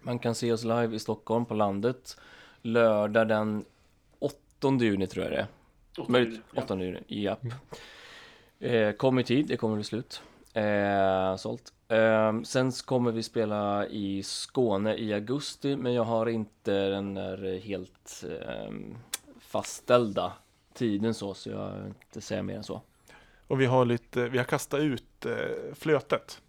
[0.00, 2.16] Man kan se oss live i Stockholm på landet
[2.62, 3.64] lördag den
[4.18, 4.34] 8
[4.80, 5.46] juni tror jag det är.
[5.98, 6.62] Åttonde Möjligt- juni, ja.
[6.62, 7.40] 8 juni, japp.
[8.60, 10.22] Eh, kom i tid, det kommer bli slut.
[10.54, 11.72] Eh, sålt.
[11.88, 17.60] Eh, sen kommer vi spela i Skåne i augusti, men jag har inte den där
[17.60, 18.72] helt eh,
[19.40, 20.32] fastställda
[20.74, 22.80] tiden så, så jag vill inte säga mer än så.
[23.46, 26.42] Och vi har, lite, vi har kastat ut eh, flötet.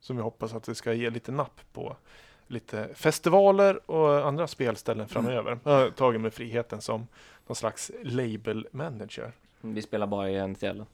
[0.00, 1.96] Som vi hoppas att det ska ge lite napp på
[2.46, 5.58] lite festivaler och andra spelställen framöver.
[5.64, 7.06] Jag har tagit mig friheten som
[7.46, 9.32] någon slags label manager.
[9.60, 10.86] Vi spelar bara i Enetfjällen.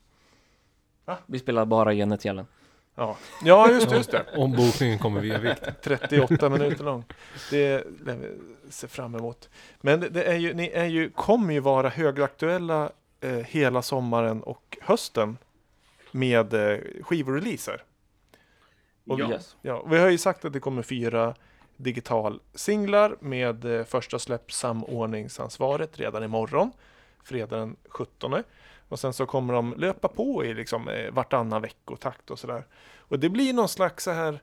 [1.08, 1.16] Va?
[1.26, 2.46] Vi spelar bara i Enetfjällen.
[2.94, 4.24] Ja, ja just, det, just det.
[4.36, 5.62] Ombokningen kommer via vikt.
[5.82, 7.04] 38 minuter lång.
[7.50, 8.38] Det lär vi
[8.70, 9.48] se fram emot.
[9.80, 12.90] Men det- det är ju, ni är ju, kommer ju vara högaktuella
[13.20, 15.38] eh, hela sommaren och hösten
[16.10, 17.82] med eh, skivreleaser.
[19.06, 19.26] Och Ja.
[19.26, 19.56] vi, Yes.
[19.62, 21.34] ja, vi har ju sagt att det kommer fyra
[21.76, 26.72] digital singlar med eh, första släpp samordningsansvaret redan imorgon,
[27.28, 28.42] fredag den 17.
[28.88, 32.64] Och sen så kommer de löpa på i liksom eh, vartannan veckotakt och sådär.
[32.98, 34.40] Och det blir någon slags så här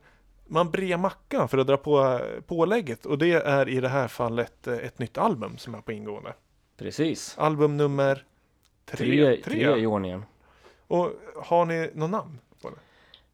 [0.48, 4.07] man brer mackan för att dra på eh, pålägget och det är i det här
[4.07, 6.34] fallet eh, ett nytt album som är på ingående.
[6.78, 7.36] Precis.
[7.38, 8.24] Album nummer
[8.86, 8.98] tre.
[8.98, 10.26] Tre, tre i ordningen.
[10.88, 11.12] Och
[11.44, 12.76] har ni någon namn på det?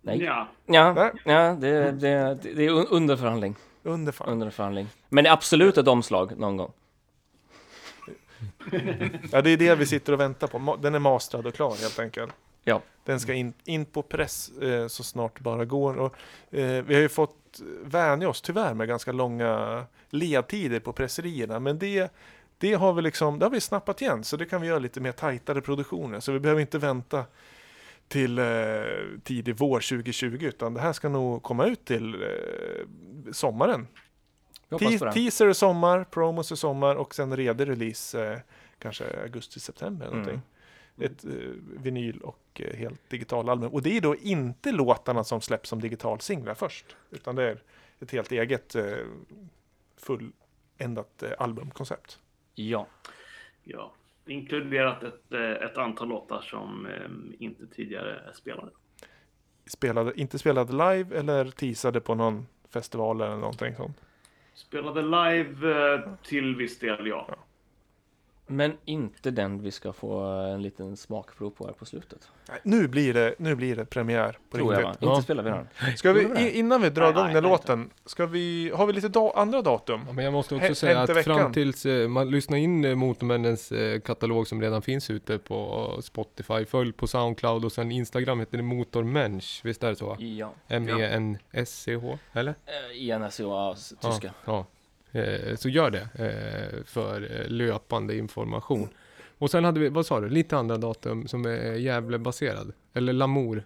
[0.02, 0.24] Nej.
[0.24, 0.48] Ja.
[0.66, 3.56] Ja, ja det, det, det är un- under förhandling.
[3.84, 4.30] Under fan.
[4.30, 4.88] Under förhandling.
[5.10, 6.72] Men det är absolut ett omslag någon gång.
[9.32, 10.78] Ja, det är det vi sitter och väntar på.
[10.82, 12.34] Den är mastrad och klar helt enkelt.
[12.64, 12.82] Ja.
[13.06, 15.98] Den ska in, in på press eh, så snart det bara går.
[15.98, 16.16] Och,
[16.56, 21.60] eh, vi har ju fått vänja oss tyvärr med ganska långa ledtider på presserierna.
[21.60, 22.14] Men det,
[22.58, 24.24] det, har vi liksom, det har vi snappat igen.
[24.24, 26.20] Så det kan vi göra lite mer tajtare produktioner.
[26.20, 27.26] Så vi behöver inte vänta
[28.08, 28.46] till eh,
[29.24, 30.38] tidig vår 2020.
[30.42, 32.86] Utan det här ska nog komma ut till eh,
[33.32, 33.88] sommaren.
[34.80, 38.40] Te- teaser i sommar, promos i sommar och sen redig release eh,
[38.80, 40.42] kanske augusti-september eller
[40.96, 41.12] Mm.
[41.12, 41.32] Ett eh,
[41.84, 43.72] vinyl och eh, helt digital album.
[43.74, 46.96] Och det är då inte låtarna som släpps som digital singlar först.
[47.12, 47.62] Utan det är
[48.00, 48.84] ett helt eget eh,
[49.98, 52.20] fulländat eh, albumkoncept.
[52.56, 52.88] Ja.
[53.64, 53.92] Ja.
[54.26, 58.72] Inkluderat ett, eh, ett antal låtar som eh, inte tidigare är spelade.
[59.66, 63.98] Spelade, inte spelade live eller teasade på någon festival eller någonting sånt.
[64.54, 67.28] Spelade live eh, till viss del, ja.
[68.52, 72.28] Men inte den vi ska få en liten smakprov på här på slutet.
[72.50, 75.04] Nej, Nu blir det, nu blir det premiär på Tror jag riktigt.
[75.08, 75.12] va?
[75.12, 75.98] Inte spelar vi den.
[75.98, 78.94] Ska vi, innan vi drar Nej, igång nej, den nej, låten, ska vi, har vi
[78.94, 80.02] lite da, andra datum?
[80.08, 82.96] Ja, men jag måste också Hä- säga att fram tills eh, man lyssnar in eh,
[82.96, 88.40] Motormännens eh, katalog som redan finns ute på Spotify, följ på Soundcloud och sen Instagram
[88.40, 90.16] heter det Motormensch, visst är det så?
[90.20, 90.52] Ja.
[90.68, 92.56] M-E-N-S-C-H, eller?
[92.66, 94.28] Eh, INSCO, tyska.
[94.28, 94.66] Ja, ja.
[95.12, 98.90] Eh, så gör det eh, för eh, löpande information.
[99.38, 102.74] Och sen hade vi, vad sa du, lite andra datum som är Gävle-baserad?
[102.94, 103.64] Eller Lamour?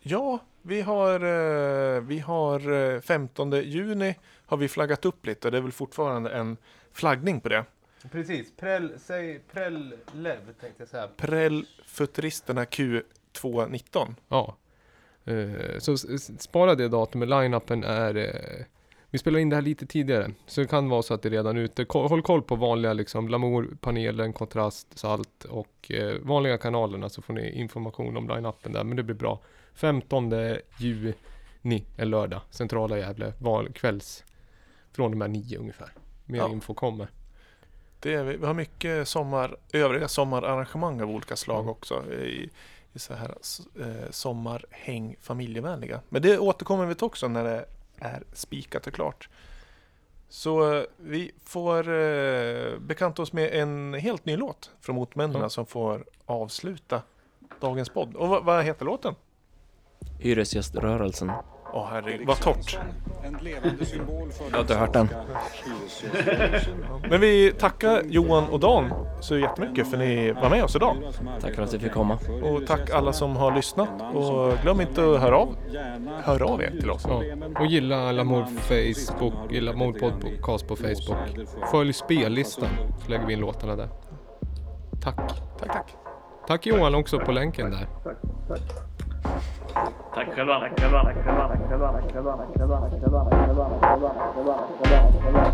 [0.00, 4.14] Ja, vi har, vi har eh, 15 juni
[4.46, 5.50] har vi flaggat upp lite.
[5.50, 6.56] Det är väl fortfarande en
[6.92, 7.64] flaggning på det.
[8.12, 11.08] Precis, Prell, säg Prell Lev tänkte jag säga.
[11.16, 14.14] Prell Futuristerna Q219.
[14.28, 14.56] Ja.
[15.78, 15.96] Så
[16.38, 17.28] spara det datumet.
[17.28, 18.66] Line-upen är...
[19.10, 20.30] Vi spelar in det här lite tidigare.
[20.46, 21.84] Så det kan vara så att det är redan är ute.
[21.84, 27.22] Ko- Håll koll på vanliga liksom Lamour, panelen, kontrast, salt och eh, vanliga kanalerna så
[27.22, 28.84] får ni information om line-upen där.
[28.84, 29.40] Men det blir bra.
[29.74, 30.32] 15
[30.78, 32.40] juni är lördag.
[32.50, 33.32] Centrala Gävle.
[33.38, 34.24] Val, kvälls.
[34.92, 35.88] Från och med nio ungefär.
[36.24, 36.48] Mer Ja.
[36.48, 37.08] info kommer.
[38.00, 42.12] Det är, vi vi har mycket sommar, övriga sommararrangemang av olika slag också.
[42.12, 42.50] I,
[42.92, 43.34] i så här
[43.80, 46.00] eh, sommarhäng familjevänliga.
[46.08, 47.64] Men det återkommer vi till också när det
[47.98, 49.28] är spikat och klart.
[50.28, 55.48] Så eh, vi får eh, bekanta oss med en helt ny låt från Motmännen Ja.
[55.48, 57.02] som får avsluta
[57.60, 58.16] dagens podd.
[58.16, 59.14] Och vad, vad heter låten?
[60.20, 61.32] Hyresgäströrelsen.
[61.76, 62.78] Åh herregud, vad torrt.
[64.50, 65.08] Jag har inte hört den.
[67.10, 70.96] Men vi tackar Johan och Dan så jättemycket för ni var med oss idag.
[71.40, 72.18] Tack för att du fick komma.
[72.42, 75.56] Och tack alla som har lyssnat och glöm inte att höra av,
[76.22, 77.06] höra av er till oss.
[77.08, 77.22] Ja.
[77.60, 81.48] Och gilla Lamour Facebook, gilla Lamour Podcast på Facebook.
[81.70, 82.68] Följ spellistan
[83.04, 83.88] så lägger vi in låtarna där.
[85.02, 85.16] Tack.
[85.58, 85.94] Tack, tack.
[86.46, 87.88] Tack Johan också på länken där.
[88.04, 88.16] Tack,
[88.48, 90.05] tack.
[90.16, 90.60] Tack själva.
[90.60, 91.02] Tack själva.
[91.02, 91.48] Tack själva.
[91.48, 91.92] Tack själva.
[91.92, 92.36] Tack själva.
[92.36, 92.80] Tack själva.
[92.80, 93.24] Tack själva.
[93.24, 93.68] Tack själva.
[93.80, 93.80] Tack själva.
[93.80, 94.14] Tack själva.
[94.14, 94.54] Tack själva.
[94.54, 95.02] Tack själva.
[95.12, 95.52] Tack själva.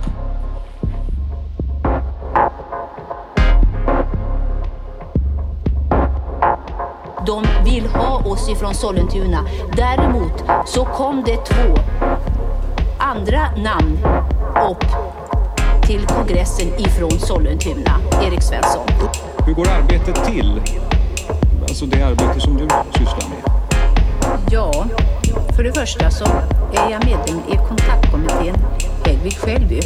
[7.27, 9.39] De vill ha oss ifrån Sollentuna.
[9.77, 11.75] Däremot så kom det två
[12.99, 13.99] andra namn
[14.71, 14.85] upp
[15.87, 17.99] till kongressen ifrån Sollentuna.
[18.27, 18.87] Erik Svensson.
[19.47, 20.63] Hur går arbetet till?
[21.63, 22.69] Alltså det arbete som du
[22.99, 23.62] sysslar med.
[24.51, 24.87] Ja,
[25.57, 26.25] för det första så
[26.73, 28.57] är jag medlem i kontaktkommittén
[29.05, 29.81] Häggvik Själby.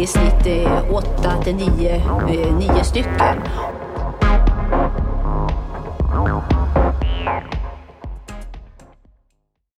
[0.00, 0.46] I, snitt
[0.90, 2.02] 8 till 9.